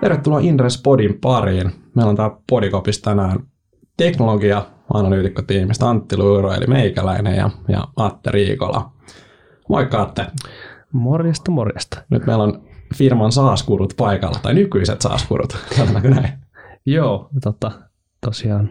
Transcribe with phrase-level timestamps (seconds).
[0.00, 1.72] Tervetuloa Indres Podin pariin.
[1.96, 3.38] Meillä on täällä Podikopissa tänään
[3.96, 8.92] teknologia analyytikkotiimistä Antti Luuro eli meikäläinen ja, ja Atte Riikola.
[9.68, 10.26] Moikka Atte.
[10.92, 12.02] Morjesta, morjesta.
[12.10, 12.62] Nyt meillä on
[12.94, 16.32] firman saaskurut paikalla, tai nykyiset saaskurut, sanotaanko näin?
[16.86, 17.72] Joo, tota,
[18.20, 18.70] tosiaan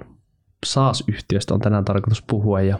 [0.66, 2.80] SaaS-yhtiöstä on tänään tarkoitus puhua ja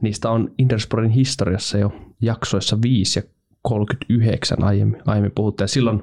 [0.00, 3.22] niistä on Intersporin historiassa jo jaksoissa 5 ja
[3.62, 5.62] 39 aiemmin, aiemmin puhuttu.
[5.62, 6.02] Ja silloin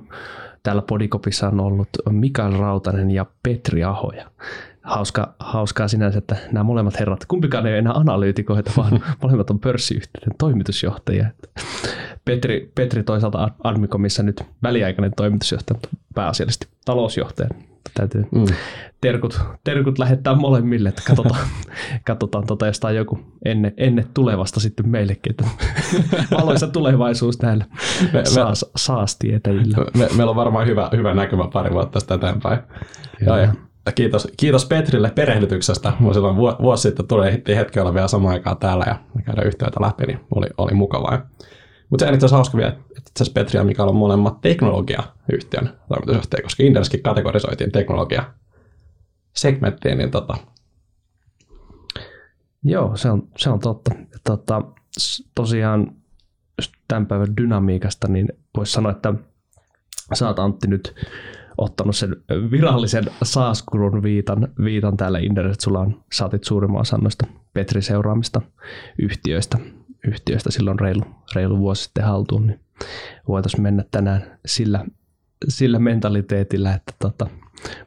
[0.64, 4.32] täällä Podikopissa on ollut Mikael Rautanen ja Petri Ahoja.
[4.82, 9.60] Hauska, hauskaa sinänsä, että nämä molemmat herrat, kumpikaan ei ole enää analyytikoita, vaan molemmat on
[9.60, 11.26] pörssiyhtiöiden toimitusjohtajia.
[12.26, 17.50] Petri, Petri toisaalta Admicomissa nyt väliaikainen toimitusjohtaja, mutta pääasiallisesti talousjohtaja.
[17.94, 18.46] Täytyy mm.
[19.02, 21.48] terkut, terkut lähettää molemmille, että katsotaan,
[22.08, 25.46] katsotaan tota, jos tämä joku ennen, ennen tulevasta sitten meillekin, että
[26.42, 27.66] valoisa tulevaisuus näillä
[28.14, 29.78] me, saas, saastietäjillä.
[29.98, 32.60] Me, meillä on varmaan hyvä, hyvä näkymä pari vuotta tästä eteenpäin.
[33.26, 33.54] Ja, ja,
[33.96, 35.94] kiitos, kiitos Petrille perehdytyksestä.
[36.00, 38.96] Mä silloin vuosi sitten tuli hetkellä vielä samaan aikaan täällä ja
[39.26, 41.22] käydä yhteyttä läpi, niin oli, oli mukavaa.
[41.94, 44.42] Mutta se on itse asiassa hauska vielä, että itse asiassa Petri ja Mikael on molemmat
[44.42, 48.34] teknologiayhtiön toimitusjohtajia, koska Inderskin kategorisoitiin teknologia
[49.34, 50.38] segmenttiin, niin tota...
[52.64, 53.92] Joo, se on, se on totta.
[54.24, 54.62] Tota,
[55.36, 55.96] tosiaan
[56.88, 58.28] tämän päivän dynamiikasta, niin
[58.58, 59.14] voisi sanoa, että
[60.14, 60.96] sä oot Antti nyt
[61.58, 62.16] ottanut sen
[62.52, 68.42] virallisen saaskurun viitan, viitan täällä Inderes, sulla on, saatit suurimman osan noista Petri seuraamista
[69.00, 69.58] yhtiöistä
[70.08, 71.04] yhtiöstä silloin reilu,
[71.36, 72.60] reilu vuosi sitten haltuun, niin
[73.28, 74.86] voitaisiin mennä tänään sillä,
[75.48, 77.28] sillä mentaliteetillä, että tota,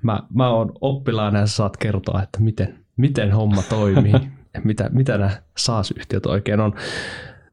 [0.03, 4.13] mä, mä oon oppilaana ja saat kertoa, että miten, miten homma toimii
[4.65, 6.75] mitä, mitä nämä SaaS-yhtiöt oikein on.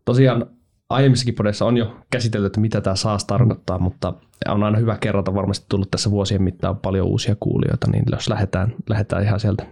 [0.05, 0.45] Tosiaan
[0.89, 4.13] aiemmissakin podissa on jo käsitelty, että mitä tämä SaaS tarkoittaa, mutta
[4.47, 8.75] on aina hyvä kerrata, varmasti tullut tässä vuosien mittaan paljon uusia kuulijoita, niin jos lähdetään,
[8.89, 9.65] lähdetään ihan sieltä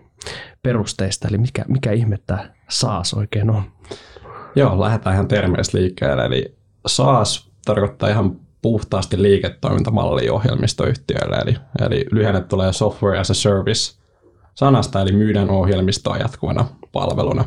[0.64, 3.64] perusteista, eli mikä, mikä ihme tämä SaaS oikein on?
[4.56, 6.26] Joo, lähdetään ihan termeistä liikkeelle.
[6.26, 6.56] Eli
[6.88, 14.02] SaaS tarkoittaa ihan puhtaasti liiketoimintamalli ohjelmistoyhtiöille, eli, eli lyhenne tulee Software as a Service
[14.56, 17.46] sanasta, eli myydään ohjelmistoa jatkuvana palveluna.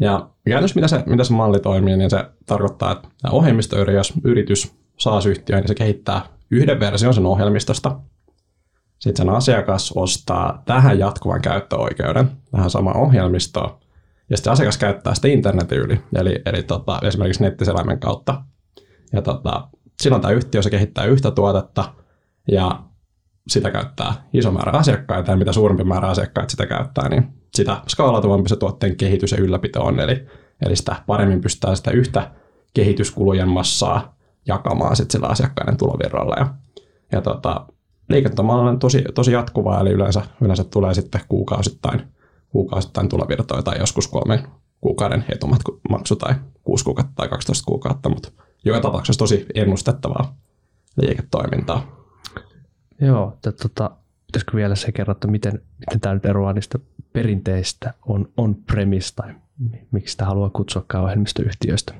[0.00, 5.68] Ja käytännössä mitä se, mitä se malli toimii, niin se tarkoittaa, että ohjelmistoyritys SaaS-yhtiö, niin
[5.68, 8.00] se kehittää yhden version sen ohjelmistosta.
[8.98, 13.78] Sitten sen asiakas ostaa tähän jatkuvan käyttöoikeuden, tähän samaan ohjelmistoon,
[14.30, 18.44] ja sitten asiakas käyttää sitä internetin yli, eli, eli tota, esimerkiksi nettiselaimen kautta.
[19.12, 19.68] Ja tota,
[20.02, 21.94] silloin tämä yhtiö se kehittää yhtä tuotetta
[22.50, 22.82] ja
[23.48, 28.48] sitä käyttää iso määrä asiakkaita ja mitä suurempi määrä asiakkaita sitä käyttää, niin sitä skaalatuvampi
[28.48, 30.00] se tuotteen kehitys ja ylläpito on.
[30.00, 30.26] Eli,
[30.66, 32.30] eli sitä paremmin pystytään sitä yhtä
[32.74, 34.16] kehityskulujen massaa
[34.46, 36.34] jakamaan sitten sillä asiakkaiden tulovirralla.
[36.38, 36.54] Ja,
[37.12, 37.66] ja tota,
[38.08, 42.02] liiketoiminta on tosi, tosi jatkuvaa, eli yleensä, yleensä tulee sitten kuukausittain
[42.50, 44.42] kuukausittain tulovirtoja tai joskus kolmen
[44.80, 46.34] kuukauden etumaksu tai
[46.64, 48.32] 6 kuukautta tai 12 kuukautta, mutta
[48.64, 50.36] joka tapauksessa tosi ennustettavaa
[50.96, 52.06] liiketoimintaa.
[53.00, 53.90] Joo, tota,
[54.26, 56.78] pitäisikö vielä se kertoa, että miten, miten tämä nyt eroaa niistä
[57.12, 59.34] perinteistä on on-premise tai
[59.90, 61.94] miksi sitä haluaa kutsua ohjelmistoyhtiöistä,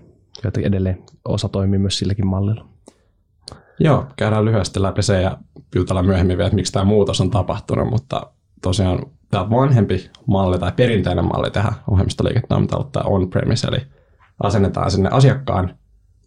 [0.45, 2.69] joita edelleen osa toimii myös silläkin mallilla.
[3.81, 5.39] Joo, käydään lyhyesti läpi se ja
[5.75, 8.33] jutellaan myöhemmin vielä, että miksi tämä muutos on tapahtunut, mutta
[8.63, 13.79] tosiaan tämä vanhempi malli tai perinteinen malli tähän ohjelmistoliiketoimintaan on tämä on-premise, eli
[14.43, 15.75] asennetaan sinne asiakkaan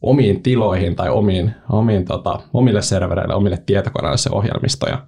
[0.01, 4.87] omiin tiloihin tai omiin, omiin tota, omille servereille, omille tietokoneille se ohjelmisto.
[4.89, 5.07] Ja,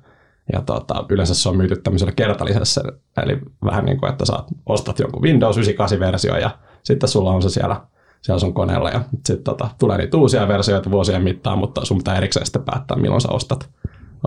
[0.54, 2.82] ja tota, yleensä se on myyty tämmöisellä kertalisessa,
[3.24, 6.50] eli vähän niin kuin, että saat, ostat jonkun Windows 98-versio ja
[6.84, 7.82] sitten sulla on se siellä,
[8.22, 12.18] siellä sun koneella ja sitten tota, tulee niitä uusia versioita vuosien mittaan, mutta sun pitää
[12.18, 13.70] erikseen sitten päättää, milloin sä ostat,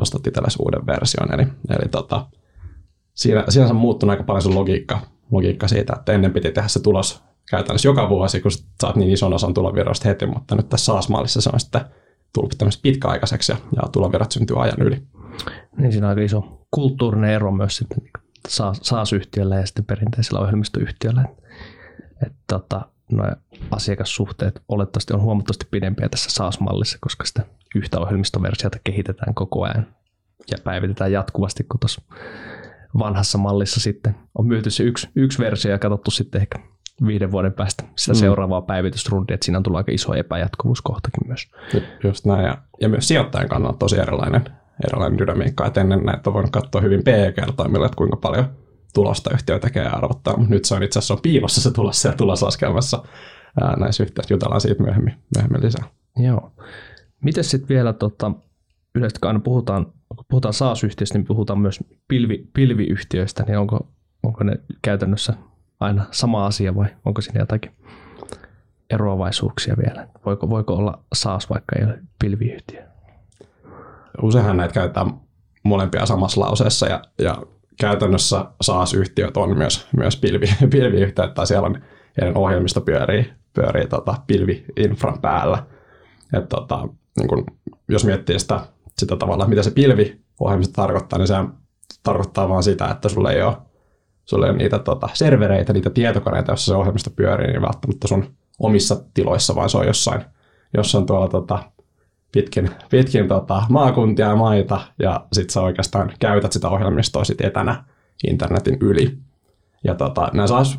[0.00, 1.34] ostat itsellesi uuden version.
[1.34, 2.26] Eli, eli tota,
[3.18, 7.22] siinä, on muuttunut aika paljon sun logiikka, logiikka siitä, että ennen piti tehdä se tulos
[7.50, 11.50] käytännössä joka vuosi, kun saat niin ison osan tulovirroista heti, mutta nyt tässä SaaS-mallissa se
[11.52, 11.80] on sitten
[12.34, 15.02] tullut pitkäaikaiseksi ja, ja tulovirrat syntyy ajan yli.
[15.78, 17.98] Niin siinä on aika iso kulttuurinen ero myös sitten
[18.82, 21.24] SaaS-yhtiöllä ja sitten perinteisellä ohjelmistoyhtiöllä.
[22.26, 22.80] Että tota,
[23.12, 23.24] no
[23.70, 27.42] asiakassuhteet olettavasti on huomattavasti pidempiä tässä SaaS-mallissa, koska sitä
[27.74, 29.86] yhtä ohjelmistoversiota kehitetään koko ajan
[30.50, 32.02] ja päivitetään jatkuvasti, kun tuossa
[32.98, 36.58] vanhassa mallissa sitten on myyty se yksi, yksi versio ja katsottu sitten ehkä
[37.06, 38.18] viiden vuoden päästä sitä mm.
[38.18, 41.50] seuraavaa päivitysrundia, että siinä on tullut aika iso epäjatkuvuuskohtakin myös.
[42.04, 44.44] Just näin, ja, ja myös sijoittajan kannalta tosi erilainen,
[44.86, 48.44] erilainen dynamiikka, että ennen näitä on voinut katsoa hyvin PE-kertoimilla, että kuinka paljon
[48.94, 52.02] tulosta yhtiö tekee ja arvottaa, mutta nyt se on itse asiassa on piilossa se tulos
[52.02, 53.02] siellä tuloslaskelmassa
[53.60, 55.84] ää, näissä yhteydessä, jutellaan siitä myöhemmin, myöhemmin lisää.
[56.16, 56.52] Joo.
[57.24, 58.32] Miten sitten vielä, tota,
[58.94, 63.86] yleisesti kun aina puhutaan kun puhutaan SaaS-yhtiöistä, niin puhutaan myös pilvi, pilviyhtiöistä, niin onko,
[64.22, 65.34] onko ne käytännössä
[65.80, 67.72] aina sama asia vai onko siinä jotakin
[68.90, 70.08] eroavaisuuksia vielä?
[70.26, 72.82] Voiko, voiko olla SaaS, vaikka ei ole pilviyhtiö?
[74.22, 75.20] Useinhan näitä käytetään
[75.62, 77.42] molempia samassa lauseessa ja, ja
[77.80, 81.82] käytännössä SaaS-yhtiöt on myös, myös pilvi, pilviyhtiöt tai siellä on
[82.20, 85.66] heidän ohjelmisto pyörii, pyörii tota, pilvi-infran päällä.
[86.32, 86.88] Et, tota,
[87.18, 87.44] niin kun,
[87.88, 88.60] jos miettii sitä,
[88.98, 91.34] sitä tavalla, mitä se pilvi-ohjelmisto tarkoittaa, niin se
[92.02, 93.56] tarkoittaa vaan sitä, että sulla ei ole,
[94.24, 98.34] sulla ei ole niitä tota, servereitä, niitä tietokoneita, joissa se ohjelmisto pyörii, niin välttämättä sun
[98.58, 100.24] omissa tiloissa, vaan se on jossain,
[100.76, 101.58] jossain tuolla tota,
[102.32, 107.84] pitkin, pitkin tota, maakuntia ja maita, ja sitten sä oikeastaan käytät sitä ohjelmistoa sit etänä
[108.28, 109.18] internetin yli.
[109.84, 110.78] Ja tota, nämä saas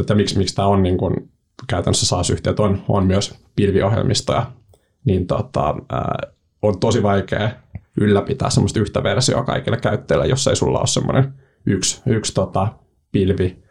[0.00, 1.28] että miksi, miksi tämä on niin kun,
[1.66, 4.46] käytännössä SaaS-yhtiöt on, on myös pilviohjelmistoja,
[5.04, 6.18] niin tota, ää,
[6.62, 7.50] on tosi vaikea
[8.00, 11.34] ylläpitää semmoista yhtä versioa kaikille käyttäjille, jos ei sulla ole semmoinen
[11.66, 12.68] yksi, yksi tota,
[13.12, 13.62] pilvi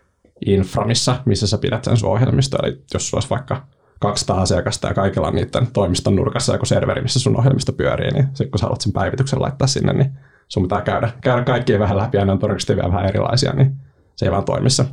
[0.46, 2.58] infra, missä, missä sä pidät sen sun ohjelmisto.
[2.64, 3.68] Eli jos sulla olisi vaikka
[4.00, 8.28] 200 asiakasta ja kaikilla on niiden toimiston nurkassa joku serveri, missä sun ohjelmisto pyörii, niin
[8.34, 10.12] sit kun sä haluat sen päivityksen laittaa sinne, niin
[10.48, 13.76] sun pitää käydä, käydä kaikkia vähän läpi ja ne on todennäköisesti vielä vähän erilaisia, niin
[14.16, 14.86] se ei vaan toimi se,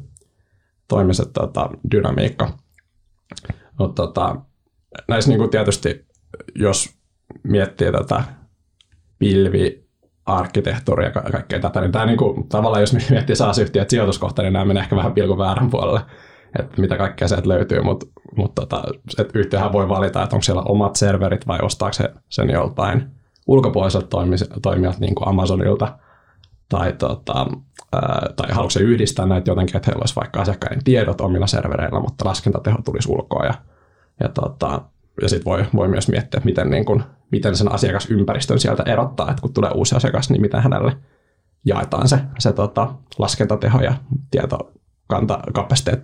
[0.89, 2.59] toimi se tota, dynamiikka.
[3.79, 4.37] Mutta tota,
[5.09, 6.07] näissä niin kuin tietysti,
[6.55, 6.98] jos
[7.43, 8.23] miettii tätä
[9.19, 9.89] pilvi
[10.27, 14.65] arkkitehtuuria ja kaikkea tätä, niin tämä niin kuin, tavallaan jos miettii SaaS-yhtiöt sijoituskohta, niin nämä
[14.65, 16.01] menee ehkä vähän pilkun väärän puolelle,
[16.59, 18.83] että mitä kaikkea sieltä löytyy, mutta mut tota,
[19.35, 23.11] yhtiöhän voi valita, että onko siellä omat serverit vai ostaako se sen joltain
[23.47, 24.17] ulkopuoliselta
[24.63, 25.99] toimijalta niin kuin Amazonilta,
[26.69, 27.47] tai, tota,
[27.93, 32.01] ää, tai haluatko se yhdistää näitä jotenkin, että heillä olisi vaikka asiakkaiden tiedot omilla servereillä,
[32.01, 33.55] mutta laskentateho tulisi ulkoa ja,
[34.21, 34.83] ja, tota,
[35.23, 39.43] ja sitten voi, voi myös miettiä, miten, niin kun, miten sen asiakasympäristön sieltä erottaa, että
[39.43, 40.97] kun tulee uusi asiakas, niin miten hänelle
[41.65, 43.95] jaetaan se, se tota, laskentateho ja
[44.31, 44.73] tieto,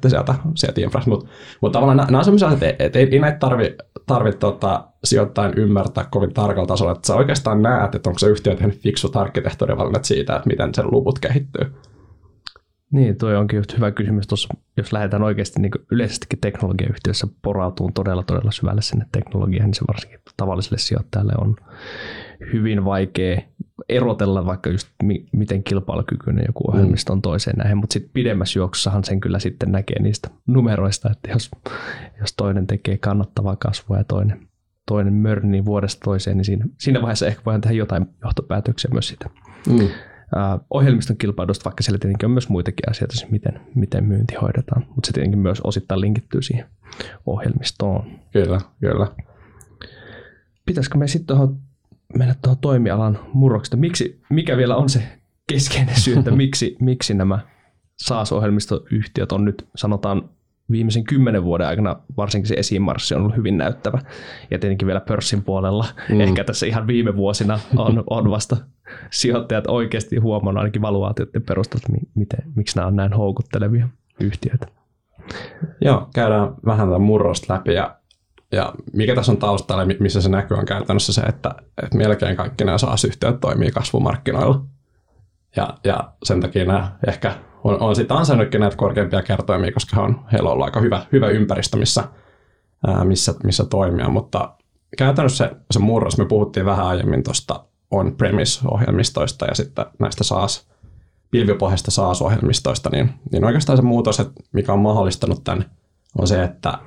[0.08, 1.11] sieltä, sieltä infrasta.
[1.11, 1.28] Mutta
[1.61, 3.76] mut tavallaan nämä, on sellaisia, että, että ei, ei näitä tarvi,
[4.06, 8.55] tarvi tota, sijoittajan ymmärtää kovin tarkalla tasolla, että sä oikeastaan näet, että onko se yhtiö
[8.55, 11.75] tehnyt fiksut arkkitehtuurivalinnat siitä, että miten sen luvut kehittyy.
[12.94, 18.23] Niin, tuo onkin just hyvä kysymys tuossa, jos lähdetään oikeasti niin yleisestikin teknologiayhtiössä porautuun todella
[18.23, 21.56] todella syvälle sinne teknologiaan, niin se varsinkin tavalliselle sijoittajalle on
[22.52, 23.43] hyvin vaikea
[23.88, 29.05] erotella vaikka just mi- miten kilpailukykyinen joku ohjelmisto on toiseen nähden, mutta sitten pidemmässä juoksussahan
[29.05, 31.50] sen kyllä sitten näkee niistä numeroista, että jos,
[32.20, 34.49] jos toinen tekee kannattavaa kasvua ja toinen,
[34.87, 39.31] toinen mörni vuodesta toiseen, niin siinä, siinä vaiheessa ehkä voidaan tehdä jotain johtopäätöksiä myös siitä.
[39.69, 39.88] Mm
[40.70, 45.06] ohjelmiston kilpailusta, vaikka siellä tietenkin on myös muitakin asioita, siis miten, miten myynti hoidetaan, mutta
[45.06, 46.66] se tietenkin myös osittain linkittyy siihen
[47.26, 48.20] ohjelmistoon.
[48.32, 49.06] Kyllä, kyllä.
[50.66, 51.58] Pitäisikö me sitten tuohon
[52.18, 53.76] mennä tuohon toimialan murroksesta?
[53.76, 55.02] Miksi, mikä vielä on se
[55.48, 57.38] keskeinen syy, että miksi, miksi nämä
[57.96, 60.30] SaaS-ohjelmistoyhtiöt on nyt, sanotaan,
[60.70, 63.99] viimeisen kymmenen vuoden aikana varsinkin se esimarssi on ollut hyvin näyttävä.
[64.50, 65.87] Ja tietenkin vielä pörssin puolella.
[66.08, 66.20] Mm.
[66.20, 68.56] Ehkä tässä ihan viime vuosina on, on vasta
[69.11, 73.88] sijoittajat oikeasti huomannut ainakin valuaatioiden perusteella, miten, miksi nämä on näin houkuttelevia
[74.20, 74.66] yhtiöitä.
[75.81, 77.96] Joo, käydään vähän tätä murrosta läpi ja,
[78.52, 82.64] ja mikä tässä on taustalla, missä se näkyy on käytännössä se, että, että melkein kaikki
[82.64, 84.65] nämä SaaS-yhtiöt toimii kasvumarkkinoilla.
[85.56, 87.32] Ja, ja sen takia nämä ehkä
[87.64, 91.28] on, on sitten ansainnutkin näitä korkeampia kertoimia, koska on, heillä on ollut aika hyvä, hyvä
[91.28, 92.04] ympäristö, missä,
[92.86, 94.54] ää, missä, missä toimia, mutta
[94.98, 100.68] käytännössä se, se murros, me puhuttiin vähän aiemmin tuosta on-premise-ohjelmistoista ja sitten näistä SaaS,
[101.30, 105.70] pilvipohjaisista SaaS-ohjelmistoista, niin, niin oikeastaan se muutos, että mikä on mahdollistanut tämän,
[106.18, 106.78] on se, että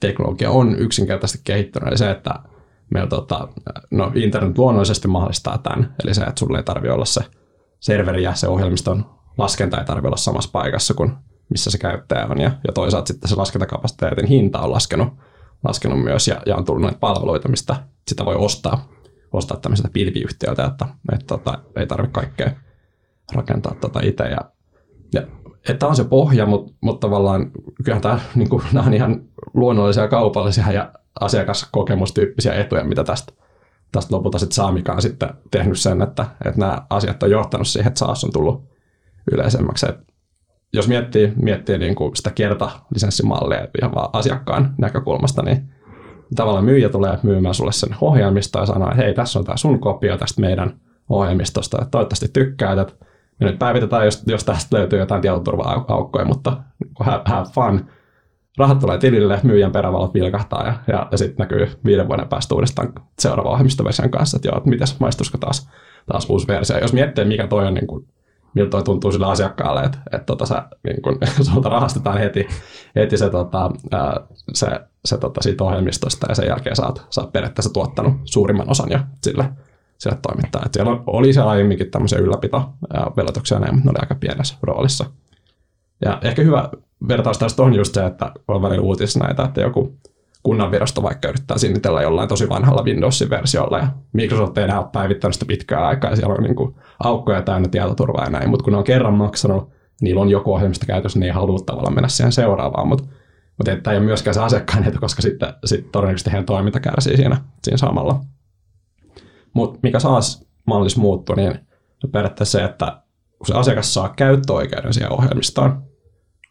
[0.00, 2.34] teknologia on yksinkertaisesti kehittynyt, eli se, että
[2.90, 3.48] meillä tota,
[3.90, 7.20] no, internet luonnollisesti mahdollistaa tämän, eli se, että sulle ei tarvitse olla se
[7.80, 11.12] serveri ja se ohjelmiston laskenta ei tarvitse olla samassa paikassa kuin
[11.48, 15.08] missä se käyttäjä on, ja, ja toisaalta sitten se laskentakapasiteetin hinta on laskenut,
[15.64, 17.76] laskenut myös, ja, ja on tullut näitä palveluita, mistä
[18.08, 18.94] sitä voi ostaa
[19.36, 22.50] ostaa tämmöiseltä pilviyhtiöltä, että, että tota, ei tarvitse kaikkea
[23.34, 24.24] rakentaa tota itse.
[24.24, 24.38] Ja,
[25.12, 25.22] ja,
[25.68, 27.50] että on se pohja, mutta, mutta tavallaan
[27.84, 29.22] kyllähän tämä, niin kuin, nämä on ihan
[29.54, 33.32] luonnollisia kaupallisia ja asiakaskokemustyyppisiä etuja, mitä tästä,
[33.92, 37.68] tästä lopulta sitten saa, mikä on sitten tehnyt sen, että, että nämä asiat on johtanut
[37.68, 38.73] siihen, että SaaS on tullut
[39.32, 39.86] yleisemmäksi.
[39.88, 39.96] Et
[40.72, 45.68] jos miettii, miettii niin kuin sitä kertalisenssimallia ihan vaan asiakkaan näkökulmasta, niin
[46.36, 49.80] tavallaan myyjä tulee myymään sulle sen ohjelmisto ja sanoo, että hei, tässä on tämä sun
[49.80, 52.94] kopio tästä meidän ohjelmistosta, että toivottavasti tykkäät, että
[53.40, 56.56] me nyt päivitetään, jos, jos tästä löytyy jotain tietoturva-aukkoja, mutta
[57.00, 57.86] have, have fun.
[58.58, 62.92] Rahat tulee tilille, myyjän perävalot vilkahtaa ja, ja, ja sitten näkyy viiden vuoden päästä uudestaan
[63.18, 65.70] seuraava ohjelmistoversion kanssa, että joo, että mitäs maistusko taas,
[66.06, 66.78] taas uusi versio.
[66.78, 68.08] Jos miettii, mikä toi on, niin kuin,
[68.54, 71.18] miltä tuntuu sille asiakkaalle, että, että tota, sä, niin kuin,
[71.52, 72.48] sulta rahastetaan heti,
[72.96, 73.70] heti se, tota,
[74.54, 78.98] se, se tota, siitä ohjelmistosta ja sen jälkeen saat, saat periaatteessa tuottanut suurimman osan jo
[79.22, 79.48] sille,
[79.98, 80.70] sille toimittajalle.
[80.72, 85.04] Siellä oli se aiemminkin tämmöisiä ylläpito-velotuksia, mutta ne oli aika pienessä roolissa.
[86.04, 86.68] Ja ehkä hyvä
[87.08, 89.96] vertaus tästä on just se, että on välillä uutisissa näitä, että joku
[90.44, 95.34] kunnanvirasto vaikka yrittää sinnitellä jollain tosi vanhalla Windowsin versiolla ja Microsoft ei enää ole päivittänyt
[95.34, 96.74] sitä pitkään aikaa ja siellä on niin kuin
[97.04, 99.70] aukkoja täynnä tietoturvaa ja näin, mutta kun ne on kerran maksanut,
[100.00, 103.04] niillä on joku ohjelmisto käytössä, niin ei halua tavallaan mennä siihen seuraavaan, mutta
[103.58, 107.16] mutta tämä ei ole myöskään se asiakkaan etu, koska sitten, sitten todennäköisesti heidän toiminta kärsii
[107.16, 108.20] siinä, siinä samalla.
[109.52, 111.58] Mutta mikä saas mallissa muuttuu, niin
[112.12, 113.02] periaatteessa se, että
[113.38, 115.82] kun se asiakas saa käyttöoikeuden siihen ohjelmistoon,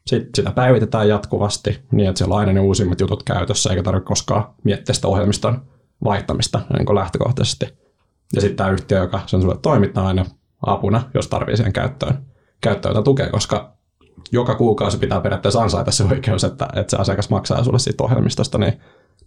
[0.08, 4.08] sitten sitä päivitetään jatkuvasti niin, että siellä on aina ne uusimmat jutut käytössä, eikä tarvitse
[4.08, 5.62] koskaan miettiä sitä ohjelmiston
[6.04, 7.66] vaihtamista niin lähtökohtaisesti.
[8.36, 10.26] Ja sitten tämä yhtiö, joka sen sulle toimittaa aina
[10.66, 12.26] apuna, jos tarvii siihen käyttöön,
[12.62, 13.74] käyttöön tukea, koska
[14.32, 18.58] joka kuukausi pitää periaatteessa ansaita se oikeus, että, että se asiakas maksaa sulle siitä ohjelmistosta,
[18.58, 18.74] niin,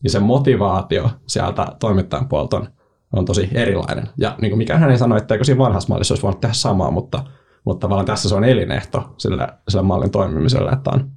[0.02, 2.68] niin se motivaatio sieltä toimittajan puolta on,
[3.12, 4.08] on tosi erilainen.
[4.18, 7.24] Ja niin kuin mikään ei sano, etteikö siinä vanhassa mallissa olisi voinut tehdä samaa, mutta
[7.66, 11.10] mutta tavallaan tässä se on elinehto sille, sille mallin toimimiselle, että on,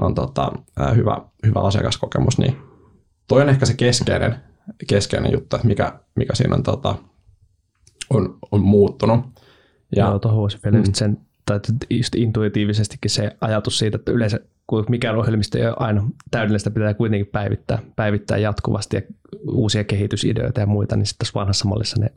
[0.00, 0.52] on tota,
[0.96, 2.38] hyvä, hyvä asiakaskokemus.
[2.38, 2.56] Niin
[3.28, 4.34] toi on ehkä se keskeinen,
[4.88, 6.94] keskeinen juttu, mikä, mikä siinä on, tota,
[8.10, 9.20] on, on muuttunut.
[9.96, 10.92] Ja, Joo, tuohon voisi vielä mm.
[10.92, 11.60] sen, tai
[11.90, 16.94] just intuitiivisestikin se ajatus siitä, että yleensä kun mikään ohjelmisto ei ole aina täydellistä, pitää
[16.94, 19.02] kuitenkin päivittää, päivittää jatkuvasti ja
[19.52, 22.10] uusia kehitysideoita ja muita, niin sitten tässä vanhassa mallissa ne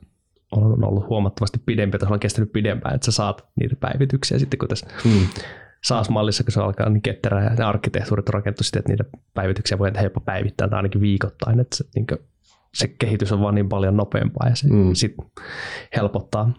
[0.51, 4.57] on ollut huomattavasti pidempi, että se on kestänyt pidempään, että sä saat niitä päivityksiä sitten,
[4.57, 5.27] kun tässä hmm.
[5.83, 9.77] SaaS-mallissa, kun se alkaa niin ketterä ja ne arkkitehtuurit on rakennettu sitten, että niitä päivityksiä
[9.77, 12.19] voi helppo päivittää tai ainakin viikoittain, että se, niin kuin,
[12.73, 14.93] se kehitys on vaan niin paljon nopeampaa ja se hmm.
[14.93, 15.15] sit
[15.95, 16.53] helpottaa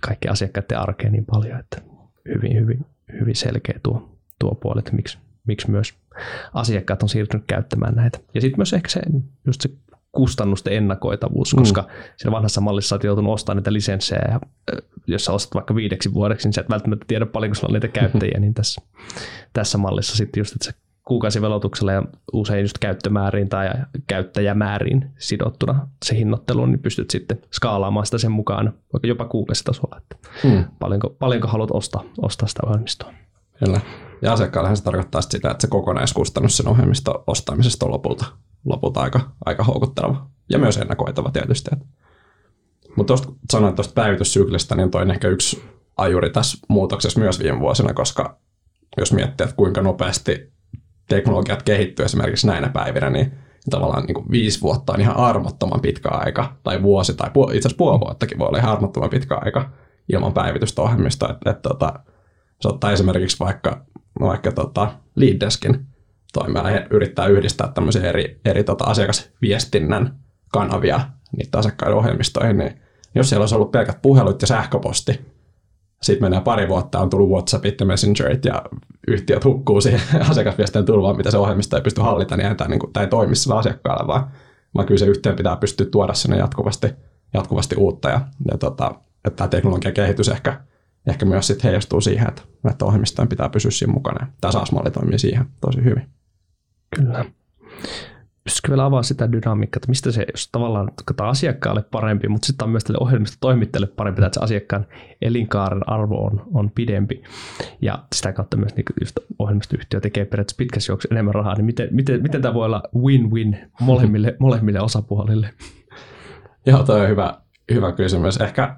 [0.00, 1.82] kaikki asiakkaiden arkea niin paljon, että
[2.34, 2.86] hyvin, hyvin,
[3.20, 5.94] hyvin selkeä tuo, tuo puoli, että miksi, miksi myös
[6.54, 8.18] asiakkaat on siirtynyt käyttämään näitä.
[8.34, 9.00] Ja sitten myös ehkä se,
[9.46, 9.70] just se
[10.12, 11.58] kustannusten ennakoitavuus, mm.
[11.58, 14.40] koska siinä vanhassa mallissa olet joutunut ostamaan niitä lisenssejä, ja
[15.06, 17.88] jos sä ostat vaikka viideksi vuodeksi, niin sä et välttämättä tiedä paljonko sulla on niitä
[17.88, 18.82] käyttäjiä, niin tässä,
[19.52, 20.72] tässä mallissa sitten just, että se
[21.04, 22.02] kuukausivelotuksella ja
[22.32, 23.70] usein just käyttömääriin tai
[24.06, 30.28] käyttäjämääriin sidottuna se hinnoitteluun, niin pystyt sitten skaalaamaan sitä sen mukaan vaikka jopa kuukausitasolla, että
[30.44, 30.64] mm.
[30.78, 33.12] paljonko, paljonko haluat ostaa, ostaa sitä ohjelmistoa.
[33.64, 33.80] Kyllä.
[34.22, 38.24] Ja asiakkaalle se tarkoittaa sitä, että se kokonaiskustannus sen ohjelmiston ostamisesta on lopulta
[38.64, 40.26] lopulta aika, aika houkutteleva.
[40.50, 41.70] Ja myös ennakoitava tietysti.
[42.96, 43.14] Mutta
[43.52, 45.62] sanoin tuosta päivityssyklistä, niin toi on ehkä yksi
[45.96, 48.38] ajuri tässä muutoksessa myös viime vuosina, koska
[48.96, 50.52] jos miettii, että kuinka nopeasti
[51.08, 53.32] teknologiat kehittyy esimerkiksi näinä päivinä, niin
[53.70, 57.68] tavallaan niin kuin viisi vuotta on ihan armottoman pitkä aika, tai vuosi, tai puol- itse
[57.68, 59.70] asiassa puoli vuottakin voi olla ihan armottoman pitkä aika
[60.12, 61.28] ilman päivitystä ohjelmista.
[61.30, 61.92] Että, että, että
[62.64, 63.84] jos ottaa esimerkiksi vaikka,
[64.20, 65.86] vaikka tota Leaddeskin,
[66.32, 70.18] toimiala yrittää yhdistää tämmöisiä eri, eri tota asiakasviestinnän
[70.52, 71.00] kanavia
[71.36, 72.80] niitä asiakkaiden ohjelmistoihin, niin
[73.14, 75.20] jos siellä olisi ollut pelkät puhelut ja sähköposti,
[76.02, 78.62] sitten menee pari vuotta, on tullut WhatsAppit ja Messengerit ja
[79.08, 82.92] yhtiöt hukkuu siihen asiakasviestin tulvaan, mitä se ohjelmisto ei pysty hallita, niin tämä, niin kuin,
[82.92, 84.30] tämä ei toimi sillä asiakkaalle, vaan,
[84.74, 86.88] vaan kyllä se yhtiön pitää pystyä tuoda sinne jatkuvasti,
[87.34, 88.20] jatkuvasti uutta ja,
[88.50, 88.94] ja tota,
[89.24, 90.60] että tämä teknologian kehitys ehkä,
[91.06, 94.26] ehkä myös sitten heijastuu siihen, että, että ohjelmistojen pitää pysyä siinä mukana.
[94.40, 96.06] Tämä SaaS-malli toimii siihen tosi hyvin.
[96.96, 97.24] Kyllä.
[98.44, 102.64] Pystyisikö vielä avaa sitä dynamiikkaa, että mistä se, jos tavallaan katsotaan asiakkaalle parempi, mutta sitten
[102.64, 104.86] on myös tälle ohjelmistotoimittajalle parempi, että se asiakkaan
[105.22, 107.22] elinkaaren arvo on, on pidempi.
[107.80, 111.88] Ja sitä kautta myös niin just ohjelmistoyhtiö tekee periaatteessa pitkässä juoksussa enemmän rahaa, niin miten,
[111.90, 115.50] miten, miten tämä voi olla win-win molemmille, molemmille osapuolille?
[116.66, 117.34] Joo, toi on hyvä,
[117.74, 118.36] hyvä kysymys.
[118.36, 118.76] Ehkä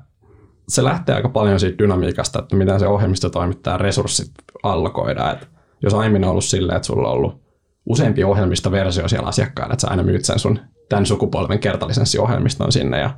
[0.69, 5.33] se lähtee aika paljon siitä dynamiikasta, että miten se ohjelmistotoimittajan resurssit allokoidaan.
[5.33, 5.47] Että
[5.83, 7.42] jos aiemmin on ollut silleen, että sulla on ollut
[7.87, 10.59] useampi ohjelmistoversio siellä asiakkaana, että sä aina myyt sen sun
[10.89, 13.11] tämän sukupolven kertalisenssiohjelmiston sinne ja,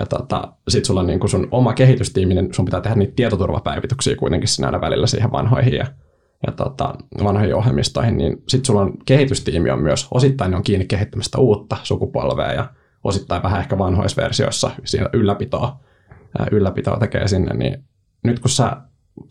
[0.00, 4.16] ja tota, sit sulla on niin sun oma kehitystiimi, niin sun pitää tehdä niitä tietoturvapäivityksiä
[4.16, 5.86] kuitenkin siinä aina välillä siihen vanhoihin ja,
[6.46, 6.94] ja tota,
[7.24, 11.76] vanhoihin ohjelmistoihin, niin sit sulla on kehitystiimi on myös, osittain ne on kiinni kehittämästä uutta
[11.82, 12.68] sukupolvea ja
[13.04, 15.80] osittain vähän ehkä vanhoissa versioissa siinä ylläpitoa,
[16.50, 17.84] ylläpitoa tekee sinne, niin
[18.24, 18.76] nyt kun sä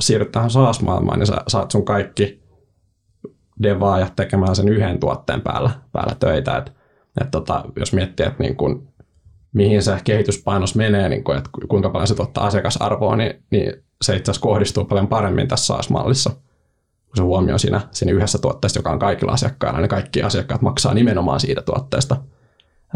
[0.01, 2.40] siirryt tähän SaaS-maailmaan, niin sä saat sun kaikki
[3.63, 6.57] devaajat tekemään sen yhden tuotteen päällä, päällä töitä.
[6.57, 6.71] Et,
[7.21, 8.87] et tota, jos miettii, että niin kun,
[9.53, 14.15] mihin se kehityspainos menee, niin kun, että kuinka paljon se tuottaa asiakasarvoa, niin, niin se
[14.15, 16.29] itse asiassa kohdistuu paljon paremmin tässä SaaS-mallissa,
[17.05, 20.93] kun se huomio siinä, siinä yhdessä tuotteessa, joka on kaikilla asiakkailla, niin kaikki asiakkaat maksaa
[20.93, 22.17] nimenomaan siitä tuotteesta,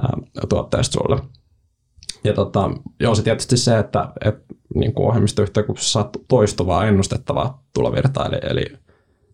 [0.01, 0.17] ää,
[0.49, 1.21] tuotteesta sulle.
[2.23, 7.63] ja tota, joo, se tietysti se, että, että niin kuin ohjelmistoyhtiö, kun saat toistuvaa ennustettavaa
[7.73, 8.65] tulovirtaa, eli, eli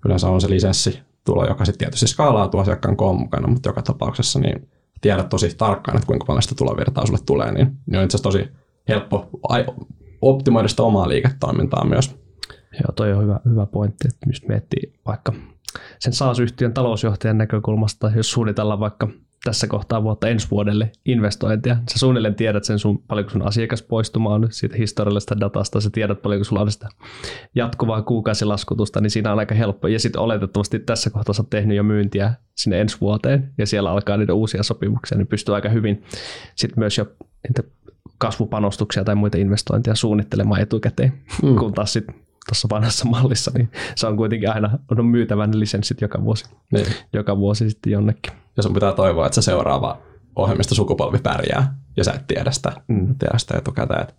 [0.05, 4.39] yleensä on se lisenssi tulo, joka sitten tietysti skaalautuu asiakkaan koon mukana, mutta joka tapauksessa
[4.39, 4.69] niin
[5.01, 8.23] tiedät tosi tarkkaan, että kuinka paljon sitä tulovirtaa sulle tulee, niin, niin on itse asiassa
[8.23, 8.51] tosi
[8.87, 9.29] helppo
[10.21, 12.15] optimoida sitä omaa liiketoimintaa myös.
[12.73, 15.33] Joo, toi on hyvä, hyvä pointti, että just miettii vaikka
[15.99, 19.07] sen SaaS-yhtiön talousjohtajan näkökulmasta, jos suunnitellaan vaikka
[19.43, 21.77] tässä kohtaa vuotta ensi vuodelle investointia.
[21.91, 26.21] Sä suunnilleen tiedät sen sun, paljonko sun asiakas poistuma on siitä historiallisesta datasta, sä tiedät
[26.21, 26.89] paljonko sulla on sitä
[27.55, 29.87] jatkuvaa kuukausilaskutusta, niin siinä on aika helppo.
[29.87, 33.91] Ja sitten oletettavasti tässä kohtaa sä oot tehnyt jo myyntiä sinne ensi vuoteen ja siellä
[33.91, 36.03] alkaa niitä uusia sopimuksia, niin pystyy aika hyvin
[36.55, 37.05] sitten myös jo
[37.47, 37.63] niitä
[38.17, 41.55] kasvupanostuksia tai muita investointeja suunnittelemaan etukäteen, mm.
[41.55, 42.15] kun taas sitten
[42.47, 46.85] tuossa vanhassa mallissa, niin se on kuitenkin aina on myytävän lisenssit joka vuosi, niin.
[47.13, 48.40] joka vuosi sitten jonnekin.
[48.57, 49.97] Ja sun pitää toivoa, että se seuraava
[50.35, 53.15] ohjelmista sukupolvi pärjää, ja sä et tiedä sitä, mm.
[53.19, 54.01] tiedä sitä etukäteen.
[54.01, 54.13] Että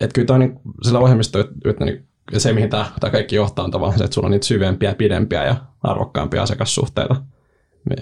[0.00, 3.98] et kyllä toi, niin, sillä ohjelmistoyhtiöllä niin se, mihin tämä, tämä kaikki johtaa, on tavallaan
[3.98, 7.22] se, että sulla on niitä syvempiä, pidempiä ja arvokkaampia asiakassuhteita,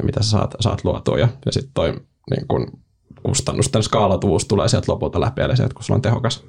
[0.03, 1.19] mitä sä saat, saat luotua.
[1.19, 2.81] Ja, ja sitten toi niin kun
[3.23, 6.45] kustannusten skaalatuvuus tulee sieltä lopulta läpi, eli se, että kun sulla on tehokas,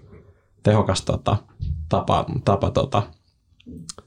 [0.64, 1.38] tehokas tota,
[1.90, 3.04] tapa, tapa tota,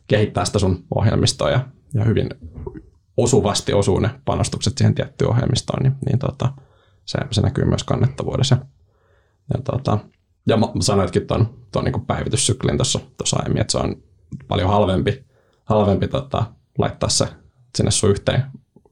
[0.06, 1.60] kehittää sitä sun ohjelmistoa ja,
[1.94, 2.28] ja hyvin
[3.16, 6.52] osuvasti osuu ne panostukset siihen tiettyyn ohjelmistoon, niin, niin tota,
[7.04, 8.56] se, se näkyy myös kannettavuudessa.
[9.54, 9.98] Ja, tota,
[10.46, 13.96] ja sanoitkin tuon, tuon niin päivityssyklin tuossa aiemmin, että se on
[14.48, 15.24] paljon halvempi,
[15.64, 16.44] halvempi tota,
[16.78, 17.28] laittaa se
[17.76, 18.42] sinne sun yhteen,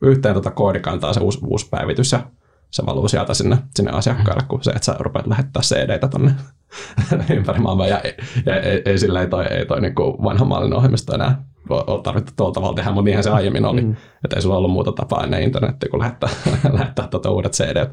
[0.03, 2.31] yhteen tota koodikantaa se uusi, uusi päivitys ja
[2.71, 6.35] se valuu sieltä sinne, sinne asiakkaalle, kun se, että sä rupeat lähettää CD-tä tonne
[7.37, 7.87] ympäri maailmaa.
[7.87, 8.01] Ja,
[8.47, 12.33] ja ei, ei, sillä ei toi, ei toi niin vanha mallin ohjelmisto enää ole tarvittu
[12.37, 13.83] tuolla tavalla tehdä, mutta niinhän se aiemmin oli.
[13.83, 13.97] Mm.
[14.25, 16.31] Että ei sulla ollut muuta tapaa ennen internettiä kuin lähettää,
[16.79, 17.87] lähettää tuota uudet CD,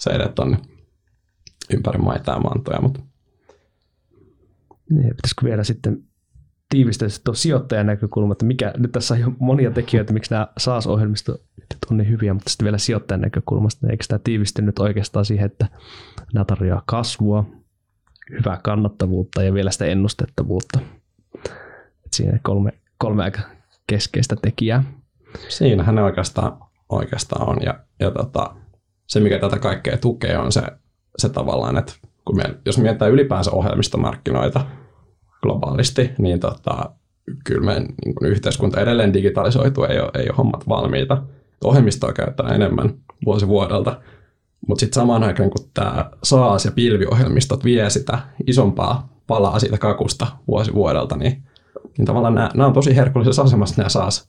[0.00, 0.58] CD tonne
[1.74, 2.80] ympäri maita ja mantoja.
[2.80, 3.00] Mutta.
[4.90, 6.02] Niin, pitäisikö vielä sitten
[6.68, 11.40] tiivistää tuo sijoittajan näkökulma, että mikä, nyt tässä on jo monia tekijöitä, miksi nämä SaaS-ohjelmistot
[11.90, 15.46] on niin hyviä, mutta sitten vielä sijoittajan näkökulmasta, niin eikö tämä tiivisty nyt oikeastaan siihen,
[15.46, 15.66] että
[16.34, 17.44] nämä tarjoaa kasvua,
[18.38, 20.78] hyvää kannattavuutta ja vielä sitä ennustettavuutta.
[22.06, 23.40] Et siinä kolme, kolme aika
[23.86, 24.84] keskeistä tekijää.
[25.48, 27.56] Siinähän ne oikeastaan, oikeastaan on.
[27.64, 28.54] Ja, ja tota,
[29.06, 30.62] se, mikä tätä kaikkea tukee, on se,
[31.18, 31.92] se tavallaan, että
[32.24, 34.66] kun me, jos mietitään ylipäänsä ohjelmistomarkkinoita
[35.42, 36.90] globaalisti, niin tota,
[37.44, 41.22] kyllä meidän niin kuin yhteiskunta edelleen digitalisoituu, ei ole, ei ole hommat valmiita.
[41.64, 44.00] Ohjelmistoa käytetään enemmän vuosi vuodelta,
[44.68, 50.26] mutta sitten samaan aikaan, kun tämä SaaS- ja pilviohjelmistot vie sitä isompaa palaa siitä kakusta
[50.48, 51.42] vuosi vuodelta, niin,
[51.98, 54.28] niin tavallaan nämä, nämä on tosi herkullisessa asemassa nämä SaaS,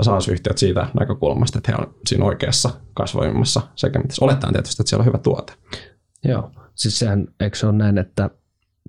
[0.00, 5.02] SaaS-yhtiöt siitä näkökulmasta, että he on siinä oikeassa kasvoimmassa sekä mitä olettaen tietysti, että siellä
[5.02, 5.52] on hyvä tuote.
[6.24, 8.30] Joo, siis sehän, eikö se ole näin, että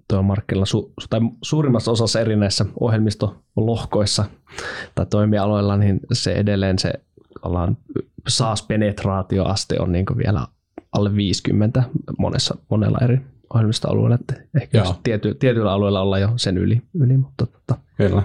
[0.07, 4.25] tuolla markkinoilla su, tai suurimmassa osassa erinäissä ohjelmistolohkoissa
[4.95, 6.93] tai toimialoilla, niin se edelleen se
[7.41, 7.77] ollaan
[8.27, 10.47] SaaS-penetraatioaste on niin vielä
[10.91, 11.83] alle 50
[12.19, 14.15] monessa, monella eri ohjelmistoalueella.
[14.15, 18.23] Että ehkä tiety, tietyillä alueilla ollaan jo sen yli, yli mutta tota, Kyllä.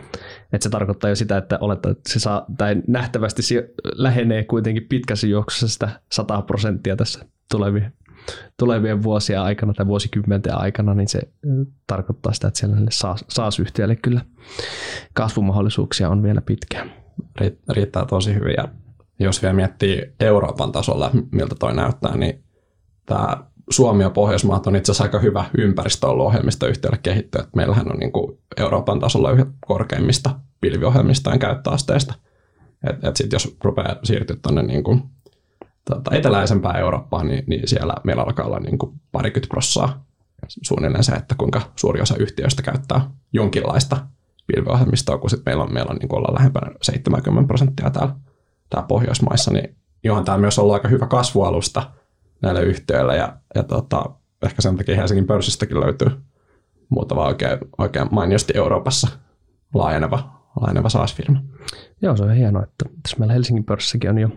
[0.52, 4.86] Että se tarkoittaa jo sitä, että olettaa, että se saa, tai nähtävästi se lähenee kuitenkin
[4.88, 7.92] pitkässä juoksussa sitä 100 prosenttia tässä tulevien,
[8.58, 11.20] tulevien vuosien aikana tai vuosikymmenten aikana, niin se
[11.86, 12.76] tarkoittaa sitä, että siellä
[13.28, 14.20] SaaS-yhtiöille kyllä
[15.12, 16.92] kasvumahdollisuuksia on vielä pitkään.
[17.68, 18.68] Riittää tosi hyvin ja
[19.18, 22.44] jos vielä miettii Euroopan tasolla, miltä toi näyttää, niin
[23.06, 27.44] tämä Suomi ja Pohjoismaat on itse asiassa aika hyvä ympäristö ollut ohjelmistoyhtiölle kehittyä.
[27.57, 32.14] Meillähän on niin kuin Euroopan tasolla yhdet korkeimmista pilviohjelmistojen käyttöasteista.
[32.90, 35.02] Et, et sit jos rupeaa siirtyä tuonne niin kuin,
[35.85, 40.04] tota, eteläisempään Eurooppaan, niin, niin, siellä meillä alkaa olla niin kuin parikymmentä prossaa
[40.62, 43.96] suunnilleen se, että kuinka suuri osa yhtiöistä käyttää jonkinlaista
[44.46, 48.14] pilviohjelmistoa, kun sit meillä on, meillä on niin kuin lähempänä 70 prosenttia täällä
[48.70, 51.90] tää Pohjoismaissa, niin johon tämä myös ollut aika hyvä kasvualusta
[52.42, 54.11] näille yhtiöille ja, ja tota,
[54.42, 56.09] ehkä sen takia Helsingin pörssistäkin löytyy
[56.88, 59.09] muutama oikein, oikein mainiosti Euroopassa
[59.74, 61.42] laajeneva, laajeneva SaaS-firma.
[62.03, 64.29] Joo, se on hienoa, että tässä meillä Helsingin pörssissäkin on jo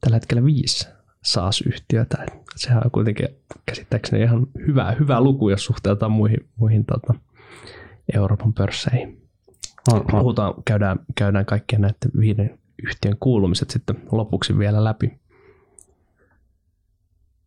[0.00, 0.88] tällä hetkellä viisi
[1.22, 2.26] SaaS-yhtiötä.
[2.56, 3.28] Sehän on kuitenkin
[3.66, 7.14] käsittääkseni ihan hyvä, hyvä luku, jos suhteutetaan muihin, muihin tota,
[8.14, 9.22] Euroopan pörsseihin.
[9.92, 10.20] On, on.
[10.20, 15.21] Puhutaan, käydään, käydään kaikkien näiden viiden yhtiön kuulumiset sitten lopuksi vielä läpi.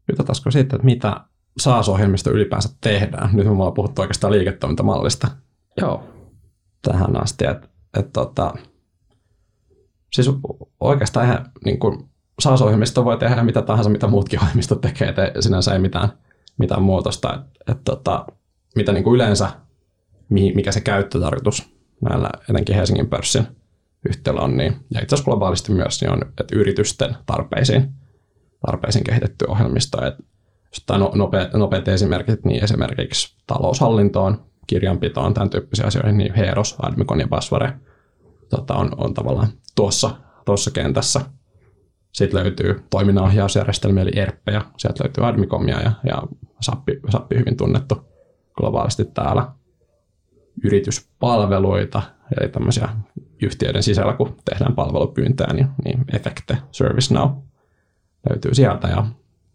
[0.10, 1.22] Juteltaisiko siitä, että mitä
[1.58, 3.30] SaaS-ohjelmista ylipäänsä tehdään?
[3.34, 5.28] Nyt me ollaan puhuttu oikeastaan liiketoimintamallista.
[5.82, 6.04] Joo.
[6.82, 8.54] Tähän asti, että, että tota,
[10.13, 10.30] siis
[10.80, 15.74] oikeastaan ihan niin kuin SaaS-ohjelmisto voi tehdä mitä tahansa, mitä muutkin ohjelmistot tekee, että sinänsä
[15.74, 16.10] ei mitään
[16.58, 18.26] mitään muutosta, että et, tota,
[18.76, 19.50] mitä niin kuin yleensä,
[20.30, 21.70] mikä se käyttötarkoitus
[22.02, 23.48] näillä etenkin Helsingin pörssin
[24.10, 27.94] yhtiöllä on, niin, ja itse asiassa globaalisti myös, niin on että yritysten tarpeisiin,
[28.65, 30.06] tarpeisiin kehitetty ohjelmisto.
[30.06, 37.19] Että no, nopeat, nopeat esimerkit, niin esimerkiksi taloushallintoon, kirjanpitoon, tämän tyyppisiä asioihin, niin Heros, Admicon
[37.19, 37.73] ja Basware
[38.49, 40.10] tota, on, on tavallaan tuossa,
[40.45, 41.21] tuossa kentässä.
[42.12, 44.62] Sitten löytyy toiminnanohjausjärjestelmiä, eli ERPPejä.
[44.78, 46.23] Sieltä löytyy Admicomia ja, ja
[46.62, 47.95] Sappi, Sappi hyvin tunnettu
[48.58, 49.47] globaalisti täällä.
[50.63, 52.01] Yrityspalveluita,
[52.39, 52.89] eli tämmöisiä
[53.41, 57.30] yhtiöiden sisällä, kun tehdään palvelupyyntöä, niin, niin Efekte, ServiceNow
[58.30, 58.88] löytyy sieltä.
[58.88, 59.06] Ja,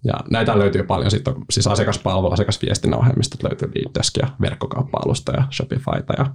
[0.04, 1.10] ja näitä löytyy paljon.
[1.10, 6.26] Sitten siis asiakaspalvelu, asiakasviestinnän ohjelmistot löytyy Leaddesk ja verkkokauppa-alusta ja Shopifyta ja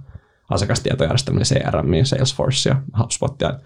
[0.50, 3.40] asiakastietojärjestelmiä, CRM, Salesforce ja HubSpot.
[3.40, 3.58] Ja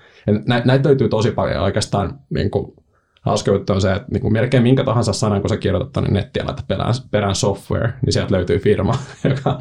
[0.64, 2.72] näitä löytyy tosi paljon oikeastaan niin kuin,
[3.20, 6.10] hauska juttu on se, että niin kuin melkein minkä tahansa sanan, kun sä kirjoitat tuonne
[6.10, 8.94] nettiin ja laitat perään, perään software, niin sieltä löytyy firma,
[9.30, 9.58] joka,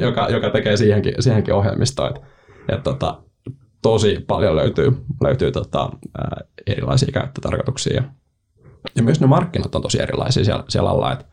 [0.00, 2.08] joka, joka tekee siihenkin, siihenkin ohjelmistoa.
[2.08, 2.16] Et,
[2.68, 3.22] et, tota,
[3.82, 4.92] tosi paljon löytyy,
[5.22, 5.90] löytyy tota,
[6.66, 8.02] erilaisia käyttötarkoituksia.
[8.96, 11.12] Ja myös ne markkinat on tosi erilaisia siellä, siellä alla.
[11.12, 11.24] Että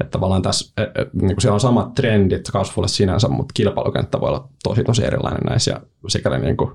[0.00, 4.28] että tavallaan tässä, et, et, niin siellä on samat trendit kasvulle sinänsä, mutta kilpailukenttä voi
[4.28, 6.70] olla tosi tosi erilainen näissä ja sikäli niin kuin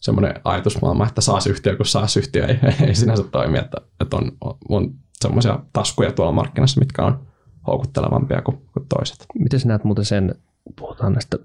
[0.00, 4.32] semmoinen ajatusmaailma, että SaaS-yhtiö kuin SaaS-yhtiö ei, ei sinänsä toimi, että, että on,
[4.68, 7.26] on semmoisia taskuja tuolla markkinassa, mitkä on
[7.66, 9.26] houkuttelevampia kuin, kuin toiset.
[9.38, 10.34] Miten sinä näet muuten sen,
[10.76, 11.38] puhutaan näistä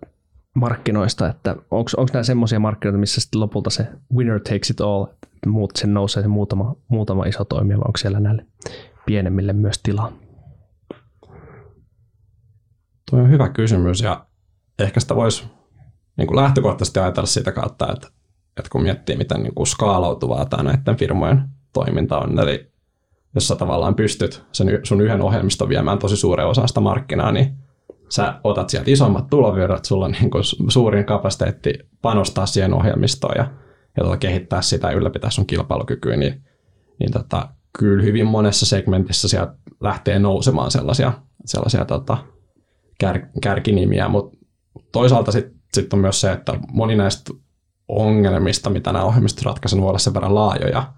[0.57, 5.49] markkinoista, että onko nämä semmoisia markkinoita, missä sitten lopulta se winner takes it all, että
[5.49, 8.45] muut sen nousee se muutama, muutama iso toimija, vai onko siellä näille
[9.05, 10.11] pienemmille myös tilaa?
[13.09, 14.25] Tuo on hyvä kysymys ja
[14.79, 15.45] ehkä sitä voisi
[16.17, 18.07] niin kuin lähtökohtaisesti ajatella sitä kautta, että,
[18.57, 21.41] että kun miettii, miten niin kuin skaalautuvaa tämä näiden firmojen
[21.73, 22.71] toiminta on, eli
[23.35, 27.66] jos sä tavallaan pystyt sen sun yhden ohjelmiston viemään tosi suuren osan sitä markkinaa, niin
[28.09, 33.51] sä otat sieltä isommat tulovirrat, sulla on niin kuin suurin kapasiteetti panostaa siihen ohjelmistoon ja,
[33.97, 36.43] ja tota, kehittää sitä ja ylläpitää sun kilpailukykyä, niin,
[36.99, 41.13] niin tota, kyllä hyvin monessa segmentissä sieltä lähtee nousemaan sellaisia,
[41.45, 42.17] sellaisia tota,
[42.99, 44.37] kär, kärkinimiä, mutta
[44.91, 47.33] toisaalta sitten sit on myös se, että moni näistä
[47.87, 50.93] ongelmista, mitä nämä ohjelmistot ratkaisen, voi olla sen verran laajoja,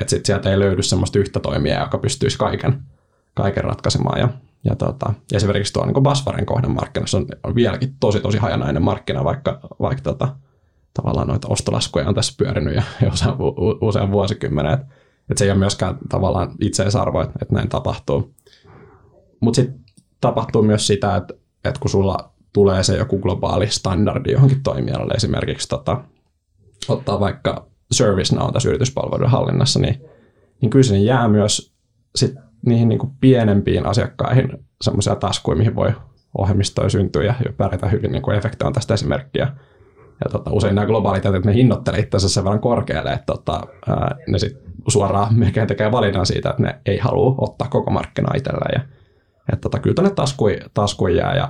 [0.00, 2.82] että sit sieltä ei löydy semmoista yhtä toimijaa, joka pystyisi kaiken,
[3.40, 4.20] kaiken ratkaisemaan.
[4.20, 4.28] Ja,
[4.64, 9.24] ja tota, esimerkiksi tuo niin Basvaren kohden markkinassa on, on vieläkin tosi tosi hajanainen markkina,
[9.24, 10.36] vaikka, vaikka tota,
[10.94, 13.36] tavallaan noita ostolaskuja on tässä pyörinyt jo, jo usean,
[13.80, 14.72] usean vuosikymmenen.
[14.72, 14.86] Että
[15.30, 18.34] et se ei ole myöskään tavallaan itseisarvo, että, että näin tapahtuu.
[19.40, 19.80] Mutta sitten
[20.20, 25.68] tapahtuu myös sitä, että, että kun sulla tulee se joku globaali standardi johonkin toimialalle, esimerkiksi
[25.68, 26.04] tota,
[26.88, 30.02] ottaa vaikka ServiceNow tässä yrityspalveluiden hallinnassa, niin,
[30.60, 31.72] niin kyllä sinne jää myös
[32.14, 32.34] sit
[32.66, 34.48] niihin niin kuin pienempiin asiakkaihin
[34.80, 35.92] semmoisia taskuja, mihin voi
[36.38, 39.48] ohjelmistoja syntyä ja pärjätä hyvin, niin kuin on tästä esimerkkiä.
[40.24, 44.16] Ja tota, usein nämä globaalit että ne hinnoittelee itsensä sen verran korkealle, että tota, ää,
[44.28, 48.80] ne sit suoraan melkein tekee valinnan siitä, että ne ei halua ottaa koko markkinaa itselleen.
[48.80, 48.96] Ja,
[49.52, 51.48] että tota, kyllä tuonne taskuihin taskui jää ja,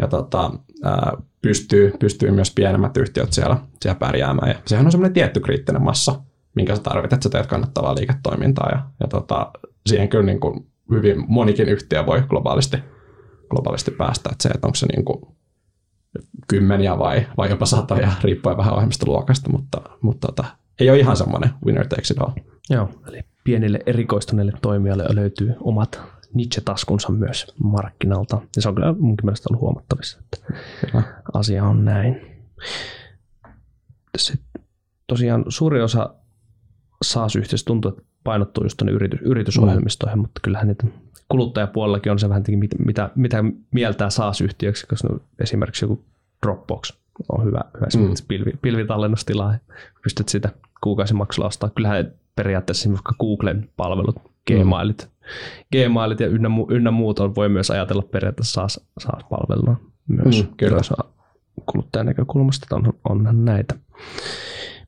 [0.00, 0.50] ja tota,
[0.84, 4.48] ää, pystyy, pystyy myös pienemmät yhtiöt siellä, siellä pärjäämään.
[4.48, 6.20] Ja sehän on semmoinen tietty kriittinen massa,
[6.54, 8.68] minkä sä tarvitset, että sä teet kannattavaa liiketoimintaa.
[8.72, 9.50] Ja, ja tota,
[9.86, 12.76] siihen kyllä niin kuin hyvin monikin yhtiö voi globaalisti,
[13.50, 14.28] globaalisti päästä.
[14.32, 15.20] Että se, että onko se niin kuin
[16.48, 20.44] kymmeniä vai, vai jopa satoja, riippuen vähän ohjelmistoluokasta, mutta, mutta tota,
[20.80, 22.32] ei ole ihan semmoinen winner takes it all.
[22.70, 26.00] Joo, eli pienille erikoistuneille toimijoille löytyy omat
[26.34, 28.40] niche-taskunsa myös markkinalta.
[28.56, 30.54] Ja se on kyllä munkin mielestä ollut huomattavissa, että
[30.90, 31.02] kyllä.
[31.32, 32.20] asia on näin.
[34.18, 34.62] Sitten
[35.06, 36.14] tosiaan suuri osa
[37.02, 40.22] SaaS-yhteisöstä tuntuu, että painottuu just tuonne yritys, yritysohjelmistoihin, mm.
[40.22, 40.86] mutta kyllähän niitä
[41.28, 46.04] kuluttajapuolellakin on se vähän mitä, mitä, mitä mieltää SaaS-yhtiöksi, koska no, esimerkiksi joku
[46.42, 46.92] Dropbox
[47.28, 48.14] on hyvä, hyvä mm.
[48.28, 49.54] pilvi, pilvitallennustila,
[50.02, 50.48] pystyt sitä
[50.80, 51.70] kuukausimaksulla ostaa.
[51.70, 55.88] Kyllähän periaatteessa esimerkiksi Googlen palvelut, Gmailit, mm.
[55.88, 59.76] Gmailit ja ynnä, ynnä muut on, voi myös ajatella periaatteessa SaaS, SaaS-palveluna
[60.08, 60.42] myös.
[60.42, 60.80] Mm, kyllä.
[61.66, 63.74] Kuluttajan näkökulmasta on, onhan näitä.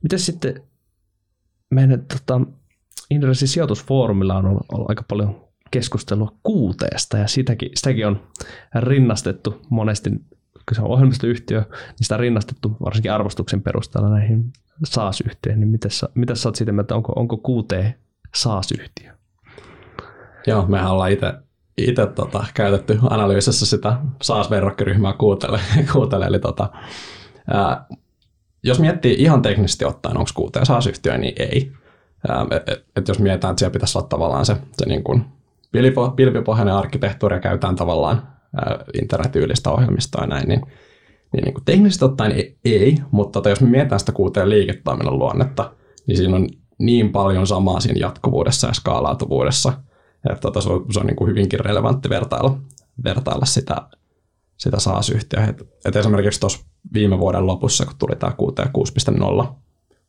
[0.03, 0.63] Miten sitten
[1.69, 2.41] meidän tota,
[3.13, 8.21] Inderesin sijoitusfoorumilla on ollut, ollut aika paljon keskustelua kuuteesta ja sitäkin, sitäkin on
[8.75, 15.59] rinnastettu monesti, kun se on ohjelmistoyhtiö, niin sitä on rinnastettu varsinkin arvostuksen perusteella näihin SaaS-yhtiöihin.
[15.59, 17.97] Niin mitä mitä sä oot siitä mieltä, onko, onko QT
[18.35, 19.13] SaaS-yhtiö?
[20.47, 21.33] Joo, mehän ollaan itse
[21.77, 25.59] itse tota, käytetty analyysissä sitä SaaS-verrokkiryhmää kuutele,
[25.93, 26.69] kuutele eli tota,
[27.47, 27.85] ää,
[28.63, 31.71] jos miettii ihan teknisesti ottaen, onko QT SaaS-yhtiö, niin ei.
[32.51, 35.25] Et, et, et jos mietitään, että siellä pitäisi olla tavallaan se, se niin kuin
[36.15, 38.27] pilvipohjainen arkkitehtuuri ja käytetään tavallaan
[39.01, 40.61] internetyylistä ohjelmistoa ja näin, niin,
[41.33, 45.19] niin, niin kuin teknisesti ottaen ei, ei mutta tota, jos me mietitään sitä kuuteen liiketoiminnan
[45.19, 45.73] luonnetta,
[46.07, 49.73] niin siinä on niin paljon samaa siinä jatkuvuudessa ja skaalautuvuudessa,
[50.29, 52.59] että tota, se on, se on niin kuin hyvinkin relevantti vertailla,
[53.03, 53.75] vertailla sitä,
[54.57, 55.45] sitä SaaS-yhtiöä.
[55.45, 58.59] Et, et esimerkiksi tuossa viime vuoden lopussa, kun tuli tämä QT
[59.39, 59.47] 6.0,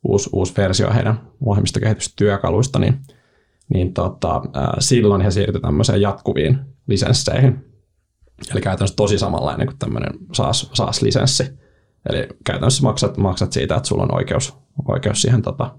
[0.03, 2.99] uusi, uusi versio heidän ohjelmistokehitystyökaluista, niin,
[3.69, 4.41] niin tota,
[4.79, 7.65] silloin he siirtyivät tämmöiseen jatkuviin lisensseihin.
[8.51, 11.59] Eli käytännössä tosi samanlainen kuin tämmöinen SaaS, SaaS-lisenssi.
[12.09, 15.75] Eli käytännössä maksat, maksat siitä, että sulla on oikeus, oikeus siihen, tota,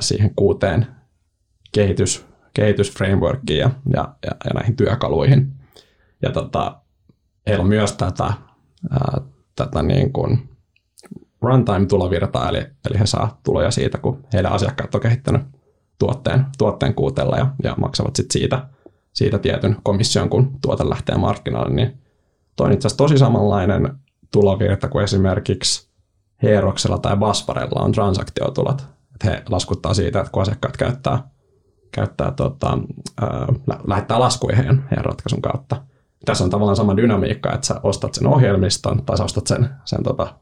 [0.00, 0.86] siihen kuuteen
[1.72, 5.54] kehitys, kehitysframeworkiin ja, ja, ja, ja näihin työkaluihin.
[6.22, 6.80] Ja tota,
[7.46, 8.32] heillä on myös tätä,
[8.90, 9.20] ää,
[9.56, 10.47] tätä niin kuin
[11.42, 15.42] runtime-tulovirtaa, eli, eli he saa tuloja siitä, kun heidän asiakkaat on kehittänyt
[15.98, 18.68] tuotteen, tuotteen kuutella ja, ja maksavat sit siitä,
[19.12, 21.98] siitä tietyn komission, kun tuote lähtee markkinoille, niin
[22.56, 23.98] toi on itse asiassa tosi samanlainen
[24.32, 25.88] tulovirta kuin esimerkiksi
[26.42, 28.86] Heroksella tai Basparella on transaktiotulot.
[29.14, 31.28] Että he laskuttaa siitä, että kun asiakkaat käyttää,
[31.92, 32.78] käyttää tota,
[33.20, 33.46] ää,
[33.86, 35.82] lähettää laskuja heidän, heidän ratkaisun kautta.
[36.24, 40.02] Tässä on tavallaan sama dynamiikka, että sä ostat sen ohjelmiston tai sä ostat sen, sen
[40.02, 40.34] tota,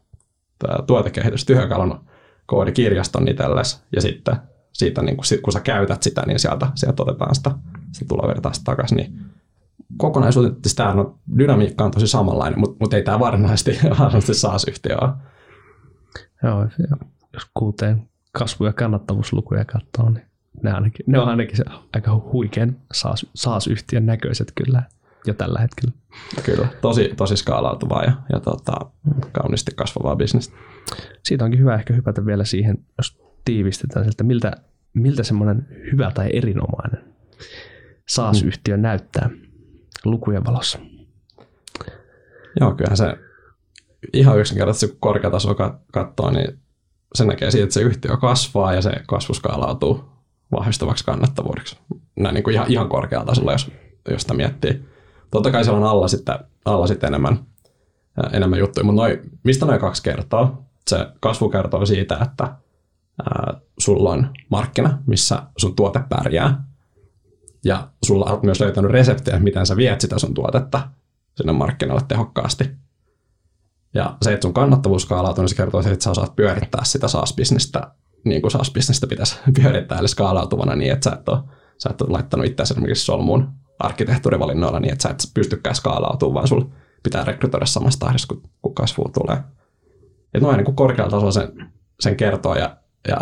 [0.86, 2.00] tuotekehitystyökalun
[2.46, 4.36] koodikirjaston itsellesi ja sitten
[4.72, 7.50] siitä, niin kun, kun sä käytät sitä, niin sieltä, sieltä otetaan sitä,
[7.92, 8.96] sitä tulovirtaista takaisin.
[8.96, 9.18] Niin
[9.96, 15.10] kokonaisuudessaan tämä no, dynamiikka on tosi samanlainen, mutta, mutta ei tämä varsinaisesti, varsinaisesti SaaS-yhtiö ole.
[16.42, 16.66] Joo,
[17.32, 20.26] jos kuuteen kasvu- ja kannattavuuslukuja katsoo, niin
[20.62, 21.64] ne, ainakin, ne on ainakin se
[21.94, 24.82] aika huikean SaaS, SaaS-yhtiön näköiset kyllä
[25.26, 25.92] jo tällä hetkellä.
[26.44, 28.72] Kyllä, tosi, tosi skaalautuvaa ja, ja tota,
[29.32, 30.56] kauniisti kasvavaa bisnestä.
[31.22, 34.52] Siitä onkin hyvä ehkä hypätä vielä siihen, jos tiivistetään että miltä,
[34.94, 37.14] miltä semmoinen hyvä tai erinomainen
[38.08, 38.82] SaaS-yhtiö mm.
[38.82, 39.30] näyttää
[40.04, 40.78] lukujen valossa.
[42.60, 43.16] Joo, kyllähän se
[44.12, 46.58] ihan yksinkertaisesti, kun korkeatasoa katsoo, niin
[47.14, 50.04] se näkee siitä, että se yhtiö kasvaa ja se kasvu skaalautuu
[50.52, 51.78] vahvistavaksi kannattavuudeksi.
[52.16, 53.70] Näin niin kuin ihan, ihan korkealla tasolla, jos,
[54.10, 54.84] jos sitä miettii.
[55.30, 57.46] Totta kai siellä on alla sitten, alla sitten enemmän,
[58.32, 60.62] enemmän juttuja, mutta noi, mistä noin kaksi kertoo?
[60.86, 66.64] Se kasvu kertoo siitä, että ää, sulla on markkina, missä sun tuote pärjää,
[67.64, 70.88] ja sulla on myös löytänyt reseptejä, miten sä viet sitä sun tuotetta
[71.34, 72.70] sinne markkinalle tehokkaasti.
[73.94, 77.08] Ja se, että sun kannattavuus skaalautuu, niin se kertoo siitä, että sä osaat pyörittää sitä
[77.08, 77.90] SaaS-bisnestä
[78.24, 81.38] niin kuin SaaS-bisnestä pitäisi pyörittää, eli skaalautuvana niin, että sä et ole,
[81.78, 86.48] sä et ole laittanut itse esimerkiksi solmuun arkkitehtuurivalinnoilla niin, että sä et pystykään skaalautumaan, vaan
[86.48, 86.68] sulla
[87.02, 89.36] pitää rekrytoida samassa tahdissa, kun, kun kasvu tulee.
[90.34, 92.76] Ja noin niin korkealla tasolla sen, sen kertoo ja,
[93.08, 93.18] ja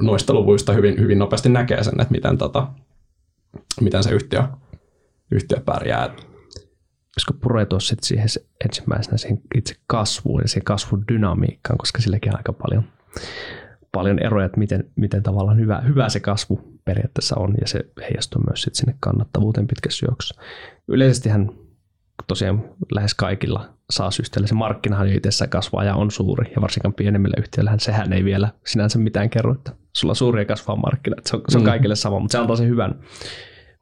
[0.00, 2.68] noista luvuista hyvin, hyvin nopeasti näkee sen, että miten, tota,
[3.80, 4.42] miten se yhtiö,
[5.30, 6.14] yhtiö pärjää.
[7.16, 8.28] Olisiko pureutua sitten siihen
[8.64, 12.84] ensimmäisenä siihen itse kasvuun ja siihen kasvun dynamiikkaan, koska silläkin on aika paljon,
[13.92, 18.42] paljon eroja, että miten, miten tavallaan hyvä, hyvä se kasvu periaatteessa on, ja se heijastuu
[18.46, 20.40] myös sit sinne kannattavuuteen pitkässä juoksussa.
[20.88, 21.50] Yleisestihän
[22.26, 27.34] tosiaan lähes kaikilla SaaS-yhtiöillä se markkinahan jo itsessään kasvaa ja on suuri, ja varsinkaan pienemmillä
[27.38, 31.36] yhtiöillähän sehän ei vielä sinänsä mitään kerro, että sulla on suuri ja kasvaa markkina, se
[31.36, 31.66] on, se on mm.
[31.66, 33.00] kaikille sama, mutta se antaa sen hyvän,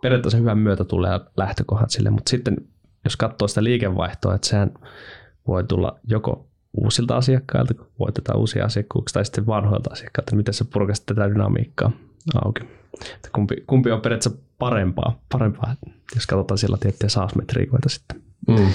[0.02, 2.56] periaatteessa hyvän myötä tulee lähtökohdat sille, mutta sitten
[3.04, 4.74] jos katsoo sitä liikevaihtoa, että sehän
[5.46, 6.45] voi tulla joko
[6.76, 11.92] uusilta asiakkailta, kun voitetaan uusia asiakkuuksia, tai sitten vanhoilta asiakkailta, miten sä purkaisit tätä dynamiikkaa
[12.44, 12.62] auki.
[13.14, 15.74] Että kumpi, kumpi on periaatteessa parempaa, parempaa,
[16.14, 18.22] jos katsotaan sillä tiettyjä saasmetriikoita sitten.
[18.48, 18.68] Mm.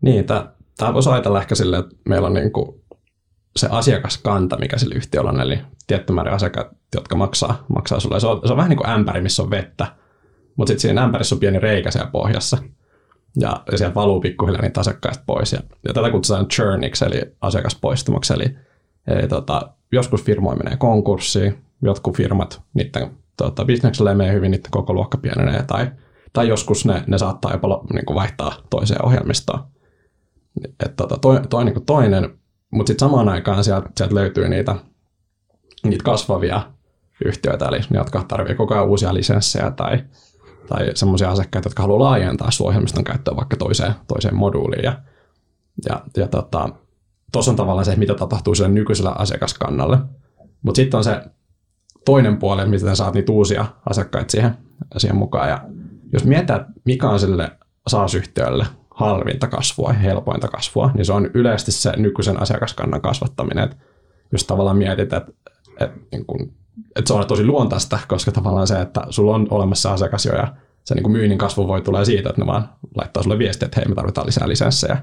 [0.00, 0.24] Niin,
[0.76, 2.80] tämä voisi ajatella ehkä silleen, että meillä on niin kuin
[3.56, 8.20] se asiakaskanta, mikä sillä yhtiöllä on, eli tietty määrä asiakkaat, jotka maksaa, maksaa sulle.
[8.20, 9.86] Se on, se on vähän niin kuin ämpäri, missä on vettä,
[10.56, 12.58] mutta sitten siinä ämpärissä on pieni reikä siellä pohjassa.
[13.40, 15.52] Ja, sieltä valuu pikkuhiljaa niitä asiakkaista pois.
[15.52, 18.34] Ja, ja tätä kutsutaan churniksi, eli asiakaspoistumaksi.
[18.34, 18.56] Eli,
[19.06, 24.92] eli tota, joskus firmoja menee konkurssiin, jotkut firmat, niiden tota, bisneksellä menee hyvin, niiden koko
[24.92, 25.86] luokka pienenee, tai,
[26.32, 29.60] tai joskus ne, ne saattaa jopa niin kuin vaihtaa toiseen ohjelmistoon.
[30.84, 32.38] Et, tota, toi, toi niin kuin toinen,
[32.70, 34.76] mutta sitten samaan aikaan sieltä, sieltä löytyy niitä,
[35.84, 36.62] niitä kasvavia
[37.24, 40.04] yhtiöitä, eli ne, jotka tarvitsevat koko ajan uusia lisenssejä tai,
[40.68, 44.84] tai semmoisia asiakkaita, jotka haluaa laajentaa sun ohjelmiston käyttöä vaikka toiseen, toiseen moduuliin.
[44.84, 44.98] Ja,
[45.88, 46.68] ja, ja tota,
[47.32, 49.98] tuossa on tavallaan se, mitä tapahtuu sille nykyiselle asiakaskannalle.
[50.62, 51.22] Mutta sitten on se
[52.04, 54.56] toinen puoli, miten saat niitä uusia asiakkaita siihen,
[54.96, 55.48] siihen mukaan.
[55.48, 55.64] Ja
[56.12, 57.50] jos mietitään, mikä on sille
[57.86, 63.64] SaaS-yhtiölle halvinta kasvua ja helpointa kasvua, niin se on yleisesti se nykyisen asiakaskannan kasvattaminen.
[63.64, 63.76] Et
[64.32, 65.26] jos tavallaan mietit, että,
[65.80, 66.52] että niin kun
[66.96, 70.54] että se on tosi luontaista, koska tavallaan se, että sulla on olemassa asiakas jo ja
[70.84, 73.80] se niin kuin myynnin kasvu voi tulla siitä, että ne vaan laittaa sulle viestiä, että
[73.80, 74.96] hei, me tarvitaan lisää lisenssejä.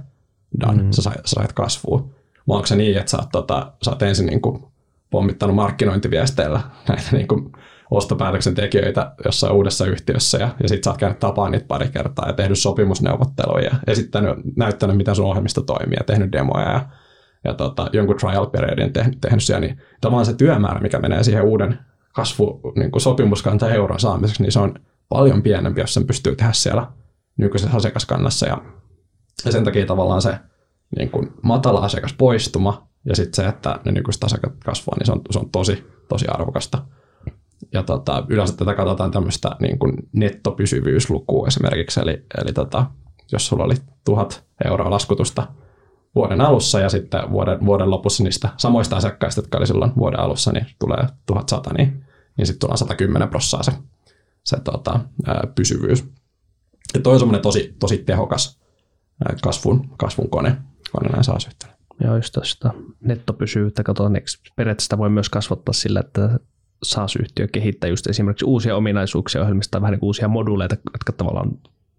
[0.60, 0.92] Done, mm.
[0.92, 2.10] sä, sait, sä sait kasvua.
[2.48, 4.64] Vai onko se niin, että sä oot, tota, sä oot ensin niin kuin
[5.10, 7.52] pommittanut markkinointiviesteillä näitä niin kuin
[7.92, 12.34] ostopäätöksentekijöitä jossain uudessa yhtiössä ja, ja sitten sä oot käynyt tapaan niitä pari kertaa ja
[12.34, 14.24] tehnyt sopimusneuvotteluja ja sitten
[14.56, 16.86] näyttänyt, miten sun ohjelmisto toimii ja tehnyt demoja ja,
[17.44, 21.44] ja tota, jonkun trial periodin tehnyt, tehnyt siellä, niin tavallaan se työmäärä, mikä menee siihen
[21.44, 21.80] uuden
[22.14, 24.74] kasvu niin kuin sopimuskanta euron saamiseksi, niin se on
[25.10, 26.88] paljon pienempi, jos sen pystyy tehdä siellä
[27.38, 28.62] nykyisessä asiakaskannassa ja,
[29.46, 30.36] ja sen takia tavallaan se
[30.98, 35.22] niin kuin matala asiakaspoistuma ja sitten se, että ne nykyiset asiakkaat kasvaa, niin se on,
[35.30, 36.86] se on tosi, tosi arvokasta.
[37.74, 42.86] Ja tota, yleensä tätä katsotaan tämmöistä niin kuin nettopysyvyyslukua esimerkiksi, eli, eli tota,
[43.32, 43.76] jos sulla oli
[44.06, 45.48] tuhat euroa laskutusta
[46.16, 50.52] vuoden alussa ja sitten vuoden, vuoden lopussa niistä samoista asiakkaista, jotka oli silloin vuoden alussa,
[50.52, 52.06] niin tulee 1100, niin,
[52.38, 53.72] niin sitten tulee 110 prossaa se,
[54.44, 55.00] se tota,
[55.56, 56.06] pysyvyys.
[56.94, 58.62] Ja toi on semmoinen tosi, tosi tehokas
[59.42, 60.58] kasvun, kasvun kone,
[60.92, 61.74] kone näin saa yhteen.
[62.04, 64.22] Joo, just tästä nettopysyvyyttä katsotaan,
[64.56, 66.40] periaatteessa sitä voi myös kasvattaa sillä, että
[66.84, 71.52] SaaS-yhtiö kehittää just esimerkiksi uusia ominaisuuksia ohjelmista tai vähän niin uusia moduuleita, jotka tavallaan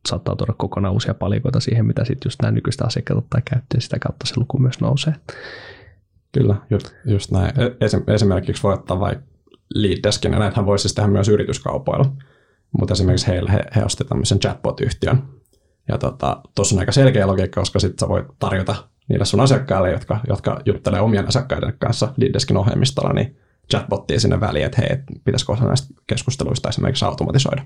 [0.09, 3.99] saattaa tuoda kokonaan uusia palikoita siihen, mitä sitten just nämä nykyistä asiakkaat ottaa käyttöön, sitä
[3.99, 5.15] kautta se luku myös nousee.
[6.33, 7.53] Kyllä, just, just näin.
[7.61, 9.25] E-, esimerkiksi voi ottaa vaikka
[9.75, 12.13] Leaddeskin, ja näitähän voisi siis tehdä myös yrityskaupoilla.
[12.79, 15.23] Mutta esimerkiksi heille, he, he osti tämmöisen chatbot-yhtiön.
[15.89, 16.17] Ja tuossa
[16.55, 18.75] tota, on aika selkeä logiikka, koska sitten sä voit tarjota
[19.09, 23.37] niille sun asiakkaille, jotka, jotka juttelee omien asiakkaiden kanssa Leaddeskin ohjelmistolla, niin
[23.71, 27.63] chatbottia sinne väliin, että hei, pitäisikö osa näistä keskusteluista esimerkiksi automatisoida.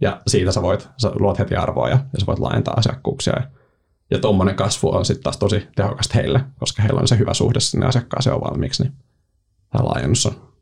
[0.00, 3.32] Ja siitä sä voit, sä luot heti arvoa ja, ja sä voit laajentaa asiakkuuksia.
[3.36, 3.50] Ja,
[4.10, 7.60] ja tuommoinen kasvu on sitten taas tosi tehokasta heille, koska heillä on se hyvä suhde
[7.60, 8.92] sinne asiakkaaseen on valmiiksi, niin
[9.72, 10.52] tämä laajennus on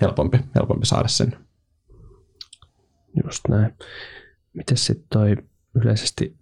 [0.00, 1.38] helpompi, helpompi saada sinne.
[3.24, 3.74] Just näin.
[4.52, 5.36] Miten sitten toi
[5.74, 6.36] yleisesti,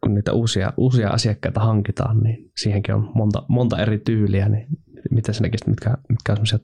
[0.00, 4.66] kun niitä uusia, uusia asiakkaita hankitaan, niin siihenkin on monta, monta eri tyyliä, niin
[5.10, 6.60] mitä sä näkisit, mitkä, mitkä on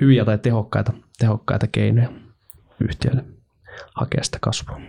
[0.00, 2.12] hyviä tai tehokkaita, tehokkaita keinoja
[2.80, 3.33] yhtiölle
[3.94, 4.80] hakea sitä kasvua?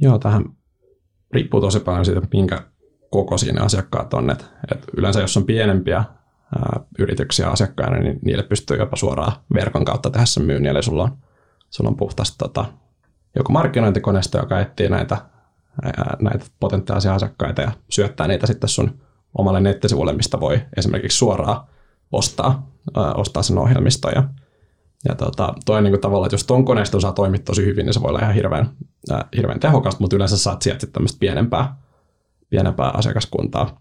[0.00, 0.44] Joo, tähän
[1.32, 2.62] riippuu tosi paljon siitä, minkä
[3.10, 4.30] kokoisia ne asiakkaat on.
[4.30, 9.84] Et, et yleensä jos on pienempiä ää, yrityksiä asiakkaina, niin niille pystyy jopa suoraan verkon
[9.84, 10.70] kautta tehdä sen myynnin.
[10.70, 11.18] Eli sulla on,
[11.70, 12.64] sulla on puhtaasti tota,
[13.36, 15.16] joku markkinointikoneisto, joka etsii näitä,
[15.82, 19.00] ää, näitä potentiaalisia asiakkaita ja syöttää niitä sitten sun
[19.38, 21.66] omalle nettisivulle, mistä voi esimerkiksi suoraan
[22.12, 24.12] ostaa, ää, ostaa sen ohjelmiston.
[24.14, 24.24] Ja,
[25.08, 27.94] ja tota, toi niin kuin tavallaan, että jos ton koneiston saa toimia tosi hyvin, niin
[27.94, 28.70] se voi olla ihan hirveän,
[29.10, 31.76] ää, hirveän tehokasta, mutta yleensä saat sieltä tämmöistä pienempää,
[32.50, 33.80] pienempää asiakaskuntaa.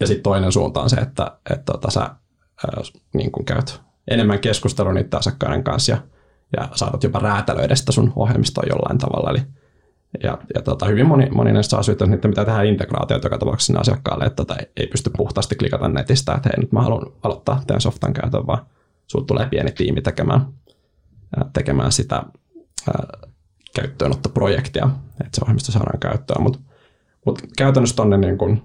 [0.00, 2.82] Ja sitten toinen suunta on se, että, että tota, sä ää,
[3.14, 5.98] niin kuin käyt enemmän keskustelua niiden asiakkaiden kanssa ja,
[6.56, 9.30] ja saatat jopa räätälöidä sitä sun ohjelmistoa jollain tavalla.
[9.30, 9.42] Eli,
[10.22, 13.80] ja, ja tota, hyvin moni, moni näistä asioista, että pitää tehdä integraatioita joka tapauksessa sinne
[13.80, 17.80] asiakkaalle, että tota, ei pysty puhtaasti klikata netistä, että hei nyt mä haluan aloittaa tämän
[17.80, 18.66] softan käytön, vaan
[19.06, 20.46] sulla tulee pieni tiimi tekemään,
[21.52, 23.28] tekemään sitä ää,
[23.76, 26.42] käyttöönottoprojektia, että se ohjelmisto saadaan käyttöön.
[26.42, 26.58] Mutta
[27.26, 28.62] mut käytännössä tuonne niin kun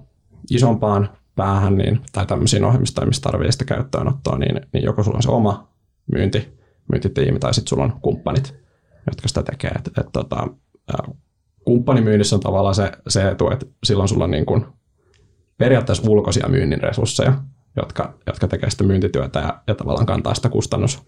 [0.49, 5.23] isompaan päähän niin, tai tämmöisiin ohjelmistoihin, missä tarvitsee sitä käyttöönottoa, niin, niin joko sulla on
[5.23, 5.67] se oma
[6.13, 6.57] myynti,
[6.91, 8.55] myyntitiimi tai sitten sulla on kumppanit,
[9.07, 9.71] jotka sitä tekee.
[9.75, 10.47] Et, et, tota,
[11.65, 14.65] kumppanimyynnissä on tavallaan se, se etu, että silloin sulla on niin kuin
[15.57, 17.33] periaatteessa ulkoisia myynnin resursseja,
[17.77, 21.01] jotka, jotka tekee sitä myyntityötä ja, ja tavallaan kantaa sitä kustannus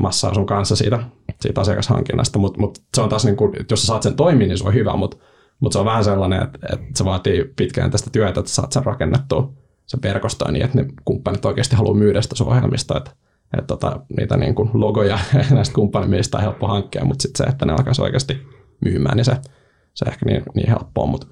[0.00, 1.04] massaa sun kanssa siitä,
[1.40, 4.58] siitä asiakashankinnasta, mutta mut se on taas, niin kuin, jos sä saat sen toimia, niin
[4.58, 5.16] se on hyvä, mutta
[5.60, 8.84] mut se on vähän sellainen, että, että se vaatii pitkään tästä työtä, että saat sen
[8.84, 9.52] rakennettua
[9.86, 13.10] sen verkostoa niin, että ne kumppanit oikeasti haluaa myydä sitä sun ohjelmista, että,
[13.54, 15.18] että tota, niitä niin kuin logoja
[15.50, 18.46] näistä kumppanimista on helppo hankkia, mutta sitten se, että ne alkaisi oikeasti
[18.84, 19.36] myymään, niin se,
[19.94, 21.26] se ehkä niin, niin helppoa, mutta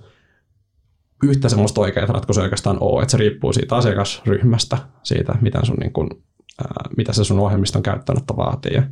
[1.22, 5.92] yhtä semmoista oikeaa ratkaisua oikeastaan ole, että se riippuu siitä asiakasryhmästä, siitä, miten sun, niin
[5.92, 6.22] kun,
[6.60, 8.82] ää, mitä se sun ohjelmiston käyttöönotto vaatii ja,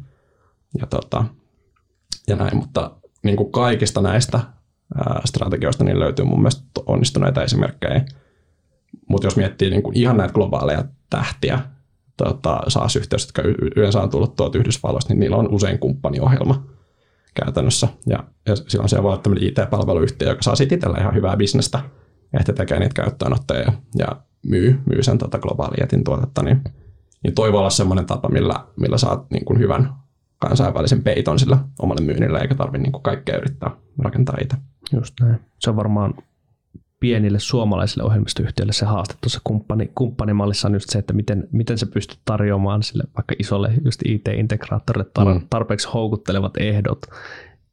[0.81, 1.25] ja, tota,
[2.29, 4.41] ja näin, mutta niin kuin kaikista näistä
[4.99, 8.05] ää, strategioista niin löytyy mun mielestä onnistuneita esimerkkejä,
[9.09, 11.59] mutta jos miettii niin kuin ihan näitä globaaleja tähtiä,
[12.17, 13.43] tota, SaaS-yhteys, jotka
[13.77, 16.67] yleensä on tullut tuolta Yhdysvalloista, niin niillä on usein kumppaniohjelma
[17.35, 17.89] käytännössä.
[18.07, 21.81] Ja, ja silloin siellä voi olla tämmöinen IT-palveluyhtiö, joka saa sitten itsellä ihan hyvää bisnestä
[22.41, 24.17] että tekee niitä käyttöönottoja ja, ja
[24.47, 26.61] myy, myy sen tota globaalijätin tuotetta, niin,
[27.23, 29.95] niin toi voi olla semmoinen tapa, millä, millä saat niin kuin hyvän
[30.39, 34.57] kansainvälisen peiton sillä omalle myynnille, eikä tarvitse niin kuin kaikkea yrittää rakentaa itse.
[34.93, 35.41] Just näin.
[35.59, 36.15] Se on varmaan
[37.01, 41.87] pienille suomalaisille ohjelmistoyhtiöille se haaste tuossa kumppani, kumppanimallissa on just se, että miten, miten sä
[41.87, 45.47] pystyt tarjoamaan sille vaikka isolle just IT-integraattorille tar- mm.
[45.51, 46.99] tarpeeksi houkuttelevat ehdot,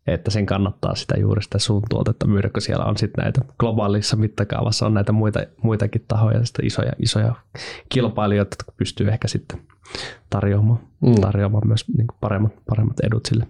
[0.07, 4.15] että sen kannattaa sitä juuri sitä sun tuotetta myydä, kun siellä on sitten näitä globaalissa
[4.15, 7.33] mittakaavassa on näitä muita, muitakin tahoja, sitten isoja, isoja
[7.89, 9.61] kilpailijoita, jotka pystyy ehkä sitten
[10.29, 11.15] tarjoamaan, mm.
[11.21, 13.47] tarjoamaan myös niin paremmat, paremmat edut sille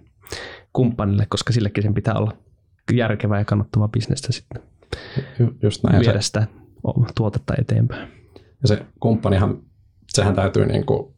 [0.73, 2.31] kumppanille, koska sillekin sen pitää olla
[2.93, 4.61] järkevää ja kannattavaa bisnestä sitten
[5.61, 5.99] Just näin.
[5.99, 6.47] viedä sitä
[7.15, 8.07] tuotetta eteenpäin.
[8.61, 9.61] Ja se kumppanihan,
[10.07, 11.16] sehän täytyy niin kuin,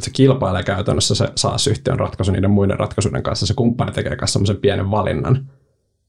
[0.00, 3.46] se kilpailee käytännössä se saa yhtiön ratkaisu niiden muiden ratkaisuiden kanssa.
[3.46, 5.50] Se kumppani tekee kanssa semmoisen pienen valinnan,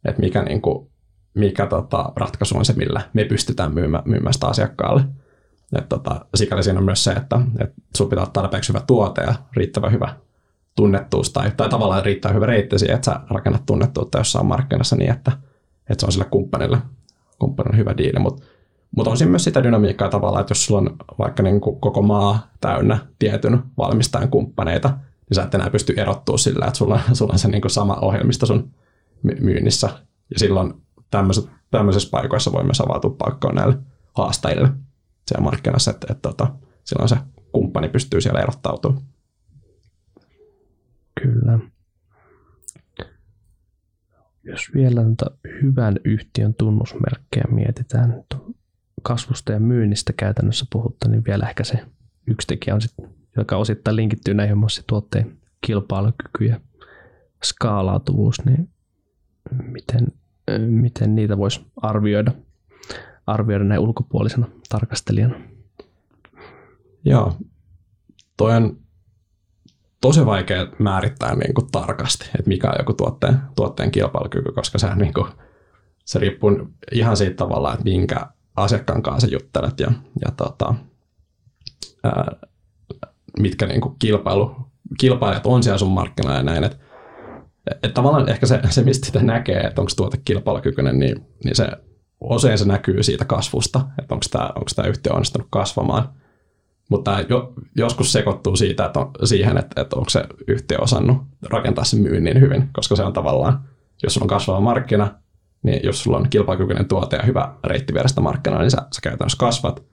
[0.05, 0.88] että mikä, niin kuin,
[1.33, 5.03] mikä tota, ratkaisu on se, millä me pystytään myymään, myymään sitä asiakkaalle.
[5.77, 9.21] Et, tota, sikäli siinä on myös se, että et sun pitää olla tarpeeksi hyvä tuote
[9.21, 10.15] ja riittävän hyvä
[10.75, 15.11] tunnettuus tai, tai tavallaan riittää hyvä reitti siihen, että sä rakennat tunnettuutta jossain markkinassa niin,
[15.11, 15.31] että,
[15.89, 16.77] että se on sille kumppanille,
[17.39, 18.19] kumppanille hyvä diili.
[18.19, 18.45] Mutta
[18.96, 22.02] mut on siinä myös sitä dynamiikkaa tavallaan, että jos sulla on vaikka niin kuin koko
[22.02, 24.89] maa täynnä tietyn valmistajan kumppaneita,
[25.30, 27.96] niin sä et enää pysty erottua sillä, että sulla, sulla on se niin kuin sama
[28.02, 28.72] ohjelmisto sun
[29.24, 29.89] myynnissä.
[30.30, 30.74] Ja silloin
[31.12, 33.78] tämmöiset, tämmöisissä paikoissa voi myös avautua paikkaa näille
[34.14, 34.70] haastajille
[35.28, 36.48] siellä markkinassa, että, että, että
[36.84, 37.18] silloin se
[37.52, 39.04] kumppani pystyy siellä erottautumaan.
[41.22, 41.60] Kyllä.
[44.43, 45.02] Jos vielä
[45.62, 48.24] hyvän yhtiön tunnusmerkkejä mietitään,
[49.06, 51.86] kasvusta ja myynnistä käytännössä puhuttu, niin vielä ehkä se
[52.28, 52.93] yksi tekijä on sit,
[53.38, 56.60] joka osittain linkittyy näihin muassa tuotteen kilpailukyky ja
[57.43, 58.70] skaalautuvuus, niin
[59.64, 60.08] miten,
[60.68, 62.32] miten niitä voisi arvioida,
[63.28, 65.36] arvioida näin ulkopuolisena tarkastelijana?
[67.06, 67.38] Joo,
[68.38, 68.78] toi on
[70.01, 74.97] tosi vaikea määrittää niin kuin tarkasti, että mikä on joku tuotteen, tuotteen kilpailukyky, koska sehän
[74.97, 75.28] niin kuin,
[76.06, 79.91] se riippuu ihan siitä tavalla, että minkä asiakkaan kanssa juttelet ja,
[80.26, 80.76] ja tota,
[82.03, 82.36] ää,
[83.39, 84.56] mitkä niin kuin kilpailu,
[84.99, 86.64] kilpailijat on siellä sun markkinoilla ja näin.
[86.64, 86.78] Että
[87.84, 91.68] et tavallaan ehkä se, se, mistä sitä näkee, että onko tuote kilpailukykyinen, niin, niin se
[92.22, 96.10] usein se näkyy siitä kasvusta, että onko tämä, onko tämä yhtiö onnistunut kasvamaan–
[96.89, 101.84] mutta jo, joskus sekoittuu siitä, että on, siihen, että, että onko se yhtiö osannut rakentaa
[101.84, 103.64] sen myynnin hyvin, koska se on tavallaan,
[104.03, 105.20] jos on kasvava markkina,
[105.66, 109.01] niin jos sulla on kilpailukykyinen tuote ja hyvä reitti viedä sitä markkinaa, niin sä, sä
[109.01, 109.84] käytännössä kasvat.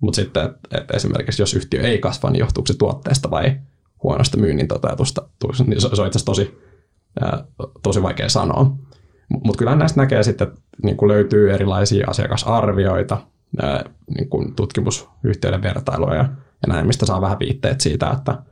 [0.00, 3.60] Mutta sitten, että et esimerkiksi jos yhtiö ei kasva, niin johtuuko se tuotteesta vai
[4.02, 5.22] huonosta myynnin toteutusta,
[5.66, 6.58] niin se, se on itse tosi,
[7.20, 7.44] ää,
[7.82, 8.76] tosi vaikea sanoa.
[9.28, 13.18] Mutta kyllä näistä näkee sitten, että niin löytyy erilaisia asiakasarvioita,
[14.16, 16.28] niin kuin tutkimusyhtiöiden vertailuja ja,
[16.68, 18.42] näin, mistä saa vähän viitteet siitä, että,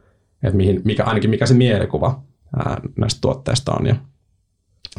[0.43, 2.23] että mihin, mikä, ainakin mikä se mielikuva
[2.99, 3.87] näistä tuotteista on.
[3.87, 3.95] Ja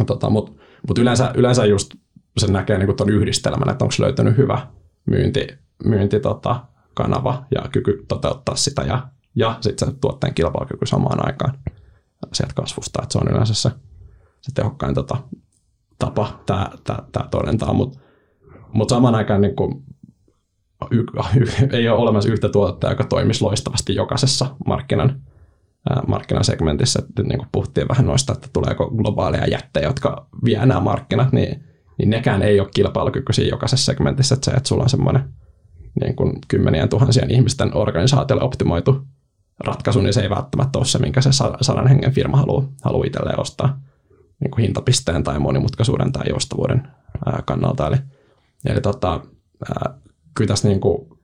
[0.06, 1.96] tota, Mutta mut yleensä, yleensä just
[2.38, 4.68] se näkee niin tuon yhdistelmän, että onko löytynyt hyvä
[5.06, 5.48] myynti,
[5.86, 6.64] myynti tota,
[6.94, 11.54] kanava ja kyky toteuttaa sitä ja, ja sitten tuotteen kilpailukyky samaan aikaan
[12.34, 13.04] sieltä kasvusta.
[13.04, 13.70] Että se on yleensä se,
[14.42, 15.18] se tehokkain tota,
[16.00, 18.00] tapa tämä todentaa, mutta
[18.74, 19.84] mutta samaan aikaan niin kuin,
[20.92, 21.46] y, y,
[21.78, 25.22] ei ole olemassa yhtä tuotetta, joka toimisi loistavasti jokaisessa markkinan,
[26.08, 27.00] markkinasegmentissä.
[27.00, 31.64] Et, niin kuin puhuttiin vähän noista, että tuleeko globaaleja jättejä, jotka vie nämä markkinat, niin,
[31.98, 34.36] niin nekään ei ole kilpailukykyisiä jokaisessa segmentissä.
[34.36, 35.24] Että se, että sulla on semmoinen
[36.02, 39.02] niin kuin kymmenien tuhansien ihmisten organisaatiolle optimoitu
[39.60, 41.30] ratkaisu, niin se ei välttämättä ole se, minkä se
[41.62, 43.80] sadan hengen firma haluaa, haluaa itselleen ostaa
[44.40, 46.88] niin kuin hintapisteen tai monimutkaisuuden tai joustavuuden
[47.46, 47.88] kannalta.
[47.88, 47.98] Eli
[48.66, 49.22] Eli tota,
[49.70, 49.94] ää,
[50.36, 51.19] kyllä tässä niin kuin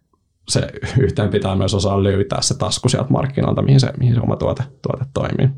[0.50, 0.68] se
[1.00, 4.64] yhteen pitää myös osaa löytää se tasku sieltä markkinoilta, mihin se, mihin se oma tuote,
[4.82, 5.50] tuote toimii.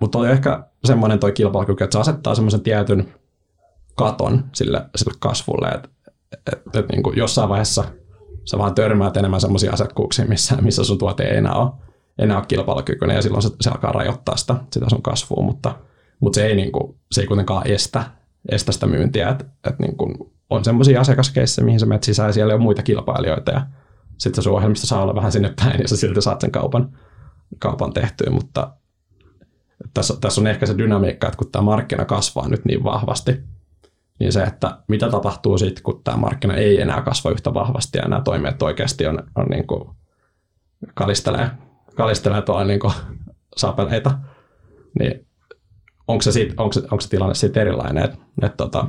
[0.00, 3.14] Mutta on ehkä semmoinen toi kilpailukyky, että se asettaa semmoisen tietyn
[3.94, 5.88] katon sille, sille kasvulle, että
[6.52, 7.84] et, et, niin kuin jossain vaiheessa
[8.44, 11.70] sä vaan törmäät enemmän semmoisia asiakkuuksia, missä, missä sun tuote ei enää ole,
[12.18, 15.74] enää ole kilpailukykyinen ja silloin se, se alkaa rajoittaa sitä, sitä sun kasvua, mutta,
[16.20, 18.04] mutta se, ei niin kuin, se ei kuitenkaan estä
[18.48, 19.28] estä sitä myyntiä.
[19.28, 19.96] Että et niin
[20.52, 23.66] on semmoisia asiakaskeissejä, mihin sä menet sisään ja siellä on muita kilpailijoita ja
[24.18, 26.98] sitten sun ohjelmista saa olla vähän sinne päin ja sä silti saat sen kaupan,
[27.58, 28.76] kaupan tehtyä, mutta
[29.94, 33.40] tässä, tässä on ehkä se dynamiikka, että kun tämä markkina kasvaa nyt niin vahvasti,
[34.20, 38.08] niin se, että mitä tapahtuu sitten, kun tämä markkina ei enää kasva yhtä vahvasti ja
[38.08, 39.90] nämä toimijat oikeasti on, on niin kuin
[40.94, 41.50] kalistelee,
[41.96, 42.92] kalistelee tuolla niin kuin
[43.56, 44.18] sapeleita,
[44.98, 45.26] niin
[46.08, 48.04] onko se, siitä, onko, se, onko se tilanne sitten erilainen.
[48.04, 48.88] Et, et, tota,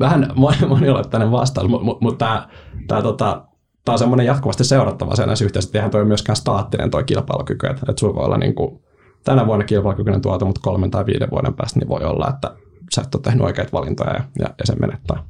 [0.00, 0.32] vähän
[0.68, 2.48] monioloittainen vastaus, mutta mut, tämä
[2.88, 3.44] tää, tota,
[3.84, 7.86] tää on semmoinen jatkuvasti seurattava asia näissä yhteydessä, eihän toi myöskään staattinen toi kilpailukyky, että
[7.88, 8.82] et sulla voi olla niin kuin,
[9.24, 12.56] tänä vuonna kilpailukykyinen tuote, mutta kolmen tai viiden vuoden päästä niin voi olla, että
[12.94, 15.24] sä et ole tehnyt oikeita valintoja ja, ja, ja sen menettää.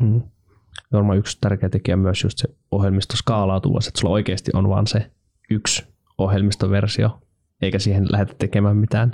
[0.00, 0.22] Mm.
[0.92, 4.86] Varmaan yksi tärkeä tekijä on myös just se ohjelmisto skaalautuvuus, että sulla oikeasti on vaan
[4.86, 5.10] se
[5.50, 5.86] yksi
[6.18, 7.20] ohjelmistoversio,
[7.62, 9.12] eikä siihen lähdetä tekemään mitään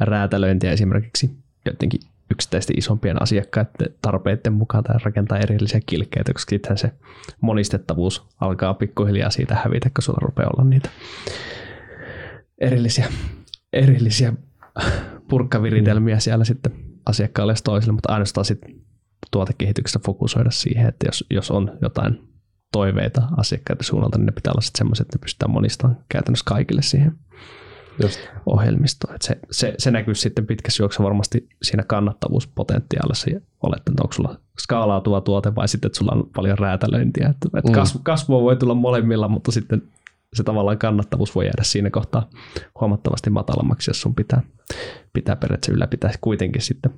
[0.00, 1.30] räätälöintiä esimerkiksi
[1.66, 2.00] jotenkin
[2.32, 6.92] yksittäisten isompien asiakkaiden tarpeiden mukaan tai rakentaa erillisiä kilkkeitä, koska sittenhän se
[7.40, 10.90] monistettavuus alkaa pikkuhiljaa siitä hävitä, kun sulla rupeaa olla niitä
[12.58, 13.08] erillisiä,
[13.72, 14.32] erillisiä
[15.28, 16.72] purkkaviritelmiä siellä sitten
[17.06, 18.74] asiakkaalle toiselle, mutta ainoastaan sitten
[19.30, 22.28] tuotekehityksessä fokusoida siihen, että jos, jos on jotain
[22.72, 26.82] toiveita asiakkaiden suunnalta, niin ne pitää olla sitten semmoiset, että ne pystytään monistamaan käytännössä kaikille
[26.82, 27.12] siihen
[28.02, 28.20] Just.
[28.46, 29.16] ohjelmistoon.
[29.20, 34.36] se, se, se näkyy sitten pitkässä juoksussa varmasti siinä kannattavuuspotentiaalissa ja olet, että onko sulla
[34.58, 37.28] skaalautuva tuote vai sitten, että sulla on paljon räätälöintiä.
[37.28, 37.74] Että, että mm.
[37.74, 39.82] kasvu, kasvua voi tulla molemmilla, mutta sitten
[40.34, 42.28] se tavallaan kannattavuus voi jäädä siinä kohtaa
[42.80, 44.42] huomattavasti matalammaksi, jos sun pitää,
[45.12, 46.92] pitää periaatteessa ylläpitää kuitenkin sitten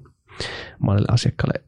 [0.78, 1.64] monelle asiakkaalle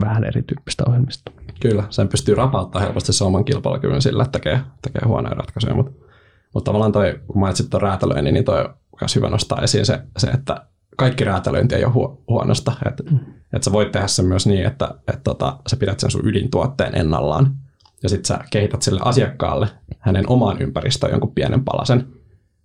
[0.00, 1.32] vähän erityyppistä ohjelmista.
[1.60, 6.09] Kyllä, sen pystyy rapauttamaan helposti se oman kilpailukyvyn sillä, että tekee, tekee huonoja ratkaisuja, mutta,
[6.54, 10.00] mutta tavallaan toi, kun mainitsit tuon räätälöinnin, niin toi on myös hyvä nostaa esiin se,
[10.16, 12.72] se että kaikki räätälöinti ei ole huo, huonosta.
[12.86, 13.18] Että mm.
[13.52, 16.96] et sä voit tehdä sen myös niin, että et tota, sä pidät sen sun ydintuotteen
[16.96, 17.56] ennallaan
[18.02, 22.06] ja sitten sä kehität sille asiakkaalle hänen omaan ympäristöön jonkun pienen palasen,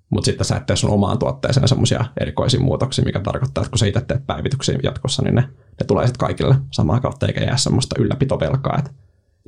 [0.10, 3.80] mutta sitten sä et tee sun omaan tuotteeseen semmoisia erikoisia muutoksia, mikä tarkoittaa, että kun
[3.80, 7.58] sä itse teet päivityksiä jatkossa, niin ne, ne tulee sitten kaikille samaa kautta, eikä jää
[7.58, 8.92] semmoista ylläpitovelkaa, että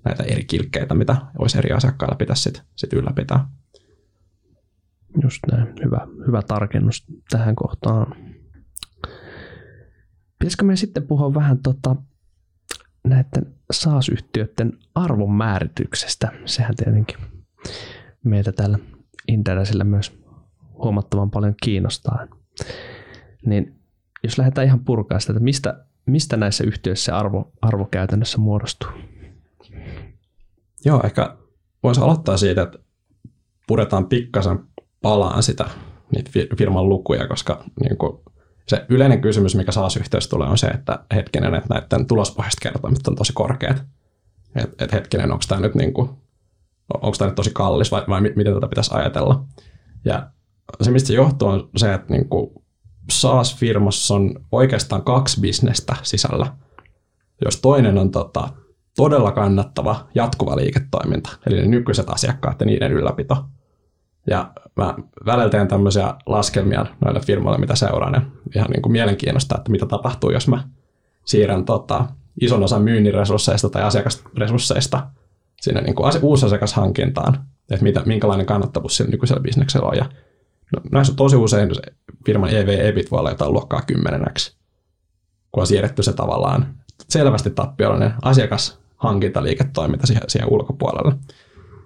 [0.05, 3.49] näitä eri kilkkeitä, mitä olisi eri asiakkailla pitäisi sitten sit ylläpitää.
[5.23, 8.15] Just näin, hyvä, hyvä tarkennus tähän kohtaan.
[10.39, 11.95] Pitäisikö me sitten puhua vähän tota,
[13.03, 16.31] näiden SaaS-yhtiöiden arvon määrityksestä?
[16.45, 17.17] Sehän tietenkin
[18.23, 18.79] meitä täällä
[19.27, 20.19] Interesillä myös
[20.83, 22.27] huomattavan paljon kiinnostaa.
[23.45, 23.79] Niin
[24.23, 28.89] jos lähdetään ihan purkaa sitä, että mistä, mistä näissä yhtiöissä arvo, arvo käytännössä muodostuu?
[30.85, 31.37] Joo, ehkä
[31.83, 32.79] voisi aloittaa siitä, että
[33.67, 34.59] puretaan pikkasen
[35.01, 35.65] palaan sitä
[36.15, 38.19] niitä firman lukuja, koska niin kuin
[38.67, 43.15] se yleinen kysymys, mikä SaaS-yhteydessä tulee, on se, että hetkinen, että näiden tulospohjaiset kertoimet on
[43.15, 43.83] tosi korkeat.
[44.55, 46.09] Että et hetkinen, onko tämä nyt, niin kuin,
[47.25, 49.45] nyt tosi kallis vai, vai miten tätä pitäisi ajatella.
[50.05, 50.29] Ja
[50.81, 52.51] se, mistä se johtuu, on se, että niin kuin
[53.11, 56.53] SaaS-firmassa on oikeastaan kaksi bisnestä sisällä.
[57.45, 58.49] Jos toinen on tota,
[58.95, 63.45] todella kannattava jatkuva liiketoiminta, eli ne nykyiset asiakkaat ja niiden ylläpito.
[64.29, 68.21] Ja mä välillä teen tämmöisiä laskelmia noille firmoille, mitä seuraan, ja
[68.55, 70.63] ihan niin kuin mielenkiinnosta, että mitä tapahtuu, jos mä
[71.25, 72.05] siirrän tota,
[72.41, 75.07] ison osan myynnin resursseista tai asiakasresursseista
[75.61, 77.33] sinne niin kuin uusasiakashankintaan,
[77.71, 79.97] että mitä, minkälainen kannattavuus sillä nykyisellä bisneksellä on.
[79.97, 80.05] Ja
[80.75, 81.69] No, näissä on tosi usein
[82.25, 84.55] firman EV-EBIT voi olla jotain luokkaa 10x,
[85.51, 86.75] kun on siirretty se tavallaan
[87.09, 91.15] selvästi tappiollinen asiakashankintaliiketoiminta siihen, siihen ulkopuolelle.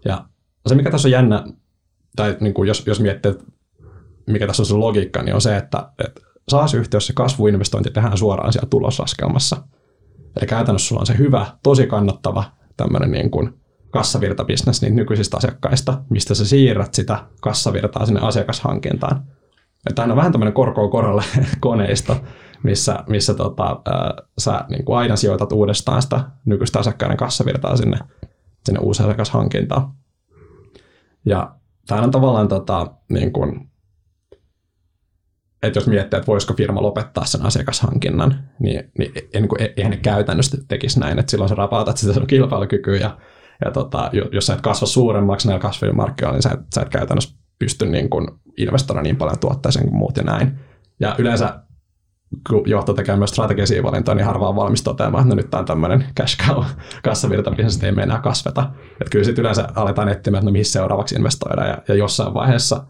[0.06, 0.26] Ja
[0.68, 1.44] se, mikä tässä on jännä,
[2.16, 3.34] tai niin kuin jos, jos miettii,
[4.28, 8.70] mikä tässä on se logiikka, niin on se, että, että SaaS-yhtiössä kasvuinvestointi tehdään suoraan siellä
[8.70, 9.58] tuloslaskelmassa.
[10.40, 12.44] Eli käytännössä sulla on se hyvä, tosi kannattava
[12.78, 19.24] tämmöinen niin kuin kassavirtabisnes niitä nykyisistä asiakkaista, mistä sä siirrät sitä kassavirtaa sinne asiakashankintaan.
[20.00, 21.24] Aina on vähän tämmöinen korkoa korolle
[21.60, 22.18] koneisto,
[22.64, 27.98] missä, missä tota, ää, sä niin kuin aina sijoitat uudestaan sitä nykyistä asiakkaiden kassavirtaa sinne,
[28.66, 29.92] sinne uusi asiakashankintaan.
[31.26, 31.56] Ja
[31.88, 33.72] tämä on tavallaan tota, niin kuin,
[35.64, 39.92] että jos miettii, että voisiko firma lopettaa sen asiakashankinnan, niin, niin, niin kuin, e-, eihän
[39.92, 43.18] ne käytännössä tekisi näin, että silloin sä rapautat sitä sun kilpailukykyä ja
[43.66, 46.90] ja tota, jos sä et kasva suuremmaksi näillä kasvavilla markkinoilla, niin sä et, sä et
[46.90, 48.28] käytännössä pysty niin kuin
[48.58, 50.60] investoida niin paljon tuotteeseen kuin muut ja näin.
[51.00, 51.60] Ja yleensä
[52.50, 55.66] kun johto tekee myös strategisia valintoja, niin harvaan valmis toteamaan, että no nyt tämä on
[55.66, 56.64] tämmöinen cash cow
[57.04, 58.70] kassavirta, mihin sitten ei enää kasveta.
[58.92, 62.84] Että kyllä sitten yleensä aletaan etsimään, että no mihin seuraavaksi investoida, ja, ja jossain vaiheessa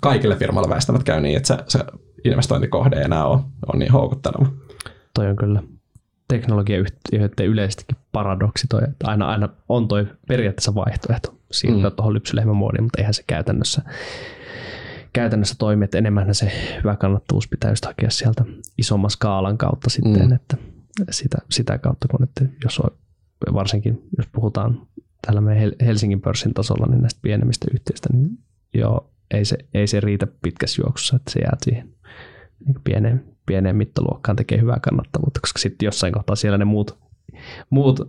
[0.00, 1.84] kaikille firmalle väistämättä käy niin, että se, se
[2.24, 3.40] investointikohde ei enää ole,
[3.72, 4.46] ole niin houkutteleva.
[5.14, 5.62] Toi on kyllä
[6.28, 11.96] teknologiayhtiöiden yleisestikin paradoksi toi, että aina, aina on toi periaatteessa vaihtoehto siirtyä mm.
[11.96, 13.82] tuohon lypsylehmämuodiin, mutta eihän se käytännössä,
[15.14, 18.44] käytännössä toimi, että enemmän se hyvä kannattavuus pitää just hakea sieltä
[18.78, 20.32] isomman skaalan kautta sitten, mm.
[20.32, 20.56] että
[21.10, 22.90] sitä, sitä kautta, kun että jos on,
[23.54, 24.86] varsinkin jos puhutaan
[25.26, 28.38] täällä meidän Helsingin pörssin tasolla, niin näistä pienemmistä yhtiöistä, niin
[28.74, 31.94] joo, ei se, ei se riitä pitkässä juoksussa, että se jää siihen
[32.66, 36.98] niin pieneen, pieneen mittaluokkaan tekee hyvää kannattavuutta, koska sitten jossain kohtaa siellä ne muut,
[37.70, 38.00] muut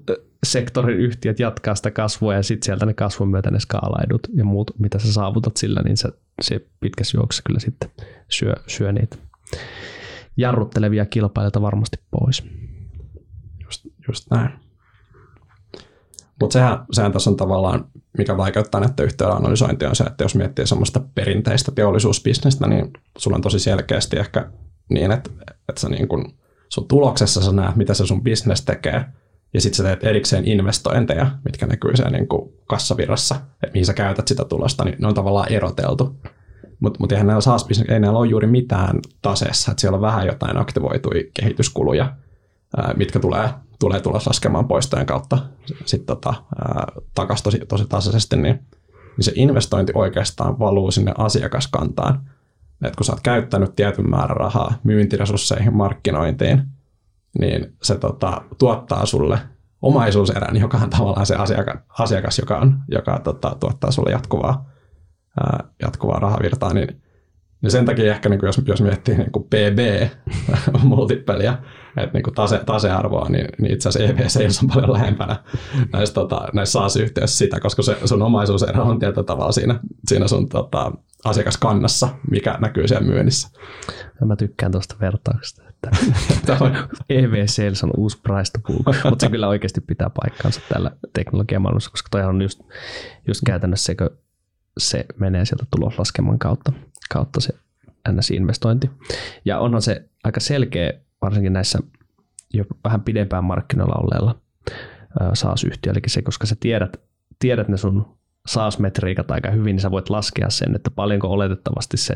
[0.46, 4.72] sektorin yhtiöt jatkaa sitä kasvua ja sitten sieltä ne kasvun myötä ne skaalaidut ja muut,
[4.80, 6.10] mitä sä saavutat sillä, niin se,
[6.42, 7.90] se pitkässä juoksussa kyllä sitten
[8.30, 9.18] syö, syö niitä
[10.38, 12.44] jarruttelevia kilpailijoita varmasti pois.
[13.64, 14.50] Just, just näin.
[16.42, 17.86] Mutta sehän, sehän tässä on tavallaan,
[18.18, 23.36] mikä vaikeuttaa näiden yhteyden analysointia, on se, että jos miettii semmoista perinteistä teollisuusbisnestä, niin sulla
[23.36, 24.52] on tosi selkeästi ehkä
[24.90, 25.30] niin, että,
[25.70, 26.34] että sä niin kun,
[26.70, 29.06] sun tuloksessa sä näet, mitä se sun business tekee,
[29.54, 33.94] ja sitten sä teet erikseen investointeja, mitkä näkyy siellä niin kuin kassavirrassa, että mihin sä
[33.94, 36.16] käytät sitä tulosta, niin ne on tavallaan eroteltu.
[36.80, 40.28] Mutta mut eihän näillä saas ei näillä ole juuri mitään taseessa, että siellä on vähän
[40.28, 42.16] jotain aktivoituja kehityskuluja,
[42.78, 43.50] ää, mitkä tulee,
[43.80, 45.38] tulee tulla laskemaan poistojen kautta
[45.86, 46.34] sitten tota,
[47.14, 48.60] takaisin tosi, tosi tasaisesti, niin,
[49.18, 52.30] niin se investointi oikeastaan valuu sinne asiakaskantaan.
[52.88, 56.62] Et kun sä oot käyttänyt tietyn määrän rahaa myyntiresursseihin, markkinointiin,
[57.40, 59.40] niin se tota, tuottaa sulle
[59.82, 64.70] omaisuuserän, joka on tavallaan se asiakas, asiakas joka, on, joka tota, tuottaa sulle jatkuvaa,
[65.40, 67.02] ää, jatkuvaa rahavirtaa, niin,
[67.62, 71.58] niin sen takia ehkä niin kuin jos, jos miettii niin kuin PB-multipeliä,
[71.98, 75.44] että niin kuin tase, tasearvoa, niin, niin itse asiassa EV Sales on paljon lähempänä
[75.94, 80.50] näissä, tota, näissä SaaS-yhteydessä sitä, koska se sun omaisuuserä on tietyllä tavalla siinä, siinä sun
[80.50, 80.92] tota,
[81.26, 83.50] asiakaskannassa, mikä näkyy siellä myynnissä.
[84.26, 85.90] Mä tykkään tuosta vertauksesta, että
[87.10, 91.92] EV Sales on uusi price to book, mutta se kyllä oikeasti pitää paikkaansa tällä teknologiamaailmassa,
[91.92, 92.62] koska toi on just,
[93.28, 93.96] just käytännössä se,
[94.78, 96.72] se menee sieltä tuloslaskeman kautta,
[97.14, 97.54] kautta se
[98.10, 98.90] NS-investointi.
[99.46, 101.80] Ja onhan se aika selkeä, varsinkin näissä
[102.54, 104.42] jo vähän pidempään markkinoilla olleilla
[105.34, 106.98] SaaS-yhtiö, eli se, koska sä tiedät,
[107.40, 112.16] tiedät ne sun SaaS-metriikat aika hyvin, niin sä voit laskea sen, että paljonko oletettavasti se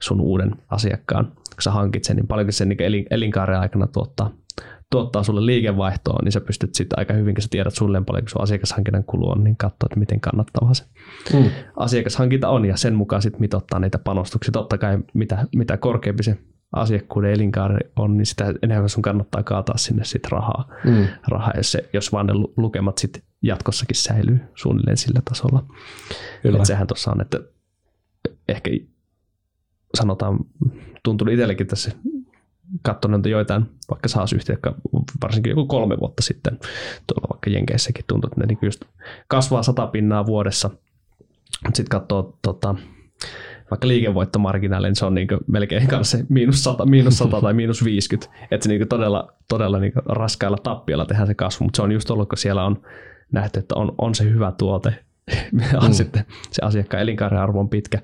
[0.00, 4.30] sun uuden asiakkaan, kun sä hankit sen, niin paljonko se niin elinkaaren aikana tuottaa,
[4.90, 8.42] tuottaa sulle liikevaihtoa, niin sä pystyt sitten aika hyvin, kun sä tiedät sulle paljonko sun
[8.42, 10.84] asiakashankinnan kulu on, niin katsoa, että miten kannattavaa se
[11.34, 11.50] mm.
[11.76, 14.52] asiakashankinta on, ja sen mukaan sitten mitottaa niitä panostuksia.
[14.52, 16.38] Totta kai mitä, mitä korkeampi se
[16.72, 20.68] asiakkuuden elinkaari on, niin sitä enemmän sun kannattaa kaataa sinne sit rahaa.
[20.84, 21.06] Mm.
[21.28, 25.66] rahaa jos, se, jos vaan ne lukemat sit jatkossakin säilyy suunnilleen sillä tasolla.
[26.42, 26.58] Kyllä.
[26.58, 27.38] Et sehän tuossa on, että
[28.48, 28.70] ehkä
[29.94, 30.38] sanotaan,
[31.02, 31.90] tuntuu itsellekin tässä
[32.82, 34.56] katsonut joitain vaikka SaaS-yhtiö,
[35.22, 36.58] varsinkin joku kolme vuotta sitten,
[37.06, 38.84] tuolla vaikka Jenkeissäkin tuntuu, että ne niin just
[39.28, 40.70] kasvaa sata pinnaa vuodessa.
[41.74, 42.74] Sitten katsoo tota,
[43.70, 48.38] vaikka liikevoittomarginaali, niin se on niin melkein kanssa miinus 100, miinus 100 tai miinus 50.
[48.50, 52.10] Että se niin todella, todella niin raskailla tappiolla tehdään se kasvu, mutta se on just
[52.10, 52.82] ollut, kun siellä on
[53.32, 54.94] nähty, että on, on se hyvä tuote,
[55.82, 55.92] on mm.
[55.92, 57.98] sitten se asiakkaan elinkaaren arvo on pitkä,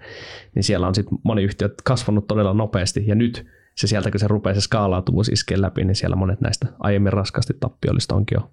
[0.55, 3.47] niin siellä on sitten moni yhtiö kasvanut todella nopeasti ja nyt
[3.77, 7.55] se sieltä, kun se rupeaa se skaalautuvuus iskee läpi, niin siellä monet näistä aiemmin raskaasti
[7.61, 8.51] tappiollista onkin jo.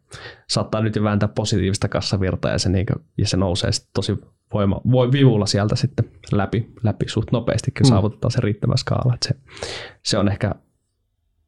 [0.49, 4.17] Saattaa nyt jo vääntää positiivista kassavirtaa ja se, niin kuin, ja se nousee sitten tosi
[4.53, 7.89] voima, voi vivulla sieltä sitten läpi, läpi suht nopeasti, kun mm.
[7.89, 9.13] saavutetaan se riittävä skaala.
[9.13, 9.36] Että se,
[10.03, 10.55] se on ehkä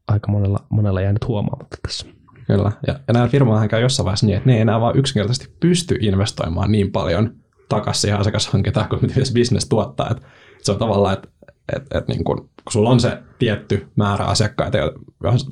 [0.07, 2.07] aika monella, monella jäänyt huomaamatta tässä.
[2.47, 5.55] Kyllä, ja, ja nämä firmoihin käy jossain vaiheessa niin, että ne ei enää vaan yksinkertaisesti
[5.59, 7.35] pysty investoimaan niin paljon
[7.69, 10.09] takaisin siihen asiakashankintaan, kuin mitä se business tuottaa.
[10.11, 10.27] Että
[10.61, 11.29] se on tavallaan, että
[11.75, 14.77] että et niin kun, kun sulla on se tietty määrä asiakkaita,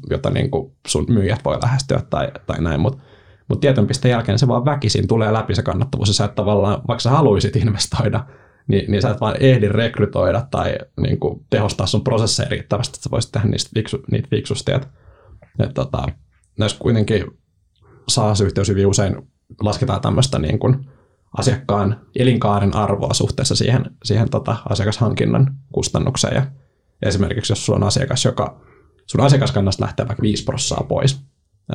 [0.10, 3.02] jota niin kun sun myyjät voi lähestyä tai, tai näin, mutta
[3.52, 6.82] mutta tietyn pisteen jälkeen se vaan väkisin tulee läpi se kannattavuus, ja sä et tavallaan,
[6.88, 8.26] vaikka sä haluaisit investoida,
[8.68, 13.04] niin, niin sä et vaan ehdi rekrytoida tai niin kuin, tehostaa sun prosesseja riittävästi, että
[13.04, 14.72] sä voisit tehdä niistä fiksu, niitä fiksusti.
[14.72, 14.88] Et,
[15.60, 16.06] et, tota,
[16.60, 17.26] näissä kuitenkin
[18.08, 19.16] SaaS-yhteys hyvin usein
[19.62, 20.90] lasketaan tämmöistä niin kuin
[21.38, 26.36] asiakkaan elinkaaren arvoa suhteessa siihen, siihen tota, asiakashankinnan kustannukseen.
[26.36, 26.46] Ja
[27.02, 28.62] esimerkiksi jos sulla on asiakas, joka
[29.06, 31.22] sun asiakaskannasta lähtee vaikka 5 prosenttia pois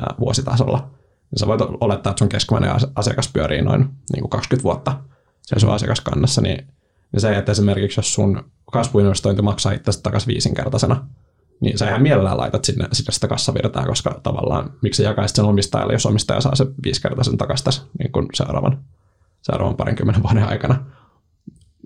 [0.01, 0.89] ää, vuositasolla,
[1.31, 4.99] niin sä voit olettaa, että sun keskimmäinen asiakas pyörii noin niin kuin 20 vuotta
[5.41, 6.67] sen sun asiakaskannassa, niin,
[7.11, 11.07] niin se, että esimerkiksi jos sun kasvuinvestointi maksaa itse takaisin viisinkertaisena,
[11.59, 15.93] niin sä ihan mielellään laitat sinne, sinne sitä kassavirtaa, koska tavallaan miksi jakaisit sen omistajalle,
[15.93, 18.83] jos omistaja saa se viisikertaisen takaisin niin kuin seuraavan,
[19.47, 20.85] seuraavan parinkymmenen vuoden aikana.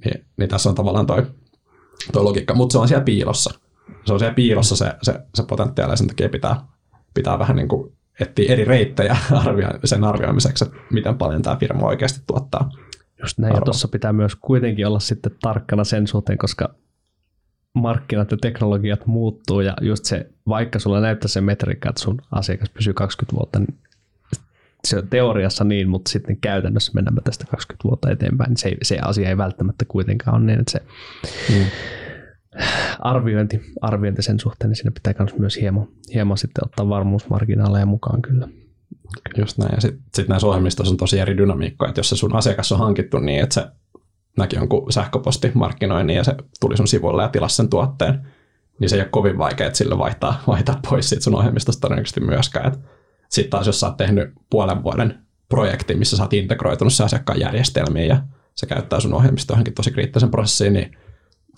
[0.06, 1.26] Niin, niin tässä on tavallaan toi,
[2.12, 3.60] toi logiikka, mutta se on siellä piilossa.
[4.06, 6.66] Se on siellä piilossa se, se, se potentiaali ja sen takia pitää,
[7.14, 9.18] pitää vähän niin kuin etsii eri reittejä
[9.84, 12.70] sen arvioimiseksi, että miten paljon tämä firma oikeasti tuottaa.
[13.22, 13.62] Just näin, arvoa.
[13.62, 16.76] ja tuossa pitää myös kuitenkin olla sitten tarkkana sen suhteen, koska
[17.74, 22.70] markkinat ja teknologiat muuttuu, ja just se, vaikka sulla näyttää se metriikka, että sun asiakas
[22.70, 23.80] pysyy 20 vuotta, niin
[24.88, 29.00] se on teoriassa niin, mutta sitten käytännössä mennään tästä 20 vuotta eteenpäin, niin se, se
[29.00, 30.82] asia ei välttämättä kuitenkaan ole niin, että se
[31.50, 31.66] mm
[33.00, 38.48] arviointi, arviointi sen suhteen, niin siinä pitää myös hieman, hieman sitten ottaa varmuusmarginaaleja mukaan kyllä.
[39.38, 39.72] Just näin.
[39.76, 42.80] Ja sitten sit näissä ohjelmistoissa on tosi eri dynamiikka, että jos se sun asiakas on
[42.80, 43.68] hankittu niin, että se
[44.38, 48.28] näki jonkun sähköpostimarkkinoinnin ja se tuli sun sivuille ja tilasi sen tuotteen,
[48.80, 52.20] niin se ei ole kovin vaikea, että sille vaihtaa, vaihtaa pois siitä sun ohjelmistosta todennäköisesti
[52.20, 52.74] myöskään.
[53.32, 55.20] Sitten taas jos sä oot tehnyt puolen vuoden
[55.50, 58.24] projektin, missä sä oot integroitunut se asiakkaan järjestelmiin ja
[58.56, 60.98] se käyttää sun ohjelmisto johonkin tosi kriittisen prosessiin, niin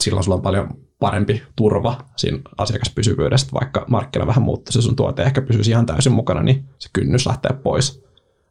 [0.02, 0.70] silloin sulla on paljon
[1.00, 6.44] parempi turva siinä asiakaspysyvyydestä, vaikka markkina vähän muuttuisi sun tuote ehkä pysyisi ihan täysin mukana,
[6.44, 8.04] niin se kynnys lähtee pois,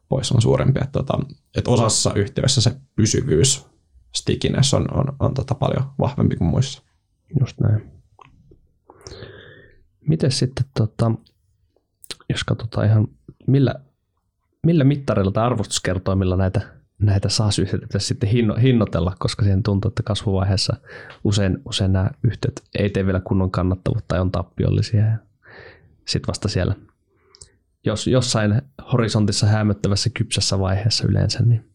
[0.09, 0.79] pois on suurempi.
[0.83, 1.19] Että, tota,
[1.57, 3.65] että osassa yhtiöissä se pysyvyys,
[4.15, 6.83] stickiness on, on, on tota paljon vahvempi kuin muissa.
[7.39, 7.91] Just näin.
[10.07, 11.11] Miten sitten, tota,
[12.33, 13.07] jos katsotaan ihan,
[13.47, 13.75] millä,
[14.65, 16.61] millä mittareilla tai arvostuskertoimilla näitä,
[16.99, 20.77] näitä SaaS-yhtiöitä pitäisi sitten hinno, hinnoitella, koska siihen tuntuu, että kasvuvaiheessa
[21.23, 25.03] usein, usein nämä yhtiöt ei tee vielä kunnon kannattavuutta tai on tappiollisia.
[26.05, 26.75] Sitten vasta siellä
[27.85, 28.61] jos, jossain
[28.93, 31.65] horisontissa hämöttävässä kypsässä vaiheessa yleensä, niin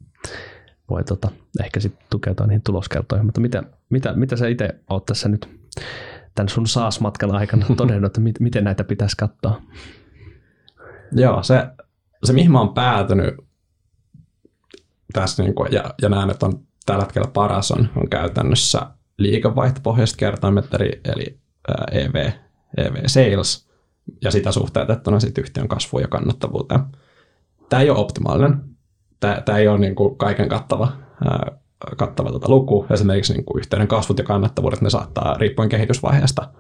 [0.91, 1.31] voi tota,
[1.65, 3.27] ehkä sitten tukeutua niihin tuloskertoihin.
[3.27, 5.49] Mutta mitä, mitä, mitä sä itse oot tässä nyt
[6.35, 9.63] tämän sun SaaS-matkan aikana todennut, että mit, miten näitä pitäisi katsoa?
[11.13, 11.67] Joo, se,
[12.25, 13.35] se mihin mä oon päätynyt
[15.13, 18.81] tässä, niin kuin, ja, ja näen, että on tällä hetkellä paras, on, on käytännössä
[19.19, 21.41] liikevaihtopohjaiset kertoimet, eli, eli
[21.93, 22.31] EV,
[22.77, 23.69] EV Sales,
[24.23, 26.81] ja sitä suhteutettuna sitten yhtiön kasvuun ja kannattavuuteen.
[27.69, 28.61] Tämä ei ole optimaalinen.
[29.21, 30.93] Tämä, ei ole niin kuin kaiken kattava,
[31.25, 31.59] ää,
[31.97, 32.87] kattava tuota luku.
[32.91, 36.53] Esimerkiksi niin kuin yhteyden kasvut ja kannattavuudet, ne saattaa riippuen kehitysvaiheesta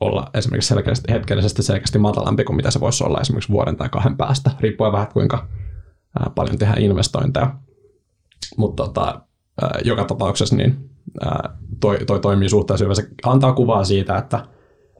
[0.00, 4.16] olla esimerkiksi selkeästi, hetkellisesti selkeästi matalampi kuin mitä se voisi olla esimerkiksi vuoden tai kahden
[4.16, 5.48] päästä, riippuen vähän kuinka
[6.34, 7.54] paljon tehdään investointeja.
[8.56, 9.20] Mutta tota,
[9.84, 10.90] joka tapauksessa niin
[11.80, 12.96] toi, toi toimii suhteessa hyvin.
[12.96, 14.36] Se antaa kuvaa siitä, että,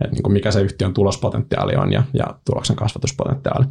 [0.01, 3.67] että niin kuin mikä se yhtiön tulospotentiaali on ja, ja tuloksen kasvatuspotentiaali.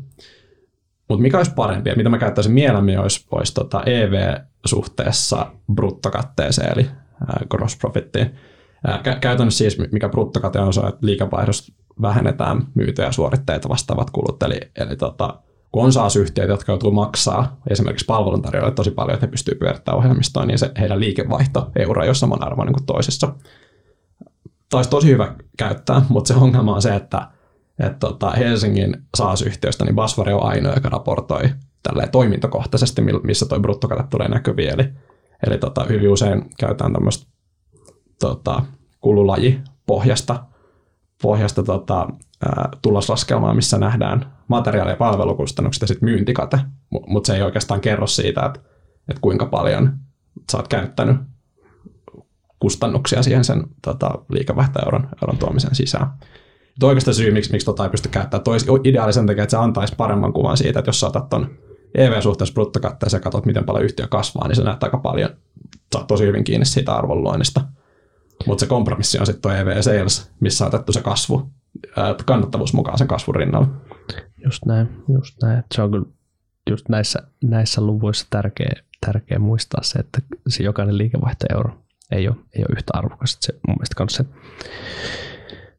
[1.09, 6.89] Mutta mikä olisi parempi, mitä mä käyttäisin mielemmin, olisi, olisi tota EV suhteessa bruttokatteeseen, eli
[7.49, 8.35] gross profittiin.
[9.21, 14.43] Käytännössä siis, mikä bruttokate on, se että liikevaihdosta vähennetään myytyjä suoritteita vastaavat kulut.
[14.43, 15.39] Eli, eli tota,
[15.71, 20.45] kun on SaaS-yhtiöitä, jotka joutuu maksaa esimerkiksi palveluntarjoajille tosi paljon, että he pystyvät pyörittämään ohjelmistoa,
[20.45, 23.35] niin se heidän liikevaihto euro ei ole samanarvoinen kuin toisessa.
[24.69, 27.27] Taisi tosi hyvä käyttää, mutta se ongelma on se, että,
[27.79, 31.49] että tota Helsingin SaaS-yhtiöstä niin Basvari on ainoa, joka raportoi
[32.11, 34.69] toimintakohtaisesti, missä tuo bruttokate tulee näkyviin.
[34.69, 34.89] Eli,
[35.47, 37.36] eli tota, hyvin usein käytetään tämmöistä
[38.19, 38.61] tota,
[39.01, 40.43] kululaji pohjasta,
[41.21, 42.07] pohjasta tota,
[42.45, 46.59] ää, tuloslaskelmaa, missä nähdään materiaali- ja palvelukustannukset ja sitten myyntikate,
[47.07, 48.59] mutta se ei oikeastaan kerro siitä, että,
[49.09, 49.93] että kuinka paljon
[50.51, 51.17] sä oot käyttänyt
[52.59, 56.07] kustannuksia siihen sen tota, liikevaihtoeuron euron tuomisen sisään.
[56.79, 58.43] Tuo oikeastaan syy, miksi, miksi tota ei pysty käyttämään.
[58.43, 61.49] Toi ideaalisen takia, että se antaisi paremman kuvan siitä, että jos sä otat ton
[61.95, 65.29] EV-suhteessa bruttokatteeseen ja katsot, miten paljon yhtiö kasvaa, niin se näyttää aika paljon.
[65.95, 67.61] Sä tosi hyvin kiinni siitä arvonluonnista.
[68.45, 71.49] Mutta se kompromissi on sitten tuo EV Sales, missä on otettu se kasvu,
[72.25, 73.67] kannattavuus mukaan sen kasvun rinnalla.
[74.45, 75.63] Just näin, just näin.
[75.75, 76.05] Se on kyllä
[76.69, 78.71] just näissä, näissä luvuissa tärkeä,
[79.05, 81.73] tärkeä muistaa se, että se jokainen liikevaihtoeuro
[82.11, 83.37] ei ole, ei ole yhtä arvokas.
[83.41, 84.25] Se mun mielestä se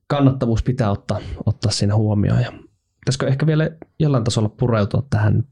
[0.07, 2.41] kannattavuus pitää ottaa, ottaa siinä huomioon.
[2.41, 2.53] Ja
[3.01, 5.49] pitäisikö ehkä vielä jollain tasolla pureutua tähän nyt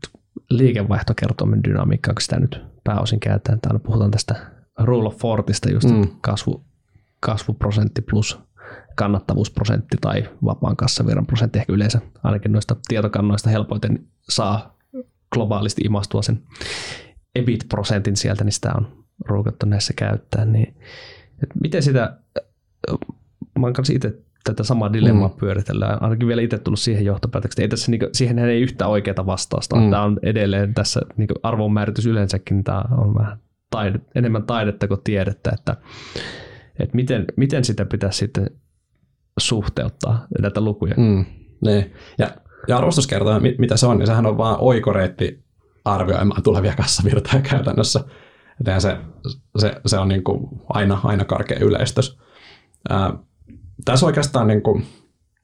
[0.51, 3.61] liikevaihtokertoimen dynamiikkaan, kun sitä nyt pääosin käytetään.
[3.61, 4.35] Täällä puhutaan tästä
[4.79, 6.09] rule of fortista, just mm.
[6.21, 6.66] kasvu,
[7.27, 8.39] kasvuprosentti plus
[8.97, 14.77] kannattavuusprosentti tai vapaan kassavirran prosentti ehkä yleensä ainakin noista tietokannoista helpoiten saa
[15.33, 16.43] globaalisti imastua sen
[17.35, 20.45] EBIT-prosentin sieltä, niin sitä on ruukattu näissä käyttää.
[20.45, 20.77] Niin,
[21.43, 22.19] et miten sitä,
[23.59, 25.35] mä oon kanssa itse tätä samaa dilemmaa mm.
[25.35, 26.03] pyöritellään.
[26.03, 27.65] Ainakin vielä itse tullut siihen johtopäätökseen.
[27.65, 29.77] Ei tässä, niin kuin, siihen ei yhtä oikeaa vastausta.
[29.77, 29.91] Mm.
[29.91, 32.65] Tämä on edelleen tässä niin arvonmääritys yleensäkin.
[32.65, 33.39] Tämä on vähän
[33.71, 35.77] taide, enemmän taidetta kuin tiedettä, että,
[36.79, 38.51] että miten, miten sitä pitäisi sitten
[39.39, 40.95] suhteuttaa näitä lukuja.
[40.97, 41.25] Mm,
[41.65, 41.93] niin.
[42.19, 42.31] Ja,
[42.69, 45.45] ja arvostuskertoja, mitä se on, niin sehän on vain oikoreitti
[45.85, 48.05] arvioimaan tulevia kassavirtoja käytännössä.
[48.59, 48.97] Joten se,
[49.59, 52.19] se, se on niin kuin aina, aina karkea yleistys.
[52.89, 53.19] Ää,
[53.85, 54.87] tässä oikeastaan, niin kuin,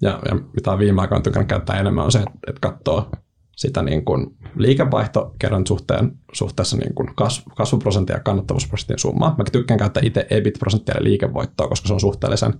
[0.02, 3.10] ja, ja mitä viime aikoina tykännyt käyttää enemmän, on se, että, että katsoo
[3.56, 9.34] sitä niin kuin liikevaihtokerran suhteen, suhteessa niin kuin kasv, kasvuprosentin ja kannattavuusprosentin summaa.
[9.38, 12.54] Mä tykkään käyttää itse EBIT-prosenttia ja liikevoittoa, koska se on suhteellisen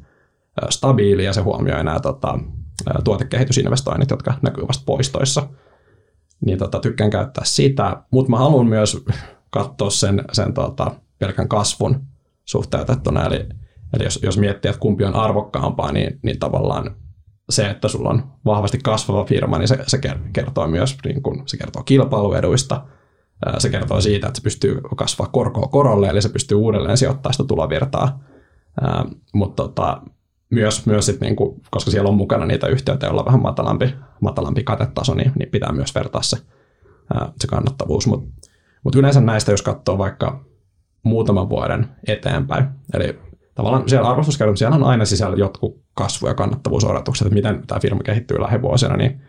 [0.70, 2.38] stabiili ja se huomioi nämä tota,
[3.05, 5.49] tuotekehitysinvestoinnit, jotka näkyy vasta poistoissa.
[6.47, 9.05] Niin tota, tykkään käyttää sitä, mutta mä haluan myös
[9.51, 12.01] katsoa sen, sen tota, pelkän kasvun
[12.45, 13.26] suhteutettuna.
[13.26, 13.47] Eli,
[13.95, 16.97] eli jos, jos miettii, että kumpi on arvokkaampaa, niin, niin tavallaan
[17.53, 19.98] se, että sulla on vahvasti kasvava firma, niin se, se
[20.32, 22.84] kertoo myös niin kun, se kertoo kilpailueduista,
[23.59, 27.44] se kertoo siitä, että se pystyy kasvaa korkoa korolle, eli se pystyy uudelleen sijoittamaan sitä
[27.44, 28.20] tulovirtaa.
[29.34, 30.03] Mutta tota,
[30.50, 33.94] myös, myös sit niin kuin, koska siellä on mukana niitä yhtiöitä, joilla on vähän matalampi,
[34.20, 36.36] matalampi katetaso, niin, niin pitää myös vertaa se,
[37.40, 38.07] se kannattavuus.
[38.07, 38.48] Mutta
[38.84, 40.44] mut yleensä näistä, jos katsoo vaikka
[41.03, 43.18] muutaman vuoden eteenpäin, eli
[43.55, 48.03] tavallaan siellä arvostuskertomus, siellä on aina sisällä jotkut kasvu- ja kannattavuusodotukset, että miten tämä firma
[48.03, 49.20] kehittyy lähivuosina, niin,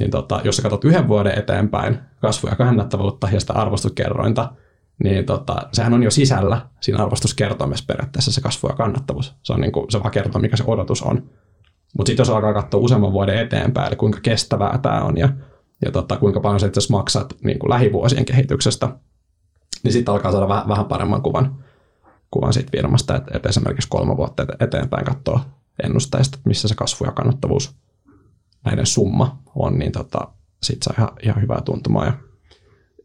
[0.00, 4.52] niin tota, jos sä katsot yhden vuoden eteenpäin kasvu- ja kannattavuutta ja sitä arvostuskerrointa,
[5.04, 9.34] niin tota, sehän on jo sisällä siinä arvostuskertoimessa periaatteessa se kasvu ja kannattavuus.
[9.42, 11.30] Se on niin kuin, se vaan kertoo, mikä se odotus on.
[11.96, 15.28] Mutta sitten jos alkaa katsoa useamman vuoden eteenpäin, eli kuinka kestävää tämä on ja,
[15.84, 18.88] ja tota, kuinka paljon sä itse maksat niin kuin lähivuosien kehityksestä,
[19.82, 21.64] niin sitten alkaa saada vähän, vähän paremman kuvan,
[22.30, 25.40] kuvan siitä firmasta, että, että esimerkiksi kolme vuotta eteenpäin katsoo
[25.84, 27.76] ennusteista, että missä se kasvu ja kannattavuus
[28.64, 30.28] näiden summa on, niin tota,
[30.62, 32.04] sitten saa ihan, ihan hyvää tuntumaa.
[32.04, 32.12] Ja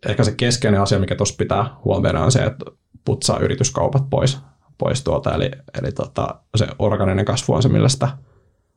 [0.08, 2.66] ehkä se keskeinen asia, mikä tuossa pitää huomioida, on se, että
[3.06, 4.40] putsaa yrityskaupat pois,
[4.78, 5.34] pois tuolta.
[5.34, 5.52] Eli,
[5.82, 8.10] eli tota, se organinen kasvu on se, millä sitä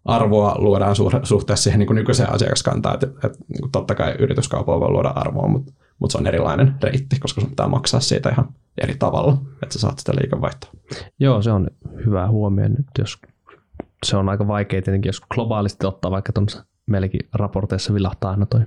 [0.04, 2.94] arvoa luodaan suhteessa siihen niin kuin nykyiseen asiakaskantaan.
[2.94, 7.20] Että, että niin totta kai yrityskaupalla voi luoda arvoa, mutta, mutta se on erilainen reitti,
[7.20, 10.70] koska sun pitää maksaa siitä ihan eri tavalla, että sä saat sitä liikevaihtoa.
[11.18, 11.70] Joo, se on
[12.06, 12.68] hyvä huomio.
[12.68, 13.18] Nyt jos
[14.06, 18.60] se on aika vaikea tietenkin, jos globaalisti ottaa vaikka tuossa meilläkin raporteissa vilahtaa aina toi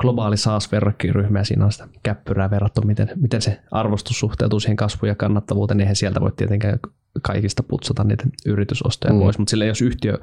[0.00, 5.08] globaali SaaS-verrokkiryhmä ja siinä on sitä käppyrää verrattu, miten, miten se arvostus suhteutuu siihen kasvuun
[5.08, 6.78] ja kannattavuuteen, niin eihän sieltä voi tietenkään
[7.22, 9.20] kaikista putsata niitä yritysostoja mm.
[9.20, 10.18] pois, mutta sillä jos yhtiö,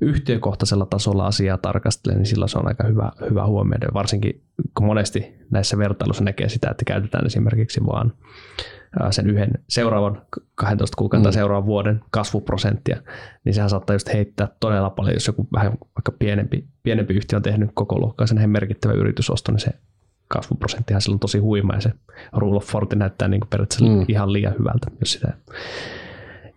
[0.00, 4.42] yhtiökohtaisella tasolla asiaa tarkastelee, niin silloin se on aika hyvä, hyvä huomioida, varsinkin
[4.76, 8.12] kun monesti näissä vertailuissa näkee sitä, että käytetään esimerkiksi vaan
[9.10, 10.22] sen yhden seuraavan
[10.54, 11.32] 12 kuukautta mm.
[11.32, 13.02] seuraavan vuoden kasvuprosenttia,
[13.44, 17.42] niin sehän saattaa just heittää todella paljon, jos joku vähän vaikka pienempi, pienempi yhtiö on
[17.42, 19.70] tehnyt koko luokkaisen merkittävä yritysosto, niin se
[20.28, 21.92] kasvuprosenttihan silloin tosi huima ja se
[22.32, 24.04] rule of 40 näyttää niin kuin periaatteessa mm.
[24.08, 25.32] ihan liian hyvältä, jos sitä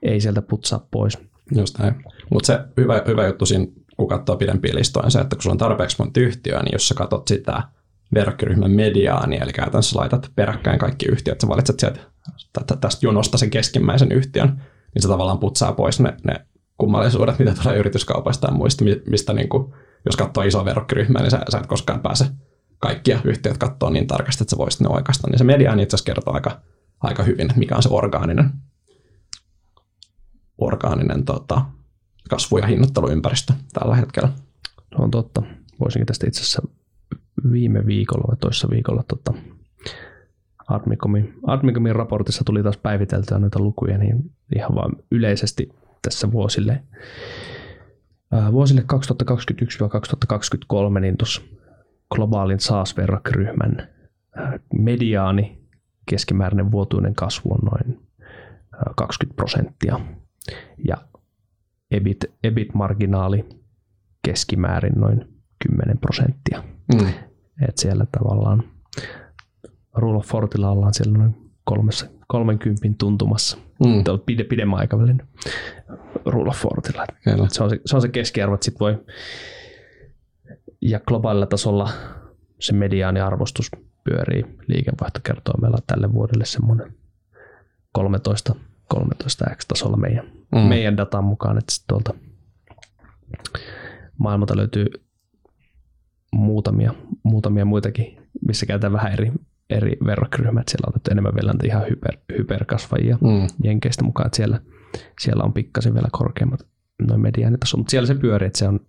[0.04, 1.20] ei sieltä putsaa pois.
[1.56, 2.04] Just näin.
[2.30, 3.68] Mutta se hyvä, hyvä juttu siinä,
[3.98, 6.88] kun katsoo pidempiä listoja, on se, että kun sulla on tarpeeksi monta yhtiöä, niin jos
[6.88, 7.64] sä katsot sitä
[8.14, 12.00] verkkoryhmän mediaani, eli käytännössä laitat peräkkäin kaikki yhtiöt, sä valitset sieltä
[12.82, 14.62] tästä jonosta sen keskimmäisen yhtiön,
[14.94, 16.46] niin se tavallaan putsaa pois ne, ne
[16.78, 19.74] kummallisuudet, mitä tulee yrityskaupasta ja muista, mistä niin kuin,
[20.06, 22.26] jos katsoo iso verkkoryhmää, niin sä, sä et koskaan pääse
[22.80, 25.32] kaikkia yhtiöt katsoa niin tarkasti, että sä voisit ne oikeastaan.
[25.32, 26.62] Niin se mediaani itse asiassa kertoo aika,
[27.00, 28.50] aika hyvin, että mikä on se orgaaninen,
[30.58, 31.66] orgaaninen tota,
[32.30, 34.30] kasvu- ja hinnoitteluympäristö tällä hetkellä.
[34.92, 35.42] No on totta.
[35.80, 36.62] Voisinkin tästä itse asiassa
[37.52, 39.34] viime viikolla vai toissa viikolla tota,
[40.68, 45.70] Admicomin, Admicomin raportissa tuli taas päiviteltyä noita lukuja, niin ihan vaan yleisesti
[46.02, 46.84] tässä vuosille,
[48.32, 48.84] ää, vuosille
[50.96, 51.42] 2021-2023, niin tuossa
[52.16, 53.88] globaalin SaaS-verrokryhmän
[54.74, 55.62] mediaani
[56.10, 58.00] keskimääräinen vuotuinen kasvu on noin
[58.96, 60.00] 20 prosenttia
[60.88, 60.98] ja
[61.92, 63.50] EBIT, EBIT-marginaali
[64.26, 65.26] keskimäärin noin
[65.68, 66.64] 10 prosenttia.
[66.94, 67.31] Mm.
[67.70, 68.64] Et siellä tavallaan
[69.94, 73.58] Rule of Fortilla ollaan siellä noin kolmessa, 30 tuntumassa.
[73.58, 74.04] Mm.
[74.26, 75.22] Pide, pidemmän aikavälin
[76.26, 77.06] Rule of Fortilla.
[77.50, 79.06] Se on se, se on se keskiarvo, että sit voi
[80.82, 81.90] ja globaalilla tasolla
[82.60, 83.72] se mediaaniarvostus
[84.04, 86.94] pyörii liikevaihtokertoimella tälle vuodelle semmoinen
[87.92, 88.56] 13,
[88.94, 90.60] 13x-tasolla meidän, mm.
[90.60, 92.14] meidän datan mukaan, että tuolta
[94.18, 94.86] maailmalta löytyy
[96.36, 98.18] muutamia, muutamia muitakin,
[98.48, 99.32] missä käytetään vähän eri,
[99.70, 100.68] eri verrokkiryhmät.
[100.68, 103.48] Siellä on otettu enemmän vielä ihan hyper, hyperkasvajia mm.
[103.64, 104.60] Jenkeistä mukaan, että siellä,
[105.22, 106.68] siellä on pikkasen vielä korkeammat
[107.08, 108.80] noin mediaanitaso, mutta siellä se pyörii, että se on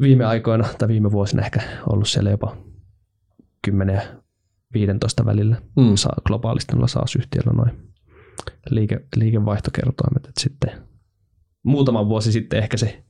[0.00, 2.56] viime aikoina tai viime vuosina ehkä ollut siellä jopa
[3.64, 4.02] 10 ja
[4.74, 5.94] 15 välillä mm.
[5.94, 7.70] saa, globaalisti noilla SaaS-yhtiöillä noin
[8.70, 10.70] liike, liikevaihtokertoimet, että sitten
[11.62, 13.04] muutama vuosi sitten ehkä se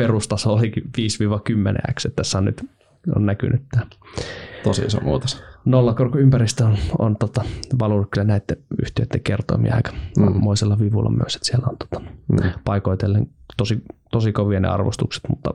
[0.00, 2.62] perustaso olikin 5-10x, että tässä on nyt
[3.16, 3.86] on näkynyt tämä.
[4.64, 5.42] Tosi iso muutos.
[5.64, 7.44] Nollakorkoympäristö on, on tota,
[7.78, 10.40] valunut kyllä näiden yhtiöiden kertoimia aika mm.
[10.40, 12.50] moisella vivulla myös, että siellä on tota, mm.
[12.64, 13.26] paikoitellen
[13.56, 15.54] tosi, tosi kovia ne arvostukset, mutta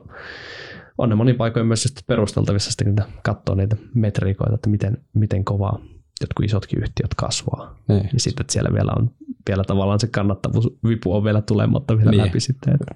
[0.98, 5.78] on ne monin paikoin myös perusteltavissa sitten, kun katsoo niitä metriikoita, että miten, miten kovaa
[6.20, 7.78] jotkut isotkin yhtiöt kasvaa.
[7.88, 8.10] Niin.
[8.12, 9.10] Ja sitten, että siellä vielä on
[9.48, 12.22] vielä tavallaan se kannattavuusvipu on vielä tulematta vielä niin.
[12.22, 12.74] läpi sitten.
[12.74, 12.94] Että.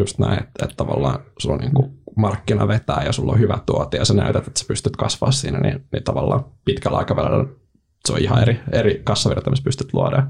[0.00, 3.58] Just näin, että, että tavallaan sulla on niin kuin markkina vetää ja sulla on hyvä
[3.66, 7.46] tuote ja sä näytät, että sä pystyt kasvaa siinä, niin, niin tavallaan pitkällä aikavälillä
[8.06, 10.26] se on ihan eri, eri kassavirta, missä pystyt luoda.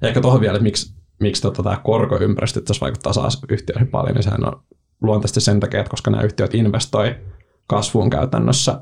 [0.00, 4.14] Ja ehkä tuohon vielä, että miksi, miksi tota, tämä korkoympäristö tässä vaikuttaa saas yhtiöihin paljon,
[4.14, 4.62] niin sehän on
[5.02, 7.16] luontaisesti sen takia, että koska nämä yhtiöt investoi
[7.66, 8.80] kasvuun käytännössä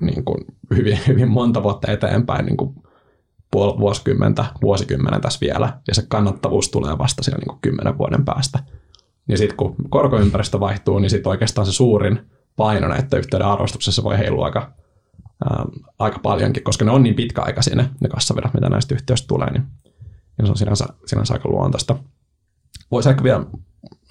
[0.00, 0.44] niin kuin
[0.76, 2.74] hyvin, hyvin monta vuotta eteenpäin niin kuin
[3.50, 8.58] puoli vuosikymmentä, vuosikymmenen tässä vielä, ja se kannattavuus tulee vasta siellä niin kymmenen vuoden päästä.
[9.28, 12.20] Niin sitten kun korkoympäristö vaihtuu, niin sitten oikeastaan se suurin
[12.56, 14.72] paino näiden yhteyden arvostuksessa voi heilua aika,
[15.50, 15.64] ää,
[15.98, 19.62] aika paljonkin, koska ne on niin pitkäaikaisia ne, ne kassavirrat, mitä näistä yhtiöistä tulee, niin,
[20.38, 21.96] niin se on sinänsä, sinänsä aika luontaista.
[22.90, 23.44] Voisi ehkä vielä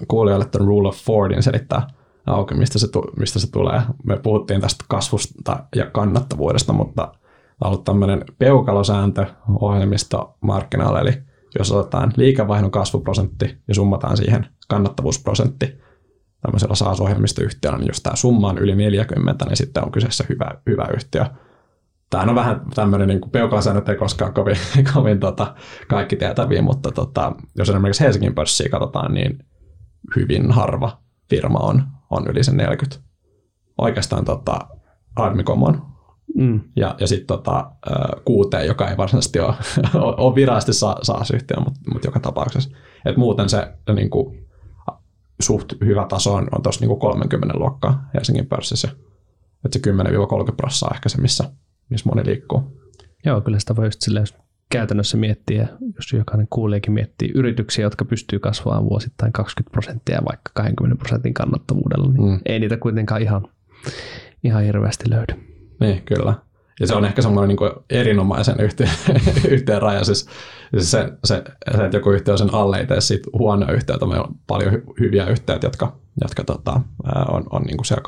[0.08, 1.88] kuulijoille tämän Rule of Fordin selittää
[2.26, 2.88] auki, mistä se,
[3.20, 3.82] mistä se tulee.
[4.04, 7.12] Me puhuttiin tästä kasvusta ja kannattavuudesta, mutta
[7.62, 9.26] on ollut tämmöinen peukalosääntö
[9.62, 11.27] ohjelmisto markkinoilla, eli
[11.58, 15.78] jos otetaan liikevaihdon kasvuprosentti ja summataan siihen kannattavuusprosentti
[16.42, 20.88] tämmöisellä SaaS-ohjelmistoyhtiöllä, niin jos tämä summa on yli 40, niin sitten on kyseessä hyvä, hyvä
[20.96, 21.26] yhtiö.
[22.10, 24.58] Tämä on vähän tämmöinen niin peukalasäännöt ei koskaan kovin,
[24.94, 25.56] kovin tota,
[25.88, 29.46] kaikki tietäviä, mutta tota, jos esimerkiksi Helsingin pörssiä katsotaan, niin
[30.16, 33.00] hyvin harva firma on, on yli sen 40.
[33.78, 34.60] Oikeastaan tota,
[35.16, 35.97] Admicom on.
[36.38, 36.60] Mm.
[36.76, 37.72] Ja, ja sitten tota,
[38.26, 39.54] kuuteen, joka ei varsinaisesti ole,
[40.18, 42.70] ole virallisesti SaaS-yhtiö, mutta, mutta joka tapauksessa.
[43.06, 44.48] Et muuten se niin kuin,
[45.40, 48.88] suht hyvä taso on, on tuossa niin 30 luokkaa Helsingin pörssissä.
[49.66, 51.52] Että se 10-30 prosenttia on ehkä se, missä,
[51.90, 52.64] missä moni liikkuu.
[53.26, 54.36] Joo, kyllä sitä voi just silleen, jos
[54.70, 61.00] käytännössä miettiä, jos jokainen kuuleekin miettii yrityksiä, jotka pystyy kasvamaan vuosittain 20 prosenttia vaikka 20
[61.00, 62.40] prosentin kannattavuudella, niin mm.
[62.46, 63.48] ei niitä kuitenkaan ihan,
[64.44, 65.57] ihan hirveästi löydy.
[65.80, 66.34] Niin, kyllä.
[66.80, 68.92] Ja se on ehkä semmoinen niin erinomaisen yhteen,
[69.50, 70.04] yhteen raja.
[70.04, 70.28] Siis,
[70.72, 74.06] siis se, se, se, että joku yhtiö on sen alle itse siitä huono yhtiöitä.
[74.06, 76.82] Meillä on paljon hy, hyviä yhtiöitä, jotka, jotka tota,
[77.30, 78.04] on, on niin kuin siellä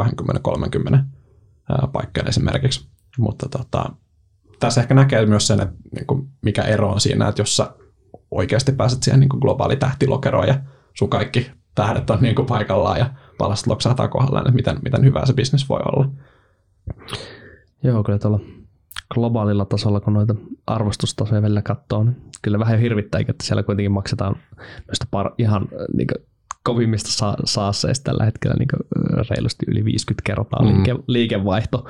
[0.95, 0.97] 20-30
[1.91, 2.87] paikkojen esimerkiksi.
[3.17, 3.89] Mutta tota,
[4.59, 7.71] tässä ehkä näkee myös sen, että niin kuin mikä ero on siinä, että jos sä
[8.31, 10.59] oikeasti pääset siihen niin kuin globaali tähtilokeroon ja
[10.93, 15.25] sun kaikki tähdet on niin kuin paikallaan ja palastot loksahtaa kohdallaan, että miten, miten hyvä
[15.25, 16.09] se bisnes voi olla.
[17.83, 18.39] Joo, kyllä tuolla
[19.13, 20.35] globaalilla tasolla, kun noita
[20.67, 24.35] arvostustasoja välillä katsoo, niin kyllä vähän hirvittää, että siellä kuitenkin maksetaan
[24.87, 26.25] noista par, ihan niin kuin,
[26.63, 28.67] kovimmista sa- saasseista tällä hetkellä niin
[29.29, 30.67] reilusti yli 50 kertaa mm.
[30.67, 31.85] liike- liikevaihto.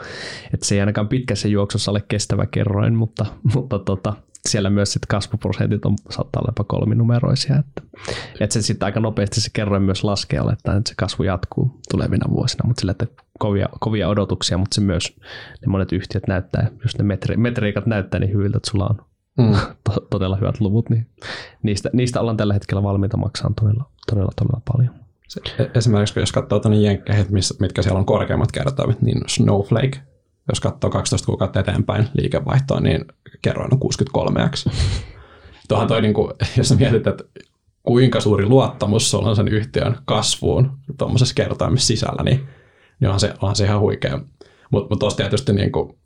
[0.54, 3.26] Että se ei ainakaan pitkässä juoksussa ole kestävä kerroin, mutta,
[3.56, 4.14] mutta tota,
[4.48, 7.56] siellä myös sit kasvuprosentit on, saattaa olla jopa kolminumeroisia.
[7.56, 7.82] Että,
[8.40, 12.68] että se sitten aika nopeasti se kerroin myös laskee että se kasvu jatkuu tulevina vuosina,
[12.68, 13.08] mutta sillä, että
[13.40, 15.18] kovia, kovia odotuksia, mutta se myös
[15.62, 19.06] ne monet yhtiöt näyttää, jos ne metri, metriikat näyttää niin hyviltä, että sulla on
[19.38, 19.54] mm.
[19.84, 21.08] to, todella hyvät luvut, niin
[21.64, 24.94] niistä, niistä ollaan tällä hetkellä valmiita maksaa todella, todella, todella paljon.
[25.28, 27.26] Se, e- esimerkiksi jos katsoo tuonne jenkkeihin,
[27.60, 30.02] mitkä siellä on korkeammat kertoimet, niin Snowflake,
[30.50, 33.06] jos katsoo 12 kuukautta eteenpäin liikevaihtoa, niin
[33.42, 34.72] kerroin on 63x.
[35.70, 37.24] Tuohan toi, niin kuin, jos mietit, että
[37.84, 42.48] kuinka suuri luottamus sulla on sen yhtiön kasvuun tuommoisessa kertoimessa sisällä, niin,
[43.00, 44.20] niin onhan, se, onhan se ihan huikea.
[44.72, 46.00] Mutta mut tuossa tietysti niin kuin,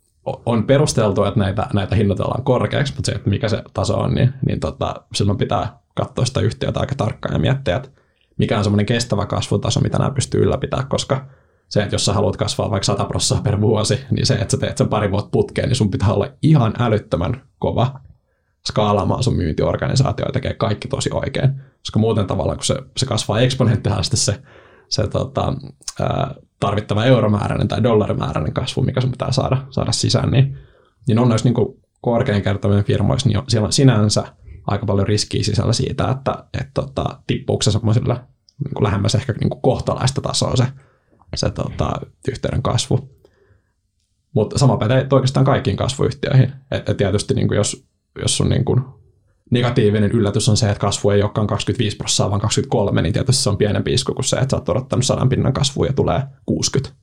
[0.46, 4.34] on perusteltu, että näitä, näitä hinnoitellaan korkeaksi, mutta se, että mikä se taso on, niin,
[4.46, 7.90] niin tota, silloin pitää katsoa sitä yhtiötä aika tarkkaan ja miettiä, että
[8.38, 11.28] mikä on semmoinen kestävä kasvutaso, mitä nämä pystyy ylläpitämään, koska
[11.74, 14.58] se, että jos sä haluat kasvaa vaikka 100 prosenttia per vuosi, niin se, että sä
[14.58, 18.00] teet sen pari vuotta putkeen, niin sun pitää olla ihan älyttömän kova
[18.68, 21.62] skaalaamaan sun myyntiorganisaatio ja tekee kaikki tosi oikein.
[21.80, 24.42] Koska muuten tavallaan, kun se, se kasvaa eksponentiaalisesti se,
[24.90, 25.54] se tota,
[26.00, 30.58] ää, tarvittava euromääräinen tai dollarimääräinen kasvu, mikä sun pitää saada, saada sisään, niin,
[31.08, 34.24] niin on noissa niin korkean kertomien firmoissa, niin siellä on sinänsä
[34.68, 40.22] aika paljon riskiä sisällä siitä, että et, tota, tippuuko se niin lähemmäs ehkä niin kohtalaista
[40.22, 40.66] tasoa se,
[41.38, 41.92] se tota,
[42.28, 43.10] yhteyden kasvu.
[44.34, 46.54] Mutta sama pätee oikeastaan kaikkiin kasvuyhtiöihin.
[46.72, 47.86] Et, et tietysti niin jos,
[48.22, 48.82] jos sun niin kuin
[49.52, 53.50] negatiivinen yllätys on se, että kasvu ei olekaan 25 prosenttia, vaan 23, niin tietysti se
[53.50, 56.96] on pienempi isku kuin se, että sä oot odottanut sadan pinnan kasvua ja tulee 60.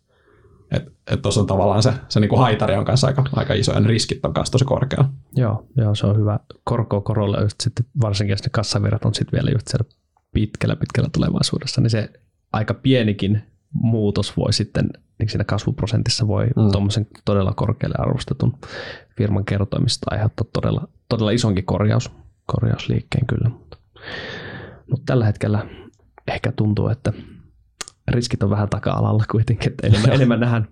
[0.71, 3.81] Että et tuossa on tavallaan se, se niinku haitari on kanssa aika, aika iso ja
[3.81, 5.09] ne riskit on kanssa tosi korkealla.
[5.37, 6.39] Joo, joo, se on hyvä.
[6.65, 9.91] Korko korolle sitten, varsinkin jos ne kassavirrat on sitten vielä just siellä
[10.33, 12.11] pitkällä pitkällä tulevaisuudessa, niin se
[12.53, 13.43] aika pienikin
[13.73, 16.71] muutos voi sitten, niin siinä kasvuprosentissa voi mm.
[16.73, 18.57] tuommoisen todella korkealle arvostetun
[19.17, 22.11] firman kertoimista aiheuttaa todella, todella isonkin korjaus,
[22.47, 23.49] korjausliikkeen kyllä.
[23.49, 23.77] Mutta,
[24.91, 25.67] mutta tällä hetkellä
[26.29, 27.13] ehkä tuntuu, että
[28.09, 30.69] riskit on vähän taka-alalla kuitenkin, että enemmän, enemmän nähdään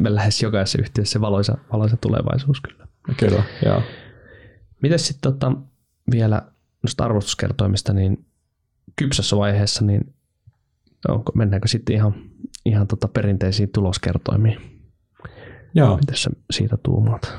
[0.00, 2.88] me lähes jokaisessa yhtiössä se valoisa, valoisa tulevaisuus kyllä.
[3.16, 3.82] Kyllä, joo.
[4.82, 5.52] Miten sitten tota,
[6.10, 6.42] vielä
[6.82, 8.24] noista arvostuskertoimista, niin
[8.96, 10.14] kypsässä vaiheessa, niin
[11.08, 12.14] onko, mennäänkö sitten ihan,
[12.64, 14.74] ihan tota perinteisiin tuloskertoimiin?
[15.74, 15.96] Joo.
[15.96, 17.32] Miten sä siitä tuumaat?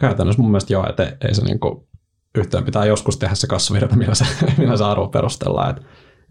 [0.00, 1.88] Käytännössä mun mielestä joo, että ei se niinku,
[2.34, 4.24] yhtiön pitää joskus tehdä se kassavirta, millä se,
[4.58, 5.70] millä se arvo perustellaan.
[5.70, 5.82] Että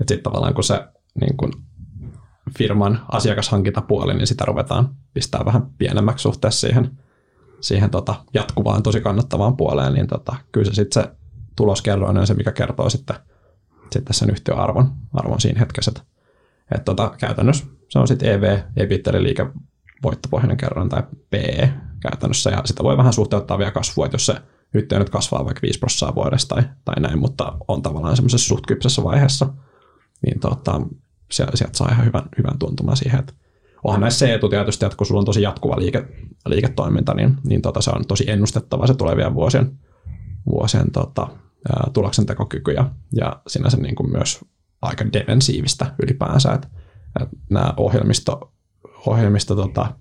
[0.02, 0.88] et sitten tavallaan kun se
[1.22, 1.52] niin kun
[2.58, 6.98] firman asiakashankintapuoli, niin sitä ruvetaan pistää vähän pienemmäksi suhteessa siihen,
[7.62, 11.12] siihen tota, jatkuvaan tosi kannattavaan puoleen, niin tota, kyllä se sitten se
[11.56, 13.16] tuloskerroin on se, mikä kertoo sitten,
[13.92, 15.92] sitten sen yhtiön arvon, arvon siinä hetkessä.
[15.92, 16.12] Että
[16.80, 22.84] tota, käytännössä se on sitten EV, EBITDA eli liikevoittopohjainen kerroin tai PE käytännössä, ja sitä
[22.84, 24.36] voi vähän suhteuttaa vielä kasvua, että jos se
[24.74, 28.66] yhtiö nyt kasvaa vaikka 5 prosenttia vuodessa tai, tai näin, mutta on tavallaan semmoisessa suht
[28.68, 29.54] kypsessä vaiheessa,
[30.26, 30.82] niin tota,
[31.32, 33.34] sieltä saa ihan hyvän, hyvän tuntuman siihen, että
[33.84, 36.08] onhan näissä se etu tietysti, että kun sulla on tosi jatkuva liike,
[36.46, 39.80] liiketoiminta, niin, niin tota, se on tosi ennustettava se tulevien vuosien,
[40.46, 41.28] vuosien tota,
[41.94, 44.46] tuloksentekokyky ja, ja sinänsä niin kuin myös
[44.82, 46.68] aika defensiivistä ylipäänsä, että,
[47.22, 48.54] että nämä ohjelmisto,
[49.06, 49.96] ohjelmisto tota,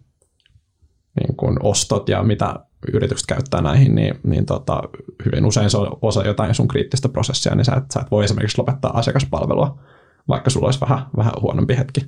[1.21, 2.55] niin kuin ostot ja mitä
[2.93, 4.83] yritykset käyttää näihin, niin, niin tota,
[5.27, 8.25] hyvin usein se on osa jotain sun kriittistä prosessia, niin sä et, sä et voi
[8.25, 9.81] esimerkiksi lopettaa asiakaspalvelua,
[10.29, 12.01] vaikka sulla olisi vähän, vähän huonompi hetki.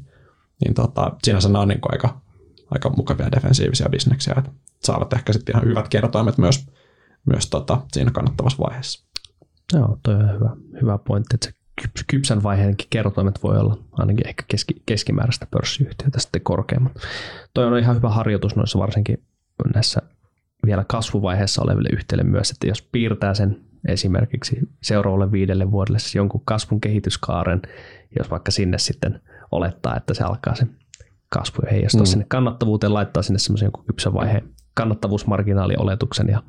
[0.64, 2.20] Niin tota, sinänsä nämä on niin aika,
[2.70, 4.50] aika mukavia defensiivisiä bisneksiä, että
[4.82, 6.66] saavat ehkä sitten ihan hyvät kertoimet myös,
[7.26, 9.06] myös tota, siinä kannattavassa vaiheessa.
[9.72, 11.61] Joo, toi on hyvä, hyvä pointti, että se
[12.06, 16.92] kypsän vaiheenkin kertoimet voi olla ainakin ehkä keski, keskimääräistä pörssiyhtiötä sitten korkeammat.
[17.54, 19.22] Toi on ihan hyvä harjoitus noissa varsinkin
[19.74, 20.02] näissä
[20.66, 26.42] vielä kasvuvaiheessa oleville yhtiöille myös, että jos piirtää sen esimerkiksi seuraavalle viidelle vuodelle siis jonkun
[26.44, 27.62] kasvun kehityskaaren,
[28.18, 29.20] jos vaikka sinne sitten
[29.50, 30.66] olettaa, että se alkaa se
[31.28, 32.06] kasvu ja heijastua mm.
[32.06, 36.42] sinne kannattavuuteen, laittaa sinne semmoisen jonkun kypsän vaiheen kannattavuusmarginaalioletuksen ja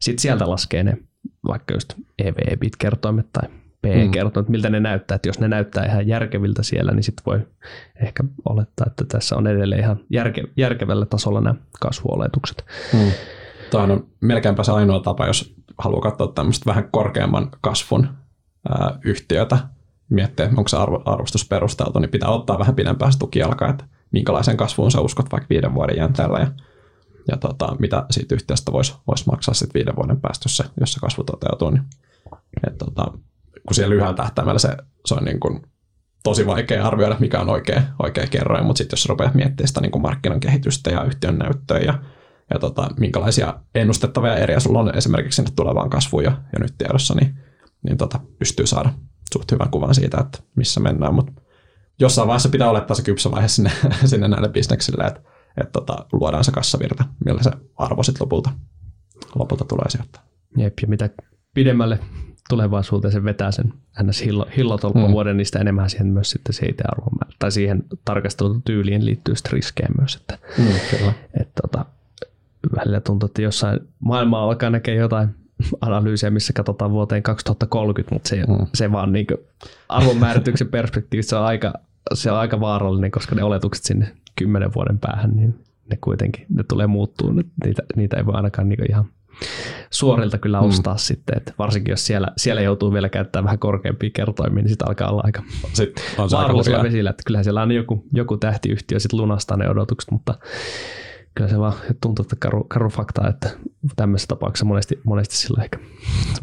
[0.00, 0.98] sitten sieltä laskee ne
[1.46, 3.48] vaikka just EV-EBIT-kertoimet tai
[3.82, 5.14] PE-kertoimet, miltä ne näyttää.
[5.14, 7.40] Että jos ne näyttää ihan järkeviltä siellä, niin sitten voi
[8.02, 12.64] ehkä olettaa, että tässä on edelleen ihan järke, järkevällä tasolla nämä kasvuoletukset.
[12.92, 13.10] Mm.
[13.70, 18.08] Tämä on melkeinpä se ainoa tapa, jos haluaa katsoa tämmöistä vähän korkeamman kasvun
[18.68, 19.58] ää, yhtiötä,
[20.08, 24.90] miettiä, onko se arvo, arvostus perusteltu, niin pitää ottaa vähän pidempään tukialkaa, että minkälaisen kasvuun
[24.90, 26.46] sä uskot vaikka viiden vuoden jänteellä ja,
[27.28, 31.24] ja tota, mitä siitä yhtiöstä voisi vois maksaa sitten viiden vuoden se, jos se kasvu
[31.24, 31.70] toteutuu.
[31.70, 31.84] Niin,
[32.66, 33.12] et, tota,
[33.68, 35.62] kun siellä lyhyellä tähtäimellä se, se on niin kuin
[36.22, 39.92] tosi vaikea arvioida, mikä on oikea, oikea kerroin, mutta sitten jos rupeat miettimään sitä niin
[39.92, 42.02] kuin markkinan kehitystä ja yhtiön näyttöä ja,
[42.50, 47.14] ja tota, minkälaisia ennustettavia eriä sulla on esimerkiksi sinne tulevaan kasvuun ja, ja nyt tiedossa,
[47.14, 47.34] niin,
[47.82, 48.92] niin tota, pystyy saada
[49.32, 51.32] suht hyvän kuvan siitä, että missä mennään, mutta
[52.00, 53.70] jossain vaiheessa pitää olettaa se kypsä vaihe sinne,
[54.04, 55.20] sinne näille bisneksille, että,
[55.60, 58.50] että tota, luodaan se kassavirta, millä se arvo sitten lopulta,
[59.34, 60.20] lopulta tulee sieltä.
[60.56, 61.10] Jep, ja mitä
[61.54, 61.98] pidemmälle
[62.48, 63.72] tulevaisuuteen se vetää sen
[64.02, 64.24] ns.
[64.56, 65.36] hillotolppavuoden, mm.
[65.36, 69.88] niin sitä enemmän siihen myös sitten se itse arvon, tai siihen tarkastelutyyliin liittyy sitten riskejä
[69.98, 70.14] myös.
[70.16, 71.12] Että, mm, kyllä.
[71.40, 71.84] Että, tota,
[72.76, 75.28] välillä tuntuu, että jossain maailmaa alkaa näkee jotain
[75.80, 78.66] analyysiä, missä katsotaan vuoteen 2030, mutta se, mm.
[78.74, 79.26] se vaan niin
[79.88, 81.72] arvonmäärityksen perspektiivistä se on, aika,
[82.14, 85.54] se on aika vaarallinen, koska ne oletukset sinne kymmenen vuoden päähän, niin
[85.90, 87.32] ne kuitenkin ne tulee muuttuu.
[87.64, 89.04] Niitä, niitä ei voi ainakaan niin ihan
[89.90, 90.66] suorilta kyllä mm.
[90.66, 90.98] ostaa mm.
[90.98, 95.10] sitten, että varsinkin jos siellä, siellä joutuu vielä käyttämään vähän korkeampia kertoimia, niin sitten alkaa
[95.10, 95.42] olla aika
[96.18, 100.34] on vaarallisella vesillä, että kyllähän siellä on joku, joku tähtiyhtiö sitten lunastaa ne odotukset, mutta
[101.34, 103.50] kyllä se vaan tuntuu, että karu, karu fakta, että
[103.96, 105.78] tämmöisessä tapauksessa monesti, monesti sillä ehkä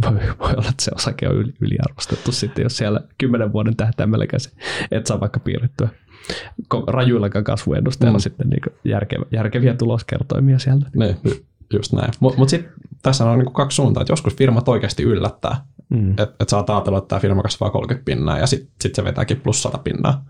[0.02, 4.40] voi, voi olla, että se osake on yli, yliarvostettu sitten, jos siellä kymmenen vuoden tähtäimelläkään
[4.40, 4.52] se,
[4.92, 5.90] et saa vaikka piirrettyä
[6.88, 8.22] rajuillakaan kasvuennusteella mm.
[8.22, 10.86] sitten niin järkevä, järkeviä tuloskertoimia sieltä.
[10.96, 11.18] Ne,
[11.74, 12.12] just näin.
[12.20, 16.12] Mutta mut sitten tässä on niinku kaksi suuntaa, että joskus firmat oikeasti yllättää, mm.
[16.12, 19.42] että et saa ajatella, että tämä firma kasvaa 30 pinnaa ja sitten sit se vetääkin
[19.42, 20.26] plus 100 pinnaa.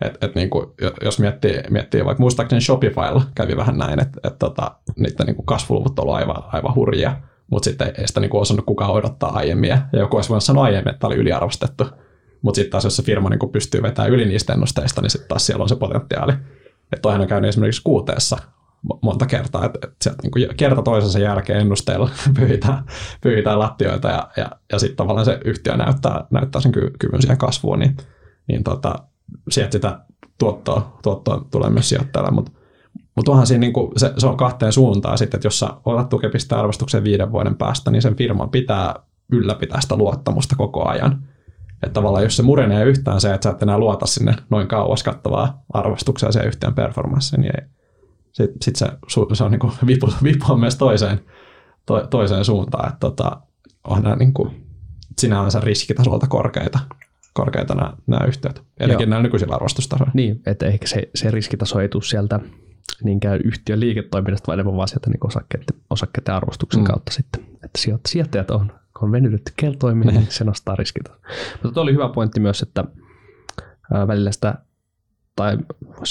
[0.00, 4.70] Et, et niinku, jos miettii, miettii vaikka muistaakseni Shopifylla kävi vähän näin, että et tota,
[4.96, 7.16] niiden niinku kasvuluvut on aivan, aivan hurjia,
[7.50, 9.70] mutta sitten ei sitä niinku osannut kukaan odottaa aiemmin.
[9.70, 11.86] Ja joku olisi voinut sanoa aiemmin, että tämä oli yliarvostettu.
[12.42, 15.46] Mutta sitten taas jos se firma niinku pystyy vetämään yli niistä ennusteista, niin sitten taas
[15.46, 16.32] siellä on se potentiaali.
[16.92, 18.38] Että toihan on käynyt esimerkiksi kuuteessa
[19.02, 22.84] monta kertaa, että, että sieltä niin kerta toisensa jälkeen ennusteella pyyhitään,
[23.20, 27.38] pyyhitään lattioita ja, ja, ja sitten tavallaan se yhtiö näyttää, näyttää sen ky- kyvyn siihen
[27.38, 27.96] kasvuun, niin,
[28.48, 28.94] niin tota,
[29.50, 30.00] sieltä sitä
[30.38, 32.52] tuottoa, tuottoa tulee myös sijoittajalle, mutta
[33.16, 36.54] mutta onhan siinä niinku, se, se, on kahteen suuntaan sitten, että jos sä otat tukepiste
[36.54, 38.94] arvostuksen viiden vuoden päästä, niin sen firman pitää
[39.32, 41.22] ylläpitää sitä luottamusta koko ajan.
[41.82, 45.02] Että tavallaan jos se murenee yhtään se, että sä et enää luota sinne noin kauas
[45.02, 47.66] kattavaa arvostuksia siihen yhtiön performanssiin, niin ei,
[48.34, 48.86] sitten sit se,
[49.32, 51.20] se on niin vipu, vipu on myös toiseen,
[51.86, 52.88] to, toiseen suuntaan.
[52.88, 53.40] Että tota,
[53.84, 54.66] on nämä niin kuin,
[55.18, 56.78] sinänsä riskitasolta korkeita,
[57.32, 60.12] korkeita nämä, nämä yhtiöt, etenkin nämä nykyisillä arvostustasoilla.
[60.14, 62.40] Niin, että ehkä se, se riskitaso ei tule sieltä
[63.04, 66.86] niinkään yhtiön liiketoiminnasta, vaan enemmän vaan sieltä niin osakkeiden, osakkeiden arvostuksen mm.
[66.86, 67.46] kautta sitten.
[67.64, 71.20] Että sijoittajat on, kun on venytetty keltoiminen, niin se nostaa riskitasoa.
[71.52, 72.84] Mutta tuo oli hyvä pointti myös, että
[74.06, 74.54] välillä sitä
[75.36, 75.58] tai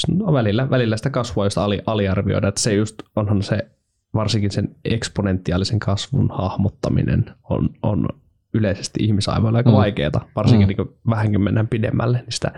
[0.07, 3.67] no välillä, välillä sitä kasvua, josta ali, aliarvioida, että se just onhan se
[4.13, 8.07] varsinkin sen eksponentiaalisen kasvun hahmottaminen on, on
[8.53, 9.75] yleisesti ihmisaivoilla aika mm.
[9.75, 10.75] vaikeaa, varsinkin mm.
[10.77, 12.51] niin vähänkin mennään pidemmälle, niin sitä,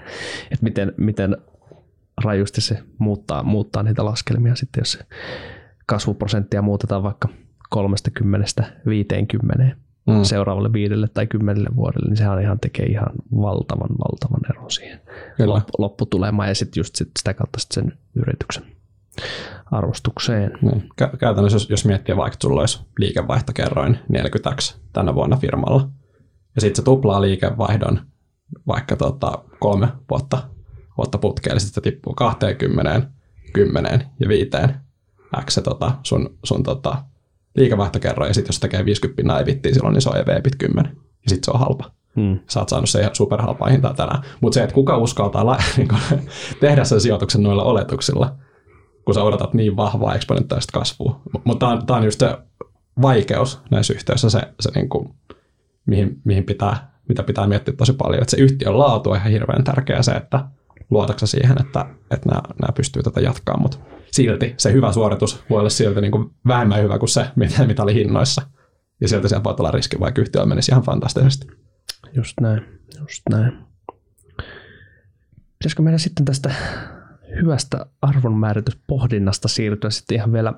[0.51, 1.37] että miten, miten
[2.23, 5.05] rajusti se muuttaa, muuttaa niitä laskelmia sitten, jos se
[5.85, 7.29] kasvuprosenttia muutetaan vaikka
[7.75, 7.79] 30-50
[10.07, 10.23] mm.
[10.23, 13.10] seuraavalle viidelle tai kymmenelle vuodelle, niin sehän ihan tekee ihan
[13.41, 15.02] valtavan, valtavan eron siihen
[15.38, 15.61] Kyllä.
[15.77, 18.64] lopputulemaan ja sitten just sit sitä kautta sit sen yrityksen
[19.72, 20.52] arvostukseen.
[20.61, 20.90] Niin.
[21.19, 24.64] Käytännössä jos, jos miettii vaikka, että sulla olisi liikevaihtokerroin 40
[24.94, 25.90] tänä vuonna firmalla,
[26.56, 27.99] ja sitten se tuplaa liikevaihdon
[28.68, 30.49] vaikka tota, kolme vuotta,
[30.98, 33.02] vuotta putkeen, sitten se tippuu 20,
[33.53, 34.49] 10 ja 5
[35.45, 37.03] x tota, sun, sun tota,
[37.56, 41.30] liikevaihtokerroin, ja sitten jos tekee 50 pinnaa evittiä silloin, niin se on EV-pit 10, ja
[41.30, 41.91] sitten se on halpa.
[42.15, 42.40] Hmm.
[42.49, 44.22] Sä oot saanut se superhalpaa hintaa tänään.
[44.41, 45.88] Mutta se, että kuka uskaltaa la- niin
[46.60, 48.36] tehdä sen sijoituksen noilla oletuksilla,
[49.06, 51.22] kun sä odotat niin vahvaa eksponentiaalista kasvua.
[51.44, 52.38] Mutta tämä on just se
[53.02, 55.10] vaikeus näissä yhteyksissä, se, se niin kuin,
[55.86, 58.22] mihin, mihin pitää, mitä pitää miettiä tosi paljon.
[58.22, 60.45] Että se yhtiön laatu on ihan hirveän tärkeä se, että
[60.90, 63.77] luotaksa siihen, että, että nämä, nämä pystyy tätä jatkaa, mutta
[64.15, 67.83] silti se hyvä suoritus voi olla silti niin kuin vähemmän hyvä kuin se, mitä, mitä
[67.83, 68.41] oli hinnoissa.
[69.01, 71.47] Ja sieltä sieltä voi tulla riski, vaikka yhtiö menisi ihan fantastisesti.
[72.13, 72.61] Just näin,
[72.99, 73.57] just näin.
[75.59, 76.53] Pitäisikö meidän sitten tästä
[77.41, 80.53] hyvästä arvonmäärityspohdinnasta siirtyä sitten ihan vielä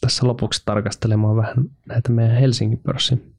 [0.00, 1.56] tässä lopuksi tarkastelemaan vähän
[1.86, 3.34] näitä meidän Helsingin pörssin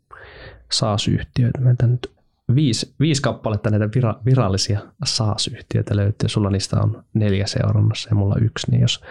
[0.72, 1.62] SaaS-yhtiöitä.
[1.62, 2.12] Meiltä nyt
[2.56, 6.30] viisi, viisi kappaletta näitä vira, virallisia SaaS-yhtiöitä löytyy.
[6.30, 8.72] Sulla niistä on neljä seurannassa ja mulla yksi.
[8.72, 9.02] Niin jos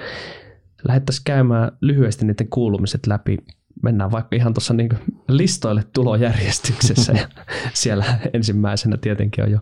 [0.88, 3.38] lähdettäisiin käymään lyhyesti niiden kuulumiset läpi,
[3.82, 4.90] mennään vaikka ihan tuossa niin
[5.28, 7.12] listoille tulojärjestyksessä.
[7.12, 7.28] ja
[7.72, 8.04] siellä
[8.34, 9.58] ensimmäisenä tietenkin on jo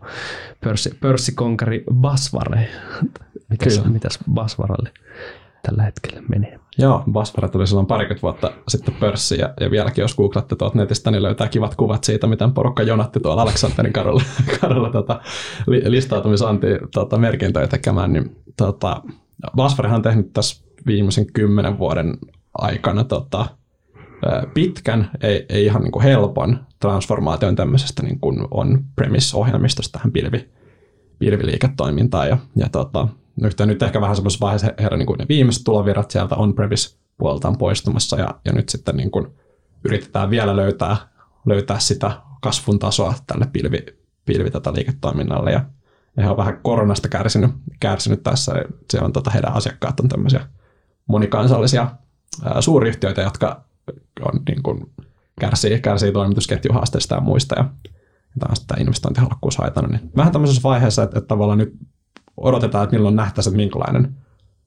[0.65, 2.69] pörssi, pörssikonkari Basvare.
[3.51, 4.91] Mitäs, mitäs Basvaralle
[5.63, 6.61] tällä hetkellä menee?
[6.79, 11.11] Joo, Basvare tuli silloin parikymmentä vuotta sitten pörssiin ja, ja vieläkin jos googlatte tuolta netistä,
[11.11, 14.23] niin löytää kivat kuvat siitä, miten porukka jonatti tuolla Aleksanterin kadulla,
[14.61, 15.21] kadulla tota,
[15.67, 18.13] li, listautumisanti tota, merkintöjä tekemään.
[18.13, 19.03] Niin, tota,
[19.57, 22.19] Basvarehan on tehnyt tässä viimeisen kymmenen vuoden
[22.59, 23.47] aikana tota,
[24.55, 30.49] pitkän, ei, ei ihan niin kuin helpon transformaation tämmöisestä niin kuin on-premise-ohjelmistosta tähän pilvi,
[31.19, 32.29] pilviliiketoimintaan.
[32.29, 33.09] Ja, ja tota,
[33.41, 37.49] nyt, nyt ehkä vähän semmoisessa vaiheessa herra niin kuin ne viimeiset tulovirrat sieltä on-premise puolelta
[37.49, 39.27] on poistumassa ja, ja nyt sitten niin kuin
[39.85, 40.97] yritetään vielä löytää,
[41.47, 42.11] löytää sitä
[42.41, 43.87] kasvun tasoa tälle pilvi,
[44.25, 45.65] pilvi tätä liiketoiminnalle ja
[46.19, 47.51] he on vähän koronasta kärsinyt,
[47.81, 48.53] kärsinyt tässä.
[48.91, 50.47] Se on tota, heidän asiakkaat on tämmöisiä
[51.07, 51.91] monikansallisia
[52.45, 53.65] ää, suuryhtiöitä, jotka
[54.21, 54.91] on, niin kuin,
[55.41, 57.65] kärsii, kärsii toimitusketjuhaasteista ja muista ja,
[58.41, 59.93] ja tämä investointihalukkuus haitannut.
[59.93, 61.75] Niin vähän tämmöisessä vaiheessa, että, että tavallaan nyt
[62.37, 64.17] odotetaan, että milloin nähtäisiin, että minkälainen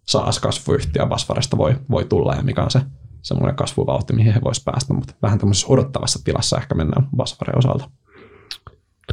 [0.06, 2.82] SaaS-kasvuyhtiö Basvaresta voi, voi tulla ja mikä on se
[3.22, 7.90] semmoinen kasvuvauhti, mihin he voisivat päästä, mutta vähän tämmöisessä odottavassa tilassa ehkä mennään Basvaren osalta.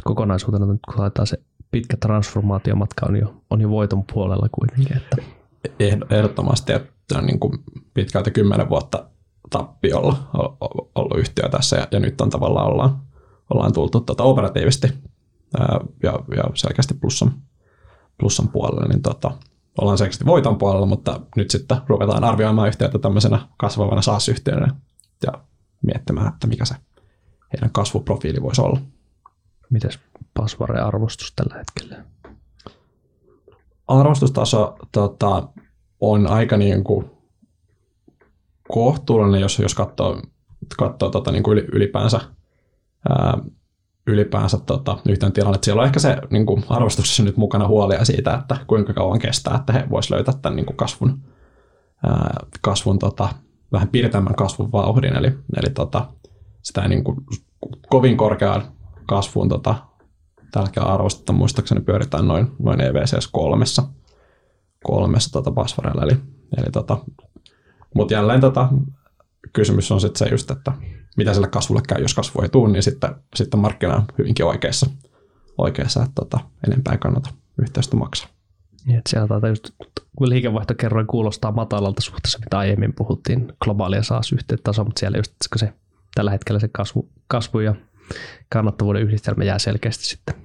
[0.03, 1.37] Kokonaisuutena nyt kun laitetaan se
[1.71, 4.97] pitkä transformaatiomatka on jo, on jo voiton puolella kuitenkin.
[4.97, 5.17] Että.
[6.09, 7.59] Ehdottomasti, että on niin kuin
[7.93, 9.09] pitkälti kymmenen vuotta
[9.49, 10.17] tappiolla
[10.95, 13.01] ollut yhtiö tässä ja, ja nyt on tavallaan ollaan,
[13.53, 14.87] ollaan tultu tuota operatiivisesti
[15.59, 17.33] ää, ja, ja selkeästi plussan,
[18.17, 19.31] plussan puolella, niin tota,
[19.81, 24.75] ollaan selkeästi voiton puolella, mutta nyt sitten ruvetaan arvioimaan yhtiötä tämmöisenä kasvavana SaaS-yhtiönä
[25.25, 25.31] ja
[25.81, 26.75] miettimään, että mikä se
[27.53, 28.79] heidän kasvuprofiili voisi olla.
[29.69, 29.99] Mites
[30.39, 32.05] Pasvare arvostus tällä hetkellä?
[33.87, 35.49] Arvostustaso tota,
[35.99, 37.11] on aika niin kuin
[38.73, 40.21] kohtuullinen, jos, jos katsoo,
[40.77, 42.19] katsoo tota, niin kuin ylipäänsä,
[43.09, 43.37] ää,
[44.07, 45.59] ylipäänsä tota, yhteen tilanne.
[45.63, 49.55] Siellä on ehkä se niin kuin arvostuksessa nyt mukana huolia siitä, että kuinka kauan kestää,
[49.55, 51.23] että he voisivat löytää tämän niin kuin kasvun,
[52.07, 53.29] ää, kasvun tota,
[53.71, 55.15] vähän piirtemmän kasvun vauhdin.
[55.15, 56.05] Eli, eli tota,
[56.61, 57.17] sitä niin kuin,
[57.89, 58.63] kovin korkeaan
[59.05, 59.88] kasvuun tota,
[60.51, 63.83] tällä hetkellä arvostetta muistaakseni pyöritään noin, noin EVCS kolmessa,
[64.83, 65.51] kolmessa tota
[66.03, 66.17] Eli,
[66.57, 66.97] eli tota,
[67.95, 68.69] mutta jälleen tota,
[69.53, 70.71] kysymys on sitten se just, että
[71.17, 74.89] mitä sille kasvulle käy, jos kasvu ei tule, niin sitten, sitten markkina on hyvinkin oikeassa,
[75.57, 77.29] oikeassa että tota, enempää kannata
[77.61, 78.29] yhteistä maksaa.
[78.85, 79.69] Niin, että siellä just,
[80.15, 84.31] kun liikevaihtokerroin kuulostaa matalalta suhteessa, mitä aiemmin puhuttiin, globaalia saas
[84.63, 85.73] tasoa, mutta siellä just se,
[86.15, 87.75] tällä hetkellä se kasvu, kasvu ja
[88.49, 90.35] kannattavuuden yhdistelmä jää selkeästi sitten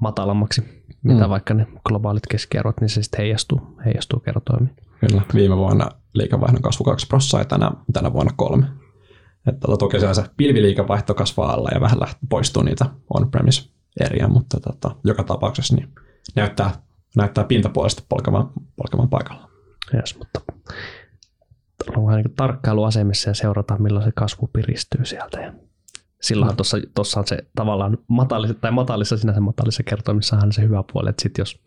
[0.00, 0.62] matalammaksi,
[1.02, 1.30] mitä mm.
[1.30, 4.76] vaikka ne globaalit keskiarvot, niin se sitten heijastuu, heijastuu kertoimiin.
[5.00, 8.66] Kyllä, viime vuonna liikevaihdon kasvu 2 prosenttia ja tänä, tänä vuonna kolme.
[9.46, 13.70] Että tota, toki se pilviliikevaihto kasvaa alla ja vähän lähtee, poistuu niitä on-premise
[14.00, 15.88] eriä, mutta tota, joka tapauksessa niin
[16.36, 16.70] näyttää,
[17.16, 19.50] näyttää pintapuolisesti polkevan, polkevan paikalla.
[19.94, 20.40] Yes, mutta
[22.06, 25.40] vähän niin tarkkailuasemissa ja seurataan, milloin se kasvu piristyy sieltä.
[25.40, 25.52] Ja
[26.22, 31.10] silloinhan tuossa, tuossa on se tavallaan matalissa, tai matalissa sinänsä matalissa kertoimissahan se hyvä puoli,
[31.10, 31.60] että sitten jos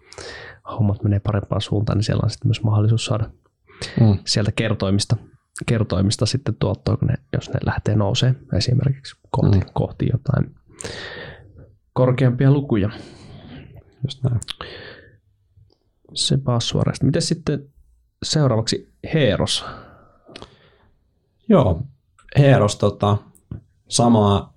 [0.71, 3.29] hommat menee parempaan suuntaan, niin siellä on sitten myös mahdollisuus saada
[3.99, 4.17] mm.
[4.25, 5.15] sieltä kertoimista,
[5.65, 9.65] kertoimista sitten tuottoa, kun ne, jos ne lähtee nousee esimerkiksi kohti, mm.
[9.73, 10.55] kohti jotain
[11.93, 12.89] korkeampia lukuja.
[14.03, 14.39] Just näin.
[16.13, 17.05] Se passwordista.
[17.05, 17.69] Miten sitten
[18.23, 19.65] seuraavaksi Heeros?
[21.49, 21.81] Joo,
[22.37, 23.17] Heeros tota,
[23.89, 24.53] samaa,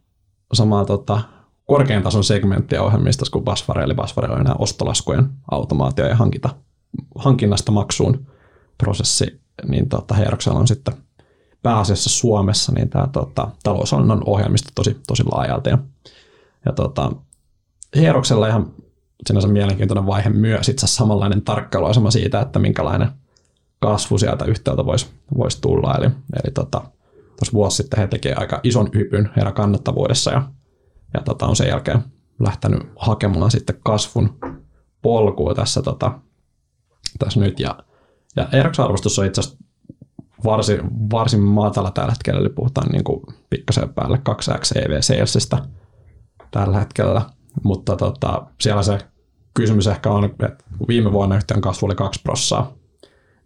[0.53, 1.21] samaa tota,
[1.67, 6.51] korkean tason segmenttiä ohjelmistossa kuin Basware, eli Basware on nämä ostolaskujen automaatio ja hankinta,
[7.15, 8.27] hankinnasta maksuun
[8.79, 10.95] prosessi, niin tota, Heeroksella on sitten
[11.63, 15.71] pääasiassa Suomessa niin tämä tota, taloushallinnon ohjelmisto tosi, tosi laajalti.
[15.71, 15.79] Ja,
[16.65, 17.13] ja tota,
[17.97, 18.71] Heeroksella ihan
[19.27, 23.09] sinänsä mielenkiintoinen vaihe myös itse asiassa samanlainen tarkkailuasema siitä, että minkälainen
[23.81, 25.07] kasvu sieltä yhtäältä voisi
[25.37, 25.95] vois tulla.
[25.95, 26.83] Eli, eli tota,
[27.43, 30.43] tuossa vuosi sitten he tekivät aika ison hypyn heidän kannattavuudessa ja,
[31.14, 32.05] ja tota, on sen jälkeen
[32.40, 34.39] lähtenyt hakemaan sitten kasvun
[35.02, 36.19] polkua tässä, tota,
[37.19, 37.60] tässä nyt.
[37.60, 37.78] Ja,
[38.36, 39.64] ja Erox-arvostus on itse asiassa
[40.44, 43.20] varsin, varsin matala tällä hetkellä, eli puhutaan niin kuin
[43.51, 45.66] pikkasen päälle 2x EV salesista
[46.51, 47.23] tällä hetkellä,
[47.62, 48.98] mutta tota, siellä se
[49.55, 50.56] kysymys ehkä on, että
[50.89, 52.73] viime vuonna yhtiön kasvu oli 2 prossaa,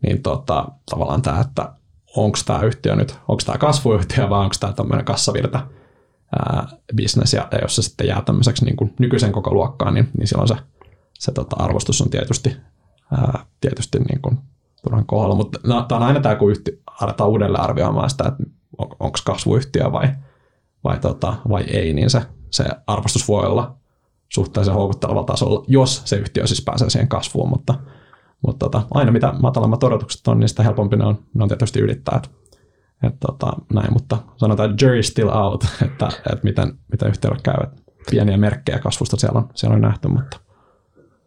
[0.02, 1.73] niin tota, tavallaan tämä, että
[2.16, 5.66] onko tämä yhtiö nyt, onko tämä kasvuyhtiö vai onko tämä tämmöinen kassavirta
[7.32, 10.48] ja, ja jos se sitten jää tämmöiseksi niin kuin nykyisen koko luokkaan, niin, niin silloin
[10.48, 10.56] se,
[11.18, 12.56] se tota, arvostus on tietysti,
[13.12, 14.38] ää, tietysti niin kuin
[14.82, 18.43] turhan kohdalla, mutta no, tämä on aina tämä, kun yhtiö, aletaan uudelleen arvioimaan sitä, että
[18.78, 20.09] on, onko kasvuyhtiö vai,
[20.84, 23.76] vai, tota, vai ei, niin se, se arvostus voi olla
[24.28, 27.74] suhteellisen houkuttelevalla tasolla, jos se yhtiö siis pääsee siihen kasvuun, mutta,
[28.47, 31.81] mutta tota, aina mitä matalammat odotukset on, niin sitä helpompi ne on, ne on tietysti
[31.81, 32.16] ylittää.
[32.16, 32.28] Että,
[33.02, 37.55] että tota, näin, mutta sanotaan jury still out, että, että miten, miten yhtiöllä käy.
[37.64, 40.40] Että pieniä merkkejä kasvusta siellä on, siellä on nähty, mutta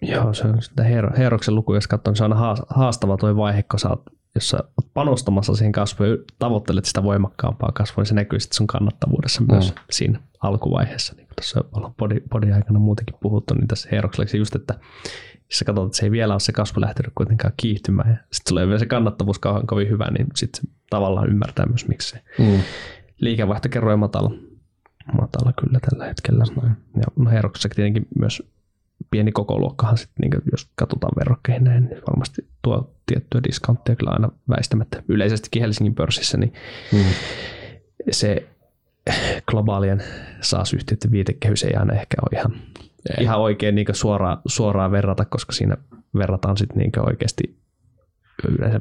[0.01, 0.83] Joo, se on sitä
[1.17, 2.33] Heeroksen luku, jos katsoo, niin se on
[2.69, 4.01] haastava tuo vaihe, kun sä oot,
[4.35, 8.55] jos sä oot panostamassa siihen kasvuun ja tavoittelet sitä voimakkaampaa kasvua, niin se näkyy sitten
[8.55, 9.47] sun kannattavuudessa mm.
[9.51, 11.13] myös siinä alkuvaiheessa.
[11.15, 14.79] Niin tuossa ollaan body, body aikana muutenkin puhuttu, niin tässä Heeroksella just, että
[15.49, 18.49] jos sä katsot, että se ei vielä ole se kasvu lähtenyt kuitenkaan kiihtymään ja sitten
[18.49, 22.61] tulee vielä se kannattavuus kauan kovin hyvä, niin sitten tavallaan ymmärtää myös, miksi se mm.
[23.19, 24.31] liikevaihto kerroin matala.
[25.21, 26.43] Matala kyllä tällä hetkellä.
[26.95, 28.43] Ja no Heeroksessa tietenkin myös
[29.11, 34.29] pieni kokoluokkahan sitten, niin jos katsotaan verrokkeihin näin, niin varmasti tuo tiettyä discounttia kyllä aina
[34.49, 35.03] väistämättä.
[35.07, 36.53] Yleisestikin Helsingin pörssissä, niin
[36.93, 37.03] mm.
[38.11, 38.49] se
[39.47, 40.03] globaalien
[40.41, 42.61] SaaS-yhtiöiden viitekehys ei aina ehkä ole ihan,
[43.17, 43.23] ei.
[43.23, 45.77] ihan oikein niin suoraan, suoraan verrata, koska siinä
[46.13, 47.59] verrataan sitten niin oikeasti
[48.47, 48.79] yleensä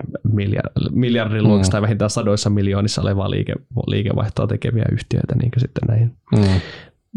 [0.93, 1.71] miljardin mm.
[1.71, 3.55] tai vähintään sadoissa miljoonissa olevaa liike,
[3.87, 6.61] liikevaihtoa tekeviä yhtiöitä niin sitten näihin mm.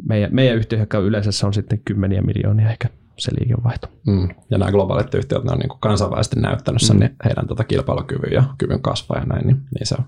[0.08, 3.88] meidän, meidän yhtiö, joka yleensä se on sitten kymmeniä miljoonia ehkä se liikevaihto.
[4.08, 4.30] Mm.
[4.50, 7.00] Ja nämä globaalit yhtiöt, ne on niin kuin kansainvälisesti näyttänyt sen, mm.
[7.00, 10.04] niin heidän tota kilpailukyvyn ja kyvyn kasvaa ja näin, niin, niin se on,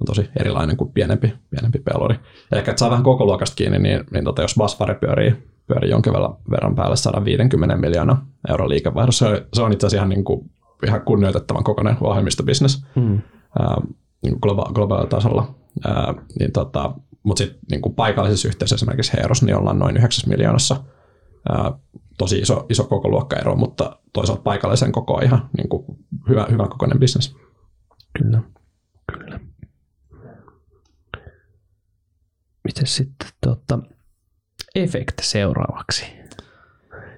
[0.00, 2.14] on tosi erilainen kuin pienempi, pienempi peluri.
[2.50, 5.34] Ja ehkä, että saa vähän koko luokasta kiinni, niin, niin tota, jos Basfare pyörii,
[5.66, 6.12] pyörii jonkin
[6.50, 10.50] verran päälle 150 miljoonaa euroa liikevaihdossa, se, se on itse asiassa ihan, niin kuin,
[10.86, 13.20] ihan kunnioitettavan kokoinen ohjelmistobisnes mm.
[13.58, 13.76] ää,
[14.22, 15.54] niin globa- globaalilla tasolla.
[15.84, 20.84] Ää, niin tota, mutta sitten niin paikallisessa yhteisössä esimerkiksi Heeros, niin ollaan noin 9 miljoonassa
[21.48, 21.72] ää,
[22.18, 25.84] tosi iso, iso koko luokkaero, mutta toisaalta paikallisen koko ihan niin kuin
[26.28, 27.36] hyvä, hyvän kokoinen bisnes.
[28.18, 28.42] Kyllä,
[29.12, 29.40] kyllä.
[32.64, 33.78] Miten sitten tuota,
[34.76, 36.06] Effect seuraavaksi?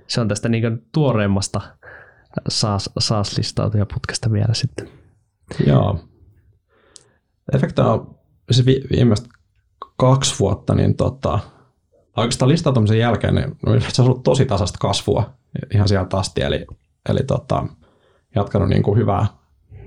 [0.07, 1.61] Se on tästä niin tuoreimmasta
[2.49, 4.89] SaaS, SaaS-listautuja putkesta vielä sitten.
[5.67, 6.01] Joo.
[7.53, 8.19] Effect on
[8.51, 9.29] se vi- viimeiset
[9.97, 11.39] kaksi vuotta, niin tota,
[12.17, 13.57] oikeastaan listautumisen jälkeen niin
[13.89, 15.35] se on ollut tosi tasasta kasvua
[15.75, 16.67] ihan sieltä asti, eli,
[17.09, 17.67] eli tota,
[18.35, 19.27] jatkanut niin kuin hyvää,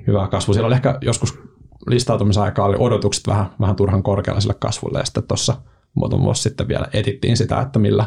[0.08, 0.54] hyvää kasvua.
[0.54, 1.40] Siellä oli ehkä joskus
[1.88, 5.56] listautumisen aikaa oli odotukset vähän, vähän turhan korkealla sille kasvulle, ja sitten tuossa
[5.96, 8.06] muutama vuosi sitten vielä etittiin sitä, että millä,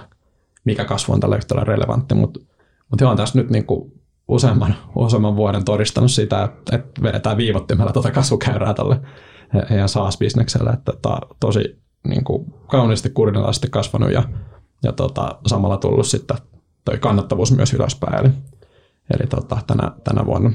[0.64, 2.40] mikä kasvu on tällä yhtälöllä relevantti, mutta
[2.90, 3.64] mut on tässä nyt niin
[4.28, 9.00] useamman, useamman vuoden todistanut sitä, että, että vedetään viivottimella tuota kasvukäyrää tälle
[9.70, 11.78] heidän SaaS-bisnekselle, että tota, tosi
[12.08, 14.22] niin kuin kauniisti kurinalaisesti kasvanut ja,
[14.82, 16.36] ja tota, samalla tullut sitten
[16.84, 18.20] toi kannattavuus myös ylöspäin.
[18.20, 18.32] Eli,
[19.14, 20.52] eli tota, tänä, tänä, vuonna,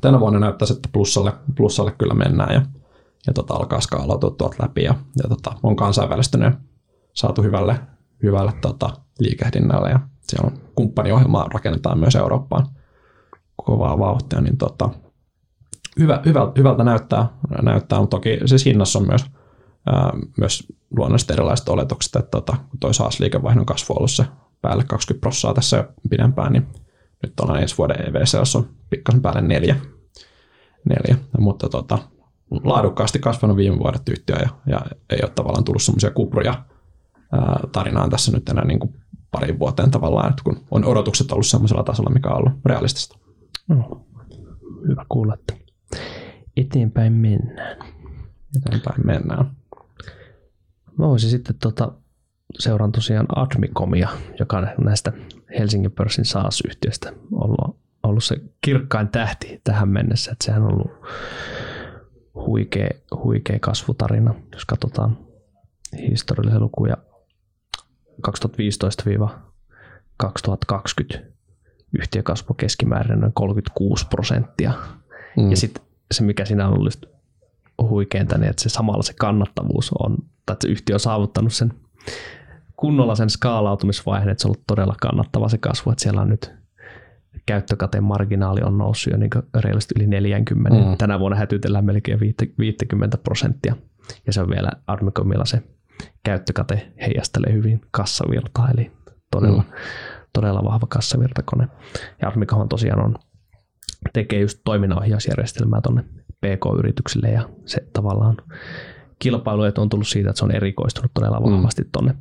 [0.00, 2.62] tänä vuonna näyttäisi, että plussalle, plussalle kyllä mennään ja,
[3.26, 6.54] ja tota, alkaa skaalautua tuolta läpi ja, ja tota, on kansainvälistynyt
[7.12, 7.80] saatu hyvälle,
[8.22, 12.66] hyvälle tota, liikehdinnälle ja siellä on kumppaniohjelmaa rakennetaan myös Eurooppaan
[13.56, 14.90] kovaa vauhtia, niin tota,
[15.98, 17.28] hyvä, hyvältä, hyvältä näyttää,
[17.62, 19.24] näyttää, mutta toki siis hinnassa on myös,
[19.86, 24.24] ää, myös luonnollisesti erilaiset oletukset, että tota, kun toi SaaS-liikevaihdon kasvu on ollut se
[24.62, 26.66] päälle 20 prosenttia tässä jo pidempään, niin
[27.22, 29.76] nyt ollaan ensi vuoden EVC, on pikkasen päälle neljä.
[30.84, 31.24] neljä.
[31.38, 31.98] Mutta tota,
[32.50, 36.64] laadukkaasti kasvanut viime vuodet yhtiö ja, ja ei ole tavallaan tullut semmoisia kupruja
[37.32, 38.94] ää, tarinaan tässä nyt enää niin kuin
[39.30, 43.18] parin vuoteen tavallaan, että kun on odotukset ollut semmoisella tasolla, mikä on ollut realistista.
[43.68, 44.06] No,
[44.88, 45.54] hyvä kuulla, että
[46.56, 47.76] eteenpäin mennään.
[48.56, 49.50] Eteenpäin mennään.
[50.98, 51.92] Mä voisin sitten tota,
[52.58, 54.08] seuraan tosiaan Admicomia,
[54.38, 55.12] joka on näistä
[55.58, 60.32] Helsingin pörssin SaaS-yhtiöistä ollut, ollut se kirkkain tähti tähän mennessä.
[60.32, 60.90] Että sehän on ollut
[62.34, 62.90] huikea,
[63.24, 65.18] huikea kasvutarina, jos katsotaan
[65.98, 66.96] historiallisia lukuja
[68.28, 68.30] 2015-2020
[71.98, 74.72] yhtiö kasvoi keskimäärin noin 36 prosenttia.
[75.36, 75.50] Mm.
[75.50, 77.08] Ja sitten se, mikä siinä on ollut
[77.82, 80.16] huikeinta, niin että se samalla se kannattavuus on,
[80.46, 81.72] tai että se yhtiö on saavuttanut sen
[82.76, 86.52] kunnolla sen skaalautumisvaiheen, että se on ollut todella kannattava se kasvu, että siellä on nyt
[87.50, 90.78] käyttökateen marginaali on noussut jo niin reilusti yli 40.
[90.78, 90.96] Mm.
[90.96, 92.20] Tänä vuonna hätytellään melkein
[92.58, 93.76] 50 prosenttia.
[94.26, 95.62] Ja se on vielä Armicomilla se
[96.22, 98.90] käyttökate heijastelee hyvin kassavirtaa, eli
[99.30, 99.72] todella, mm.
[100.32, 101.68] todella vahva kassavirtakone.
[102.22, 103.14] Ja Armicom tosiaan on,
[104.12, 106.04] tekee just toiminnanohjausjärjestelmää tuonne
[106.40, 108.36] PK-yrityksille ja se tavallaan
[109.18, 112.14] kilpailuet on tullut siitä, että se on erikoistunut todella vahvasti tuonne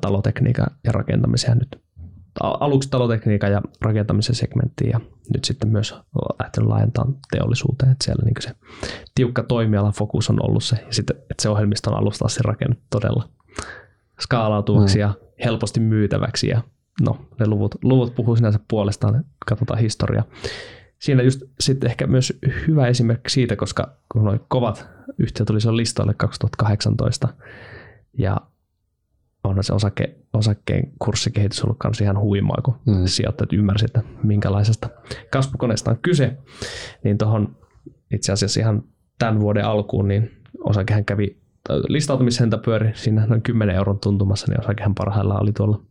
[0.00, 1.82] talotekniikan ja rakentamiseen nyt
[2.40, 5.00] aluksi talotekniikan ja rakentamisen segmenttiin ja
[5.34, 5.94] nyt sitten myös
[6.38, 8.50] lähtenyt laajentamaan teollisuuteen, että siellä niin se
[9.14, 12.86] tiukka toimialan fokus on ollut se, ja sitten, että se ohjelmisto on alusta asti rakennettu
[12.90, 13.28] todella
[14.20, 15.00] skaalautuvaksi mm.
[15.00, 15.14] ja
[15.44, 16.62] helposti myytäväksi, ja
[17.00, 20.24] no, ne luvut, luvut puhuu sinänsä puolestaan, katsotaan historiaa.
[20.98, 24.88] Siinä just sitten ehkä myös hyvä esimerkki siitä, koska kun noin kovat
[25.18, 27.28] yhtiöt tuli sen listoille 2018,
[28.18, 28.36] ja
[29.44, 33.06] onhan se osake, osakkeen kurssikehitys ollut kanssa ihan huimaa, kun mm.
[33.06, 34.88] sijoittajat ymmärsivät, että minkälaisesta
[35.30, 36.36] kasvukoneesta on kyse.
[37.04, 37.56] Niin tuohon
[38.14, 38.82] itse asiassa ihan
[39.18, 40.30] tämän vuoden alkuun, niin
[40.64, 41.36] osakehän kävi,
[41.88, 45.82] listautumishinta pyöri siinä noin 10 euron tuntumassa, niin osakehän parhaillaan oli tuolla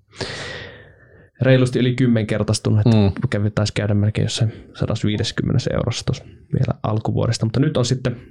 [1.42, 3.12] reilusti yli kymmenkertaistunut, että mm.
[3.30, 8.22] kävi, taisi käydä melkein jossain 150 eurossa tuossa vielä alkuvuodesta, mutta nyt on sitten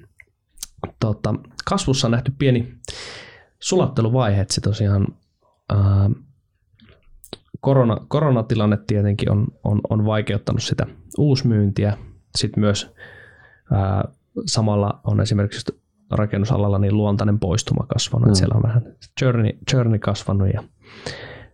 [1.00, 1.34] tota,
[1.64, 2.74] kasvussa on nähty pieni
[3.60, 5.06] sulatteluvaihe, että se tosiaan
[5.68, 6.10] ää,
[7.60, 10.86] korona, koronatilanne tietenkin on, on, on vaikeuttanut sitä
[11.18, 11.96] uusmyyntiä.
[12.36, 12.94] Sitten myös
[13.72, 14.04] ää,
[14.46, 15.78] samalla on esimerkiksi
[16.10, 18.34] rakennusalalla niin luontainen poistuma kasvanut, mm.
[18.34, 18.82] siellä on vähän
[19.22, 20.62] journey, journey kasvanut ja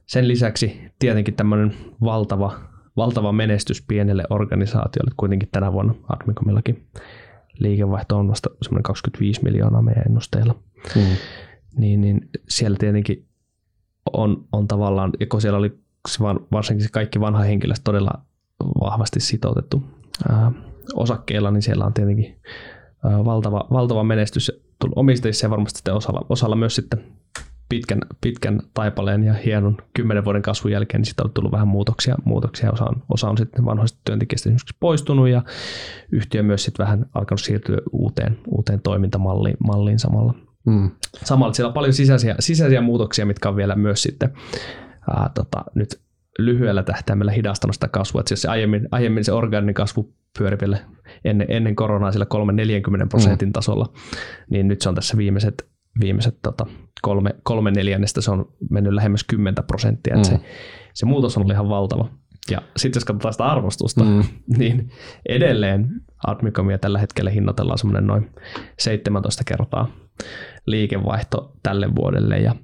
[0.06, 1.74] sen lisäksi tietenkin tämmöinen
[2.05, 2.60] valtava,
[2.97, 6.86] valtava menestys pienelle organisaatiolle, kuitenkin tänä vuonna Admicomillakin
[7.59, 10.55] liikevaihto on vasta semmoinen 25 miljoonaa meidän ennusteilla.
[10.97, 11.16] Mm
[11.76, 13.26] niin, niin siellä tietenkin
[14.12, 15.78] on, on tavallaan, ja kun siellä oli
[16.52, 18.10] varsinkin kaikki vanha henkilöstö todella
[18.80, 19.82] vahvasti sitoutettu
[20.28, 20.52] ää,
[20.94, 22.40] osakkeilla, niin siellä on tietenkin
[23.05, 27.05] ää, valtava, valtava menestys tullut omistajissa ja varmasti sitten osalla, osalla myös sitten
[27.68, 32.16] pitkän, pitkän taipaleen ja hienon kymmenen vuoden kasvun jälkeen, niin sitten on tullut vähän muutoksia.
[32.24, 32.72] muutoksia.
[32.72, 35.42] Osa, on, osa on sitten vanhoista työntekijöistä esimerkiksi poistunut ja
[36.12, 40.34] yhtiö myös sitten vähän alkanut siirtyä uuteen, uuteen toimintamalliin malliin samalla.
[40.66, 40.91] Mm.
[41.24, 44.32] Samalla siellä on paljon sisäisiä, sisäisiä muutoksia, mitkä on vielä myös sitten
[45.11, 46.01] ää, tota, nyt
[46.39, 48.20] lyhyellä tähtäimellä hidastanut sitä kasvua.
[48.20, 50.78] Että jos se aiemmin, aiemmin se orgaaninen kasvu pyöri vielä
[51.24, 52.27] ennen, ennen koronaa sillä
[53.05, 53.53] 3-40 prosentin mm.
[53.53, 53.93] tasolla,
[54.51, 55.66] niin nyt se on tässä viimeiset,
[56.01, 56.66] viimeiset tota,
[57.03, 60.16] kolme, kolme neljännestä se on mennyt lähemmäs 10 prosenttia.
[60.16, 60.24] Mm.
[60.24, 60.41] se,
[60.95, 62.09] se muutos on ollut ihan valtava.
[62.51, 64.25] Ja sitten jos katsotaan sitä arvostusta, mm.
[64.59, 64.91] niin
[65.29, 65.89] edelleen
[66.27, 68.31] Admicomia tällä hetkellä hinnoitellaan semmoinen noin
[68.79, 69.89] 17 kertaa
[70.66, 72.55] liikevaihto tälle vuodelle ja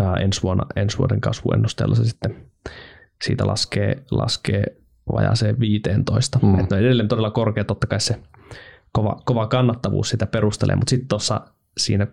[0.00, 2.36] ää, ensi, vuonna, ensi vuoden kasvuennusteella se sitten
[3.24, 4.64] siitä laskee, laskee
[5.12, 6.38] vajaaseen 15.
[6.42, 6.60] Mm.
[6.60, 8.22] Että on edelleen todella korkea, totta kai se
[8.92, 11.40] kova, kova kannattavuus sitä perustelee, mutta sitten tuossa
[11.78, 12.06] siinä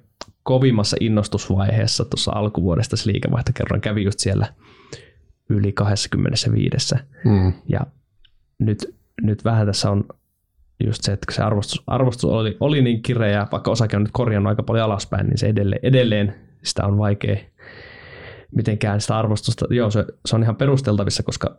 [0.43, 4.47] kovimmassa innostusvaiheessa tuossa alkuvuodesta se liikevaihto kerran kävi just siellä
[5.49, 6.95] yli 25.
[7.25, 7.53] Mm.
[7.67, 7.79] Ja
[8.59, 10.03] nyt, nyt vähän tässä on
[10.83, 14.49] just se, että se arvostus, arvostus oli, oli niin kireä, vaikka osake on nyt korjannut
[14.49, 17.37] aika paljon alaspäin, niin se edelleen, edelleen sitä on vaikea
[18.55, 19.65] mitenkään sitä arvostusta.
[19.69, 21.57] Joo, se, se on ihan perusteltavissa, koska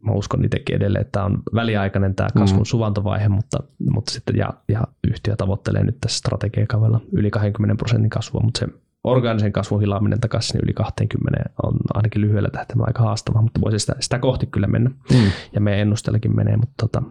[0.00, 2.64] mä uskon itsekin edelleen, että tämä on väliaikainen tämä kasvun mm.
[2.64, 3.58] suvantovaihe, mutta,
[3.90, 8.66] mutta sitten ja, ja yhtiö tavoittelee nyt tässä strategiakaudella yli 20 prosentin kasvua, mutta se
[9.06, 13.94] orgaanisen kasvun hilaaminen takaisin yli 20 on ainakin lyhyellä tähtäimellä aika haastavaa, mutta voisi sitä,
[14.00, 14.90] sitä kohti kyllä mennä.
[15.12, 15.30] Mm.
[15.52, 17.02] Ja meidän ennusteellakin menee, mutta tota,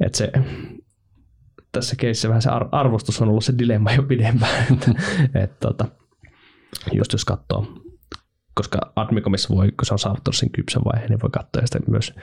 [0.00, 0.32] että se
[1.72, 4.64] tässä keississä vähän se arvostus on ollut se dilemma jo pidempään.
[4.72, 4.92] että,
[5.34, 5.84] et, tota,
[6.92, 7.66] just jos katsoo,
[8.54, 12.14] koska Admicomissa voi, kun se on saavuttanut sen kypsän vaiheen, niin voi katsoa sitä myös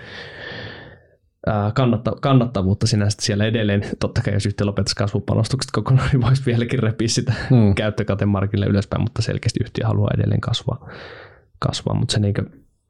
[1.73, 3.81] kannatta, kannattavuutta sinänsä siellä edelleen.
[3.99, 7.75] Totta kai jos yhtiö lopettaisi kasvupanostukset kokonaan, niin voisi vieläkin repiä sitä hmm.
[7.75, 10.89] käyttökatemarkkille ylöspäin, mutta selkeästi yhtiö haluaa edelleen kasvaa.
[11.59, 11.95] kasvaa.
[11.95, 12.33] Mutta se niin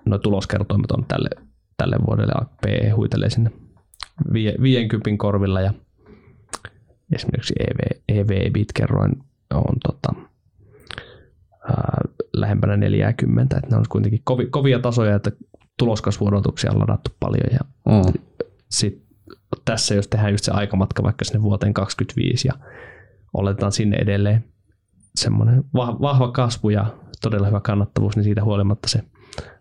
[0.06, 1.30] noin tuloskertoimet on tälle,
[1.78, 3.52] tälle vuodelle PE huitelee sinne
[4.34, 5.74] 50 korvilla ja
[7.16, 9.12] esimerkiksi EV, EV kerroin
[9.54, 10.14] on tota,
[11.70, 12.02] ää,
[12.34, 15.32] lähempänä 40, että ne on kuitenkin kovi, kovia tasoja, että
[15.78, 18.22] tuloskasvuodotuksia on ladattu paljon ja mm.
[18.76, 19.06] Sit
[19.66, 22.54] tässä jos tehdään just se aikamatka vaikka sinne vuoteen 2025 ja
[23.34, 24.44] oletetaan sinne edelleen
[25.16, 26.86] semmoinen vahva kasvu ja
[27.22, 29.04] todella hyvä kannattavuus, niin siitä huolimatta se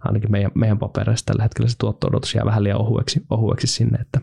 [0.01, 4.21] ainakin meidän, meidän papereissa tällä hetkellä se tuotto-odotus jää vähän liian ohueksi, ohueksi sinne, että,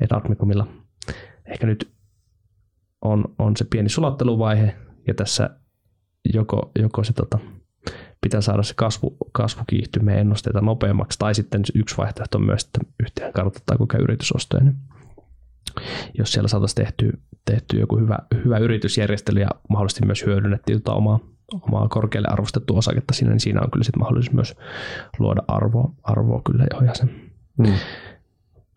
[0.00, 0.66] että Admicomilla
[1.46, 1.92] ehkä nyt
[3.02, 4.76] on, on se pieni sulatteluvaihe
[5.06, 5.50] ja tässä
[6.34, 7.38] joko, joko se tota,
[8.24, 12.80] pitää saada se kasvu, kasvu kiihtymään ennusteita nopeammaksi, tai sitten yksi vaihtoehto on myös, että
[13.02, 14.64] yhtiön kartoittaa kuinka yritysostoja.
[14.64, 14.76] Niin
[16.18, 21.18] jos siellä saataisiin tehty, tehty joku hyvä, hyvä yritysjärjestely ja mahdollisesti myös hyödynnettiin tota omaa,
[21.62, 24.54] omaa korkealle arvostettua osaketta siinä, niin siinä on kyllä sitten mahdollisuus myös
[25.18, 27.10] luoda arvoa, arvoa kyllä jo ja sen.
[27.58, 27.72] Mm.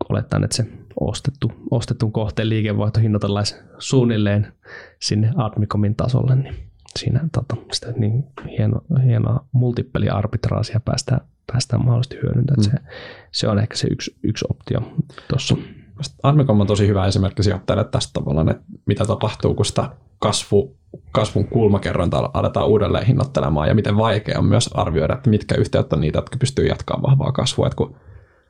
[0.08, 0.66] Olettaen, että se
[1.00, 3.46] ostettu, ostetun kohteen liikevaihto hinnoitellaan
[3.78, 4.52] suunnilleen
[5.00, 6.67] sinne Admicomin tasolle, niin
[6.98, 8.24] siinä tota, sitä niin
[8.58, 11.20] hieno, hienoa multippeliarbitraasia päästään,
[11.52, 12.66] päästään mahdollisesti hyödyntämään.
[12.66, 12.70] Mm.
[12.70, 12.78] Se,
[13.32, 14.80] se, on ehkä se yksi, yksi optio
[15.28, 15.56] tuossa.
[16.22, 20.76] Admicom on tosi hyvä esimerkki sijoittajalle tästä tavallaan, että mitä tapahtuu, kun sitä kasvu,
[21.12, 26.00] kasvun kulmakerrointa aletaan uudelleen hinnoittelemaan ja miten vaikea on myös arvioida, että mitkä yhtiöt on
[26.00, 27.66] niitä, jotka pystyy jatkamaan vahvaa kasvua.
[27.66, 27.96] Että kun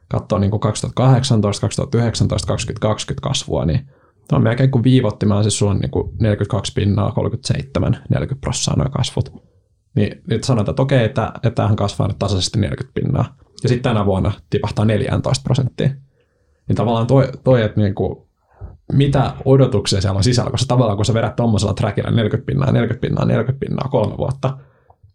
[0.08, 3.88] katsoo niin kuin 2018, 2019, 2020 kasvua, niin
[4.36, 8.90] on melkein kuin viivottimaan, siis sulla on niin kuin 42 pinnaa, 37, 40 prosenttia noin
[8.90, 9.42] kasvut.
[9.96, 13.36] Niin nyt sanotaan, että okei, että, että tämähän kasvaa nyt tasaisesti 40 pinnaa.
[13.62, 15.90] Ja sitten tänä vuonna tipahtaa 14 prosenttia.
[16.68, 18.28] Niin tavallaan toi, toi että niin kuin,
[18.92, 23.00] mitä odotuksia siellä on sisällä, koska tavallaan kun sä vedät tuommoisella trackilla 40 pinnaa, 40
[23.00, 24.58] pinnaa, 40 pinnaa kolme vuotta,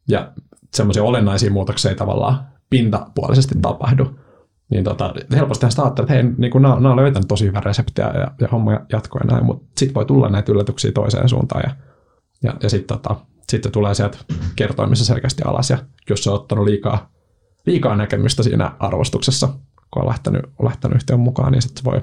[0.07, 0.31] ja
[0.73, 4.19] semmoisia olennaisia muutoksia ei tavallaan pintapuolisesti tapahdu,
[4.73, 7.63] niin tota, helposti sitä ajattelee, että hei, niin kuin nämä, nämä on löytänyt tosi hyvän
[7.63, 11.63] reseptiä ja, ja homma jatkuu ja näin, mutta sitten voi tulla näitä yllätyksiä toiseen suuntaan
[11.65, 11.75] ja,
[12.43, 13.15] ja, ja sitten tota,
[13.49, 14.17] sit tulee sieltä
[14.55, 15.77] kertoimissa selkeästi alas ja
[16.09, 17.11] jos se on ottanut liikaa,
[17.65, 19.47] liikaa näkemystä siinä arvostuksessa,
[19.91, 22.01] kun on lähtenyt, on lähtenyt yhtiön mukaan, niin sitten voi,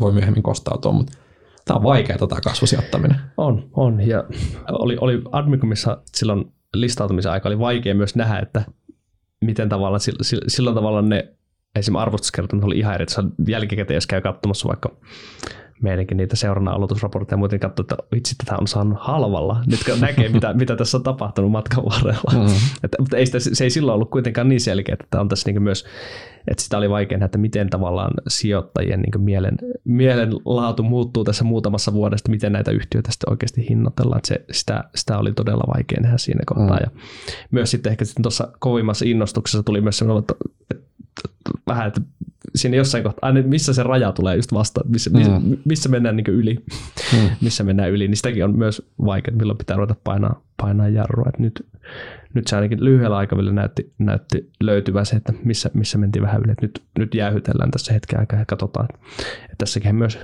[0.00, 1.12] voi myöhemmin kostautua, mutta
[1.64, 3.20] tämä on vaikea tota kasvusijoittaminen.
[3.36, 4.24] On, on ja
[4.72, 8.64] oli, oli Admicomissa silloin listautumisen aika oli vaikea myös nähdä, että
[9.40, 10.00] miten tavallaan
[10.48, 11.34] silloin tavallaan ne
[11.74, 14.90] esimerkiksi arvostuskertomus oli ihan eri, että jälkikäteen, jos käy katsomassa vaikka
[15.82, 19.62] meidänkin niitä seurannan aloitusraportteja muuten katsoa, että vitsi, tätä on saanut halvalla.
[19.66, 22.32] Nyt kun näkee, mitä, mitä tässä on tapahtunut matkan varrella.
[22.32, 22.56] Mm-hmm.
[22.84, 25.62] Että, mutta ei sitä, se ei silloin ollut kuitenkaan niin selkeä, että on tässä niin
[25.62, 25.84] myös,
[26.48, 31.92] että sitä oli vaikea nähdä, että miten tavallaan sijoittajien niin mielen, mielenlaatu muuttuu tässä muutamassa
[31.92, 34.18] vuodesta, miten näitä yhtiöitä sitten oikeasti hinnoitellaan.
[34.18, 36.76] Että se, sitä, sitä oli todella vaikea nähdä siinä kohtaa.
[36.76, 36.84] Mm.
[36.84, 36.90] Ja
[37.50, 40.34] myös sitten ehkä sitten tuossa kovimmassa innostuksessa tuli myös sellainen, että
[41.66, 42.00] vähän, että
[42.54, 45.16] siinä jossain kohtaa, aina missä se raja tulee just vastaan, missä, mm.
[45.16, 46.64] missä, missä mennään niin yli,
[47.12, 47.30] mm.
[47.44, 51.28] missä mennään yli, niin sitäkin on myös vaikea, milloin pitää ruveta painaa, painaa jarrua.
[51.28, 51.66] Et nyt,
[52.34, 56.52] nyt se ainakin lyhyellä aikavälillä näytti, näytti löytyvä se, että missä, missä mentiin vähän yli.
[56.52, 59.06] Et nyt, nyt jäähytellään tässä hetken aikaa ja katsotaan, että,
[59.44, 60.18] että tässäkin myös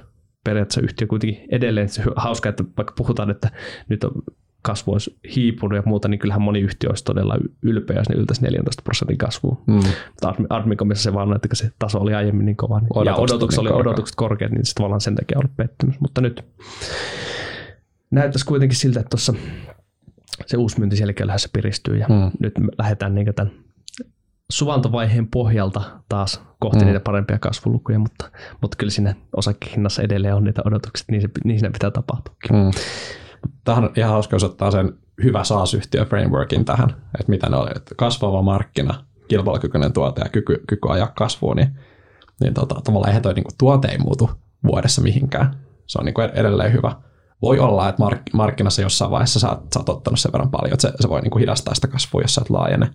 [0.44, 3.50] periaatteessa yhtiö kuitenkin edelleen, se hauska, että vaikka puhutaan, että
[3.88, 4.12] nyt on
[4.62, 8.42] kasvu olisi hiipunut ja muuta, niin kyllähän moni yhtiö olisi todella ylpeä, jos ne yltäisi
[8.42, 9.58] 14 prosentin kasvuun.
[9.66, 9.74] Mm.
[9.74, 12.80] Mutta Admicomissa se vaan, että se taso oli aiemmin niin kova.
[12.80, 16.00] Niin, odotukset ja odotukset, niin oli, odotukset korkeat, niin se tavallaan sen takia ollut pettymys.
[16.00, 16.44] Mutta nyt
[18.10, 19.34] näyttäisi kuitenkin siltä, että tuossa
[20.46, 22.30] se myynti siellä se piristyy ja mm.
[22.40, 23.52] nyt lähdetään niin tämän
[24.50, 26.86] suvantovaiheen pohjalta taas kohti mm.
[26.86, 28.30] niitä parempia kasvulukuja, mutta,
[28.60, 32.34] mutta kyllä siinä osakehinnassa edelleen on niitä odotuksia, niin, se, niin siinä pitää tapahtua.
[32.52, 32.70] Mm.
[33.64, 34.92] Tähän on ihan hauska, jos ottaa sen
[35.22, 40.64] hyvä SaaS-yhtiö frameworkin tähän, että mitä ne oli, että kasvava markkina, kilpailukykyinen tuote ja kyky,
[40.66, 41.78] kyky ajaa kasvuun, niin,
[42.40, 44.30] niin tota, tavallaan eihän toi niin kuin, tuote ei muutu
[44.66, 45.56] vuodessa mihinkään.
[45.86, 46.96] Se on niin kuin edelleen hyvä.
[47.42, 50.72] Voi olla, että mark, markkinassa jossain vaiheessa sä oot, sä oot ottanut sen verran paljon,
[50.72, 52.90] että se, se voi niin kuin hidastaa sitä kasvua, jos sä et laajene.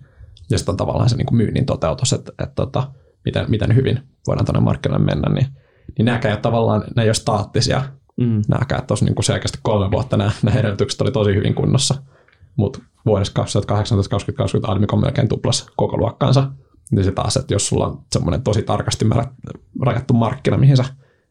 [0.50, 2.90] Ja sitten on tavallaan se niin kuin myynnin toteutus, että, että, että tota,
[3.24, 5.46] miten, miten hyvin voidaan tuonne markkinoille mennä, niin,
[5.98, 7.82] niin nämäkään ei ole tavallaan, ne ei ole staattisia,
[8.16, 8.42] mm.
[8.48, 8.86] nämäkään.
[8.86, 11.94] Tuossa niin selkeästi kolme vuotta nämä, nämä edellytykset oli tosi hyvin kunnossa.
[12.56, 16.50] Mutta vuodessa 2018-2020 Admicom melkein tuplas koko luokkaansa.
[16.90, 19.04] Niin se taas, että jos sulla on semmoinen tosi tarkasti
[19.82, 20.84] rajattu markkina, mihin sä,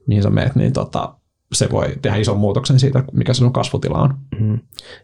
[0.08, 1.16] mihin sä meet, niin tota,
[1.54, 4.18] se voi tehdä ison muutoksen siitä, mikä se sun kasvutila on.
[4.40, 4.60] Mm.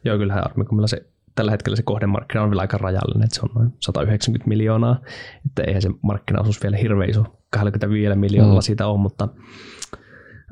[0.05, 1.05] Joo, kyllähän Armicomilla se
[1.35, 5.01] tällä hetkellä se kohdemarkkina on vielä aika rajallinen, että se on noin 190 miljoonaa,
[5.45, 8.63] että eihän se markkinaosuus vielä hirveän iso, 25 miljoonalla mm.
[8.63, 9.27] siitä on, mutta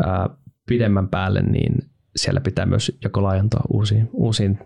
[0.05, 0.29] ää,
[0.69, 1.75] pidemmän päälle niin
[2.15, 4.59] siellä pitää myös joko laajentaa uusiin, uusiin,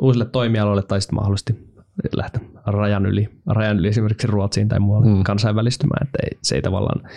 [0.00, 1.74] uusille toimialoille tai sitten mahdollisesti
[2.16, 5.22] lähteä rajan yli, rajan yli esimerkiksi Ruotsiin tai muualle mm.
[5.22, 7.10] kansainvälistymään, että ei, se ei tavallaan,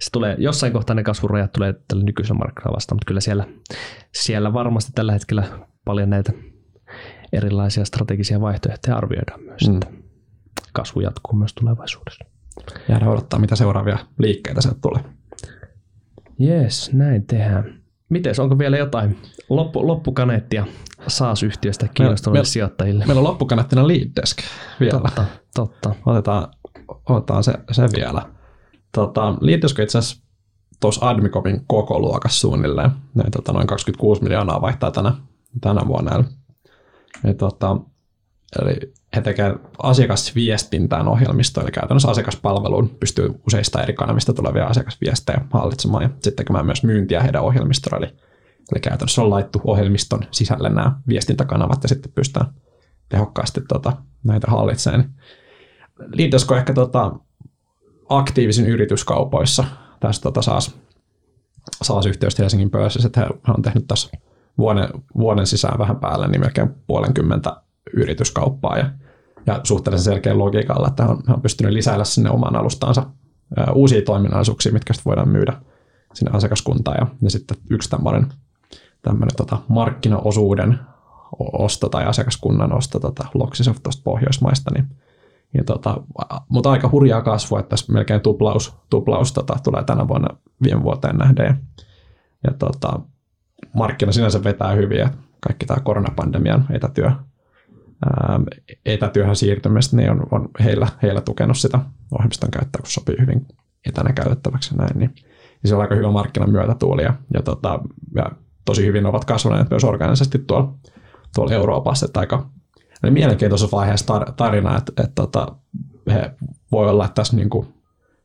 [0.00, 3.44] se tulee, jossain kohtaa ne kasvurajat tulee tällä nykyisellä markkinoilla vastaan, mutta kyllä siellä,
[4.14, 5.44] siellä varmasti tällä hetkellä
[5.84, 6.32] paljon näitä
[7.32, 9.74] erilaisia strategisia vaihtoehtoja arvioidaan myös, mm.
[9.74, 9.88] että
[10.72, 12.24] kasvu jatkuu myös tulevaisuudessa.
[12.88, 15.17] Jäädään odottaa, mitä seuraavia liikkeitä sieltä tulee.
[16.38, 17.82] Jees, näin tehdään.
[18.08, 20.66] Mites, onko vielä jotain loppu, loppukaneettia
[21.06, 23.06] SaaS-yhtiöstä kiinnostaville sijoittajille?
[23.06, 24.38] Meillä on loppukaneettina Leaddesk
[24.80, 25.00] vielä.
[25.00, 25.24] Totta,
[25.54, 25.94] totta.
[26.06, 26.48] Otetaan,
[27.08, 28.22] otetaan se, se vielä.
[28.94, 30.24] Tota, Leaddesk itse asiassa
[30.80, 32.90] tuossa Admicopin koko luokassa suunnilleen.
[33.14, 35.12] Ne, tota, noin 26 miljoonaa vaihtaa tänä,
[35.60, 36.24] tänä vuonna.
[37.24, 37.76] Eli, tota,
[38.62, 46.02] eli he tekevät asiakasviestintään ohjelmistoa, eli käytännössä asiakaspalveluun pystyy useista eri kanavista tulevia asiakasviestejä hallitsemaan
[46.02, 48.06] ja sitten tekemään myös myyntiä heidän ohjelmistolla.
[48.06, 48.14] Eli,
[48.72, 52.54] eli käytännössä on laittu ohjelmiston sisälle nämä viestintäkanavat ja sitten pystytään
[53.08, 53.92] tehokkaasti tota,
[54.24, 55.14] näitä hallitsemaan.
[55.98, 57.12] Liitosko ehkä tota,
[58.08, 59.64] aktiivisin yrityskaupoissa
[60.00, 60.76] tässä tota, saas,
[61.82, 64.10] saas yhteystä Helsingin pörssissä, että he on tehnyt tässä
[64.58, 67.56] vuoden, vuoden sisään vähän päälle niin melkein puolenkymmentä
[67.96, 68.90] yrityskauppaa ja,
[69.46, 73.06] ja suhteellisen selkeä logiikalla, että hän on, pystynyt lisäillä sinne omaan alustaansa
[73.74, 75.52] uusia toiminnallisuuksia, mitkä sitten voidaan myydä
[76.14, 76.96] sinne asiakaskuntaan.
[77.00, 78.26] Ja, ja sitten yksi tämmöinen,
[79.02, 80.78] tämmöinen tota, markkinaosuuden
[81.38, 84.86] osto tai asiakaskunnan osto tota, Loxisoft tuosta Pohjoismaista, niin,
[85.52, 86.02] niin tota,
[86.48, 91.16] mutta aika hurjaa kasvua, että tässä melkein tuplaus, tuplaus tota, tulee tänä vuonna viime vuoteen
[91.16, 91.46] nähden.
[91.46, 91.54] Ja,
[92.44, 93.00] ja tota,
[93.74, 95.08] markkina sinänsä vetää hyvin, ja
[95.40, 97.10] kaikki tämä koronapandemian etätyö
[98.86, 101.78] etätyöhön siirtymistä, niin on, on heillä, heillä tukenut sitä
[102.12, 103.46] ohjelmiston käyttöä, kun sopii hyvin
[103.88, 105.10] etänä käytettäväksi näin, niin,
[105.62, 107.80] niin se on aika hyvä markkinan myötätuuli ja, ja, tota,
[108.14, 108.30] ja
[108.64, 110.74] tosi hyvin ovat kasvaneet myös organisesti tuolla,
[111.34, 112.50] tuolla Euroopassa, että aika
[113.02, 115.56] eli mielenkiintoisessa vaiheessa tar- tarina, että, että, tota,
[116.12, 116.30] he
[116.72, 117.74] voi olla, että tässä niin kuin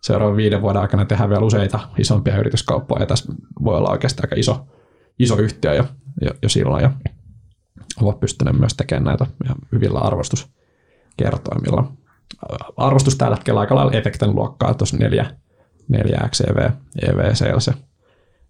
[0.01, 3.33] seuraavan viiden vuoden aikana tehdään vielä useita isompia yrityskauppoja ja tässä
[3.63, 4.67] voi olla oikeasti aika iso,
[5.19, 5.85] iso yhtiö jo,
[6.21, 6.83] jo, jo silloin.
[6.83, 6.91] Ja
[8.01, 11.91] ovat pystyneet myös tekemään näitä ihan hyvillä arvostuskertoimilla.
[12.77, 15.25] Arvostus tällä hetkellä aika lailla efekten luokkaa, tuossa 4,
[15.87, 16.69] 4 XEV,
[17.01, 17.71] EV sales.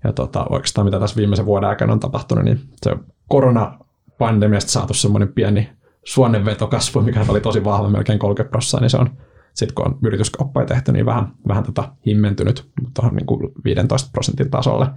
[0.04, 2.96] Ja tota, oikeastaan mitä tässä viimeisen vuoden aikana on tapahtunut, niin se
[3.30, 5.70] koronapandemiasta saatu semmoinen pieni
[6.04, 9.10] suonnenvetokasvu, mikä oli tosi vahva, melkein 30 prosenttia, niin se on
[9.54, 14.88] sitten kun on yrityskauppoja tehty, niin vähän, vähän tota himmentynyt tuohon niin 15 prosentin tasolle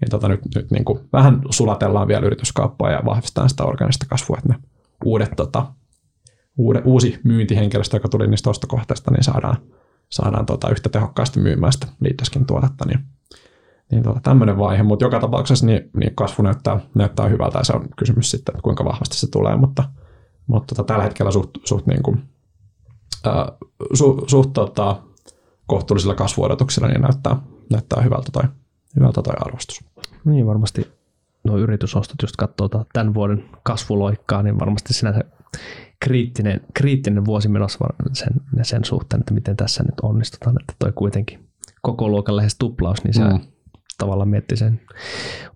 [0.00, 4.36] niin tota nyt, nyt niin kuin vähän sulatellaan vielä yrityskauppaa ja vahvistetaan sitä organista kasvua,
[4.38, 4.58] että ne
[5.04, 5.66] uudet, tota,
[6.58, 9.56] uude, uusi myyntihenkilöstö, joka tuli niistä ostokohteista, niin saadaan,
[10.08, 12.98] saadaan tota yhtä tehokkaasti myymään sitä Leaddeskin tuotetta, niin,
[13.90, 17.72] niin tota, tämmöinen vaihe, mutta joka tapauksessa niin, niin kasvu näyttää, näyttää hyvältä ja se
[17.72, 19.84] on kysymys sitten, kuinka vahvasti se tulee, mutta,
[20.46, 22.22] mutta tota, tällä hetkellä suht, suht, niin kuin,
[23.24, 23.52] ää,
[23.94, 25.02] su, suht tota,
[25.66, 27.36] kohtuullisilla kasvuodotuksilla niin näyttää,
[27.70, 28.42] näyttää hyvältä toi
[28.96, 29.84] hyvältä toi arvostus.
[30.24, 30.92] Niin varmasti
[31.44, 35.20] nuo yritysostot, just katsoo tämän vuoden kasvuloikkaa, niin varmasti sinä se
[36.00, 37.78] kriittinen, kriittinen vuosi menossa
[38.12, 41.48] sen, sen suhteen, että miten tässä nyt onnistutaan, että toi kuitenkin
[41.82, 43.40] koko luokan lähes tuplaus, niin se mm.
[43.98, 44.80] tavallaan miettii sen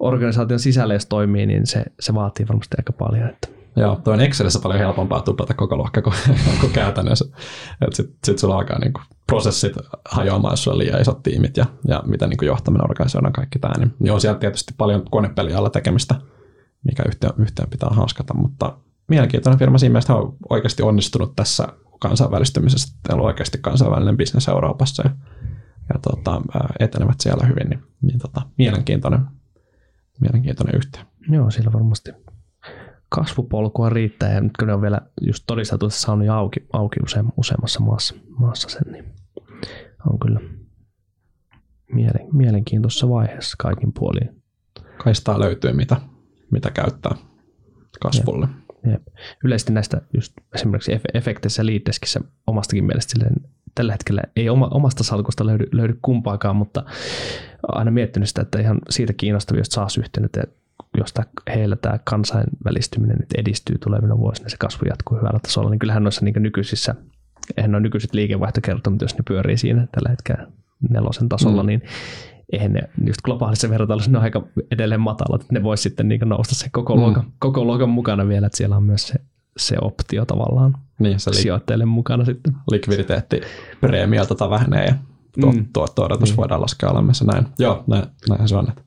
[0.00, 3.28] organisaation sisällä, jos toimii, niin se, se vaatii varmasti aika paljon.
[3.28, 3.48] Että
[3.78, 6.14] Joo, tuo on Excelissä paljon helpompaa tuplata koko luokka kuin,
[6.60, 7.24] kuin käytännössä.
[7.92, 9.72] Sitten sit sulla alkaa niin kuin prosessit
[10.08, 13.74] hajoamaan, jos sulla liian isot tiimit ja, ja mitä niin kuin johtaminen organisoidaan kaikki tämä.
[13.78, 16.14] Niin, niin on siellä tietysti paljon konepeliä alla tekemistä,
[16.84, 18.78] mikä yhteen, yhteen pitää hanskata, mutta
[19.08, 21.68] mielenkiintoinen firma siinä mielessä on oikeasti onnistunut tässä
[22.00, 22.98] kansainvälistymisessä.
[23.02, 25.10] Teillä on oikeasti kansainvälinen bisnes Euroopassa ja,
[25.94, 26.42] ja tota,
[26.80, 29.20] etenevät siellä hyvin, niin, niin tota, mielenkiintoinen,
[30.20, 31.02] mielenkiintoinen yhtiö.
[31.30, 32.12] Joo, sillä varmasti
[33.08, 37.00] kasvupolkua riittää ja nyt kun ne on vielä just todisteltu, että saanut jo auki, auki
[37.04, 39.04] use, useammassa maassa, maassa sen, niin
[40.10, 40.40] on kyllä
[41.92, 44.42] mielen, mielenkiintoisessa vaiheessa kaikin puolin.
[45.04, 45.96] Kaistaa löytyy, mitä,
[46.50, 47.16] mitä käyttää
[48.02, 48.48] kasvulle.
[48.86, 48.92] Jep.
[48.92, 49.02] Jep.
[49.44, 53.34] Yleisesti näistä just esimerkiksi efekteissä Leaddeskissä omastakin mielestä silleen,
[53.74, 56.84] tällä hetkellä ei oma, omasta salkusta löydy, löydy kumpaakaan, mutta
[57.62, 59.88] aina miettinyt sitä, että ihan siitä kiinnostavia, jos saa
[60.98, 61.22] josta
[61.54, 66.24] heillä tämä kansainvälistyminen nyt edistyy tulevina vuosina, se kasvu jatkuu hyvällä tasolla, niin kyllähän noissa
[66.24, 66.94] niin nykyisissä,
[67.56, 70.46] eihän noin nykyiset liikevaihtokertomut, jos ne pyörii siinä tällä hetkellä
[70.90, 71.66] nelosen tasolla, mm.
[71.66, 71.82] niin
[72.52, 76.20] eihän ne just globaalissa vertailussa ne on aika edelleen matalat, että ne voisi sitten niin
[76.24, 77.00] nousta sen koko, mm.
[77.02, 79.14] luokan, koko luokan mukana vielä, että siellä on myös se,
[79.56, 82.52] se optio tavallaan niin, se li- sijoittajille mukana sitten.
[82.70, 83.40] likviditeetti
[83.80, 84.94] preemialta tota vähenee ja
[85.40, 85.66] tuo, Mm.
[85.98, 86.36] odotus Niin.
[86.36, 87.22] voidaan laskea alemmas.
[87.22, 87.46] Näin.
[87.58, 88.68] Joo, näin, näin se on.
[88.68, 88.82] Että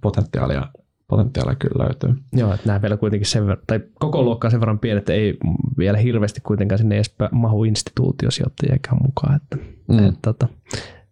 [0.00, 0.68] potentiaalia,
[1.08, 2.22] potentiaalia kyllä löytyy.
[2.32, 5.12] Joo, että nämä vielä kuitenkin sen verran, tai koko luokka on sen verran pienet, että
[5.12, 5.36] ei
[5.78, 9.36] vielä hirveästi kuitenkaan sinne edes mahu instituutiosijoittajiakaan mukaan.
[9.36, 9.56] Että,
[9.88, 9.98] Mm.
[10.08, 10.48] että, tota,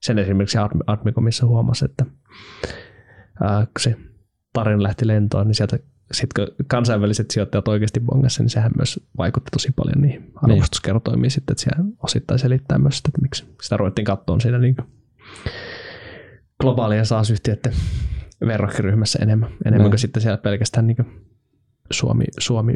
[0.03, 2.05] sen esimerkiksi Ad- Admicomissa huomasi, että
[3.43, 3.97] ää, kun se
[4.53, 5.79] tarina lähti lentoon, niin sieltä
[6.13, 11.53] sitten kun kansainväliset sijoittajat oikeasti bongassa, niin sehän myös vaikutti tosi paljon niihin arvostuskertoimiin sitten,
[11.53, 14.77] että siellä osittain selittää myös sitä, että miksi sitä ruvettiin katsoa siinä niin
[16.61, 17.73] globaalien SaaS-yhtiöiden
[18.41, 19.91] verrokkiryhmässä enemmän, enemmän Niin.
[19.91, 21.25] kuin sitten siellä pelkästään niin
[21.93, 22.25] Suomi,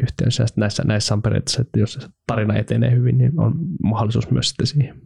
[0.07, 4.67] sitten Näissä, näissä on periaatteessa, että jos tarina etenee hyvin, niin on mahdollisuus myös sitten
[4.67, 5.01] siihen.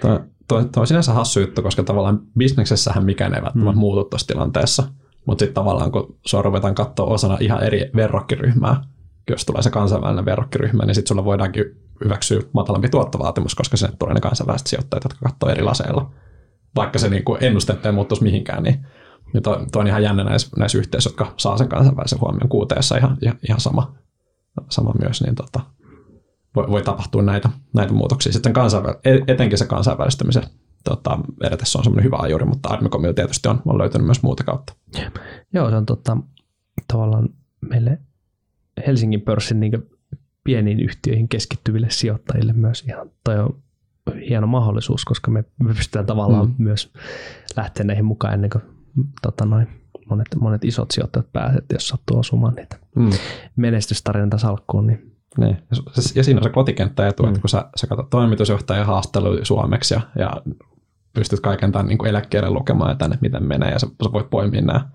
[0.00, 3.78] Tuo, tuo, on sinänsä hassu juttu, koska tavallaan bisneksessähän mikään ei välttämättä Mm.
[3.78, 4.82] muutu tuossa tilanteessa.
[5.26, 8.82] Mutta sitten tavallaan, kun sua ruvetaan katsoa osana ihan eri verrokkiryhmää,
[9.30, 11.64] jos tulee se kansainvälinen verrokkiryhmä, niin sitten sulla voidaankin
[12.04, 16.10] hyväksyä matalampi tuottovaatimus, koska sinne tulee ne kansainväliset sijoittajat, jotka katsoo eri laseilla.
[16.76, 18.86] Vaikka se niin ennusteet ei muuttuisi mihinkään, niin,
[19.32, 22.96] niin tuo, tuo on ihan jännä näissä, näissä yhteisöissä, jotka saa sen kansainvälisen huomion kuuteessa
[22.96, 23.94] ihan, ihan, ihan sama,
[24.70, 25.60] sama myös, niin tota,
[26.56, 28.32] voi, voi tapahtua näitä, näitä muutoksia.
[28.32, 30.42] Sitten kansainväl- e- etenkin se kansainvälistymisen
[30.84, 34.74] tota, edetessä on semmoinen hyvä ajuri, mutta Admicomilla tietysti on, on löytynyt myös muuta kautta.
[35.52, 36.16] Joo, se on tota,
[36.88, 37.28] tavallaan
[37.60, 37.98] meille
[38.86, 39.72] Helsingin pörssin niin
[40.44, 43.62] pieniin yhtiöihin keskittyville sijoittajille myös ihan, toi on
[44.28, 46.54] hieno mahdollisuus, koska me, pystytään tavallaan mm.
[46.58, 46.92] myös
[47.56, 48.62] lähteä näihin mukaan ennen kuin
[49.22, 49.68] tota noin,
[50.10, 53.10] monet, monet isot sijoittajat pääsevät, jos sattuu osumaan niitä Mm.
[53.56, 55.56] menestystarinoita salkkuun, niin Niin.
[56.14, 57.28] Ja, siinä on se kotikenttä etu, mm.
[57.28, 60.42] Että kun sä, sä katsot toimitusjohtajan haastatteluja suomeksi ja, ja
[61.14, 64.30] pystyt kaiken tämän niin kuin eläkkeelle lukemaan ja tänne, miten menee, ja sä, sä voit
[64.30, 64.88] poimia nämä,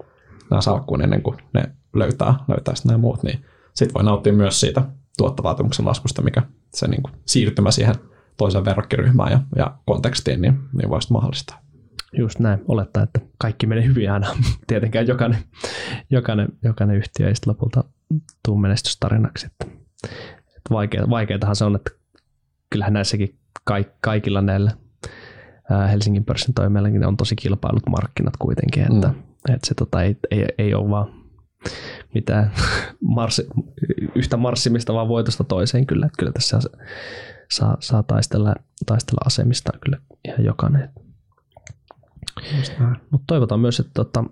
[0.49, 1.63] nämä salkkuun ennen kuin ne
[1.95, 4.81] löytää, löytää sitten nämä muut, niin sitten voi nauttia myös siitä
[5.17, 6.41] tuottovaatimuksen laskusta, mikä
[6.73, 7.95] se niin kuin siirtymä siihen
[8.37, 11.61] toiseen verrokkiryhmään ja, ja kontekstiin, niin, niin voisi mahdollistaa.
[12.17, 14.27] Just näin, olettaa, että kaikki menee hyvin aina.
[14.67, 15.39] Tietenkään jokainen,
[16.09, 17.83] jokainen, jokainen yhtiö ei sitten lopulta
[18.45, 19.45] tuu menestystarinaksi.
[19.45, 19.65] Että,
[20.57, 21.91] että vaikea, vaikeatahan se on, että
[22.69, 24.71] kyllähän näissäkin kaik, kaikilla näillä
[25.91, 29.55] Helsingin pörssin toimijoillakin on tosi kilpailut markkinat kuitenkin, että, Mm.
[29.55, 31.13] että se tota, ei, ei, ei ole vaan
[32.13, 32.51] mitään
[33.15, 33.47] marssi,
[34.15, 36.05] yhtä marssimista, vaan voitosta toiseen kyllä.
[36.05, 36.71] Että kyllä tässä saa,
[37.51, 38.55] saa, saa taistella,
[38.85, 40.89] taistella asemista kyllä ihan jokainen.
[43.09, 44.23] Mutta toivotaan myös, että tota,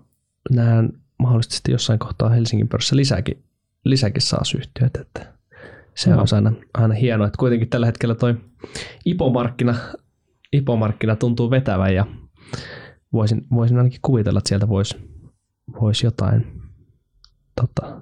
[0.50, 3.42] nähdään mahdollisesti jossain kohtaa Helsingin pörssissä lisääkin,
[3.84, 4.96] lisääkin SaaS-yhtiöt.
[4.96, 5.32] Että
[5.94, 6.20] se Joo.
[6.20, 8.34] on aina, aina hienoa, että kuitenkin tällä hetkellä toi
[9.04, 9.74] IPO-markkina,
[10.52, 12.06] IPO-markkina tuntuu vetävän ja
[13.12, 14.96] voisin, voisin ainakin kuvitella, että sieltä voisi
[15.80, 16.46] vois jotain
[17.60, 18.00] tota,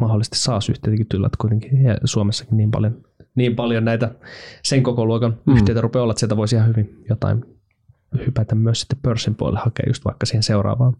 [0.00, 1.70] mahdollisesti SaaS-yhtiötäkin tulla, että kuitenkin
[2.04, 3.04] Suomessakin niin paljon,
[3.34, 4.14] niin paljon näitä
[4.64, 5.56] sen koko luokan mm.
[5.56, 7.57] yhtiöitä rupeaa olla, että sieltä voisi ihan hyvin jotain
[8.26, 10.96] hypätä myös sitten pörssin puolelle hakea just vaikka siihen seuraavaan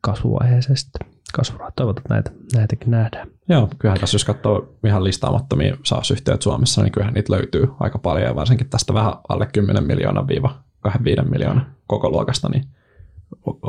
[0.00, 1.70] kasvuvaiheeseen sitten kasvua.
[1.76, 3.28] Toivotaan, näitä, näitäkin nähdään.
[3.48, 8.26] Joo, kyllähän tässä jos katsoo ihan listaamattomia SaaS-yhtiöitä Suomessa, niin kyllähän niitä löytyy aika paljon,
[8.26, 12.64] ja varsinkin tästä vähän alle 10 miljoonaa viiva 25 miljoonaa koko luokasta, niin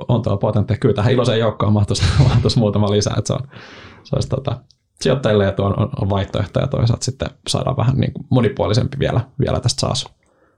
[0.07, 0.79] on tuo potentiaali.
[0.79, 2.03] Kyllä tähän iloiseen joukkoon mahtuisi,
[2.57, 3.47] muutama lisää, että se, on,
[4.03, 4.61] se olisi tota,
[5.01, 9.59] sijoittajille etu on, on vaihtoehto, ja toisaalta sitten saadaan vähän niin kuin monipuolisempi vielä, vielä
[9.59, 10.05] tästä SaaS,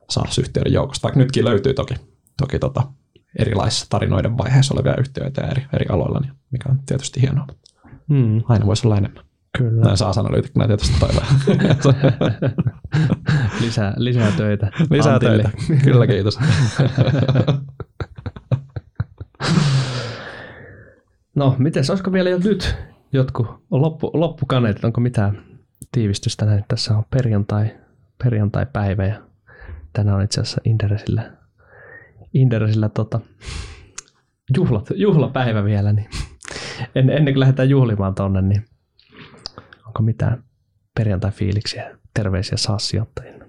[0.10, 1.96] SaaS-yhtiöiden joukosta, vaikka nytkin löytyy toki,
[2.38, 2.84] toki tota,
[3.40, 7.48] erilaisissa tarinoiden vaiheessa olevia yhtiöitä eri, eri aloilla, niin mikä on tietysti hienoa.
[8.08, 9.24] Mm, Aina voisi olla enemmän.
[9.58, 9.86] kyllä.
[9.86, 11.26] Näin saa analyytikkoina tietysti toivoa.
[13.62, 14.72] lisää, lisää töitä.
[14.90, 15.44] Lisää Antille.
[15.44, 15.84] töitä.
[15.84, 16.40] Kyllä, kiitos.
[21.36, 22.76] No, miten olisiko vielä jo nyt
[23.14, 25.44] jotkut loppu, loppukaneetit, onko mitään
[25.92, 26.66] tiivistystä näin?
[26.68, 27.76] Tässä on perjantai,
[28.24, 29.22] perjantai-päivä ja
[29.94, 31.32] tänään on itse asiassa Inderesillä,
[32.42, 33.20] Inderesillä tota,
[34.58, 36.10] juhlat, juhlapäivä vielä, niin
[36.96, 38.66] en, ennen kuin lähdetään juhlimaan tonne, niin
[39.88, 40.44] onko mitään
[40.96, 43.44] perjantai-fiiliksiä, terveisiä saa sijoittajille?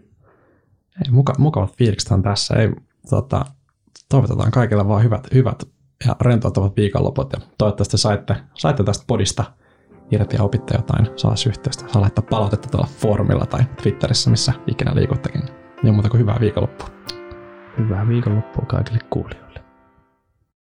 [1.05, 2.55] Ei, muka, mukavat fiilikset on tässä.
[2.55, 2.69] Ei,
[3.10, 3.44] tota,
[4.09, 5.69] toivotetaan kaikille vaan hyvät, hyvät
[6.06, 7.32] ja rentouttavat viikonloput.
[7.32, 9.44] Ja toivottavasti saitte, saitte tästä podista
[10.10, 11.89] irti ja opitte jotain saa yhteystä.
[11.89, 15.43] Saa laittaa palautetta tuolla foorumilla tai Twitterissä, missä ikinä liikuttekin.
[15.82, 16.89] Niin muuta kuin hyvää viikonloppua.
[17.78, 19.48] Hyvää viikonloppua kaikille kuulijoille.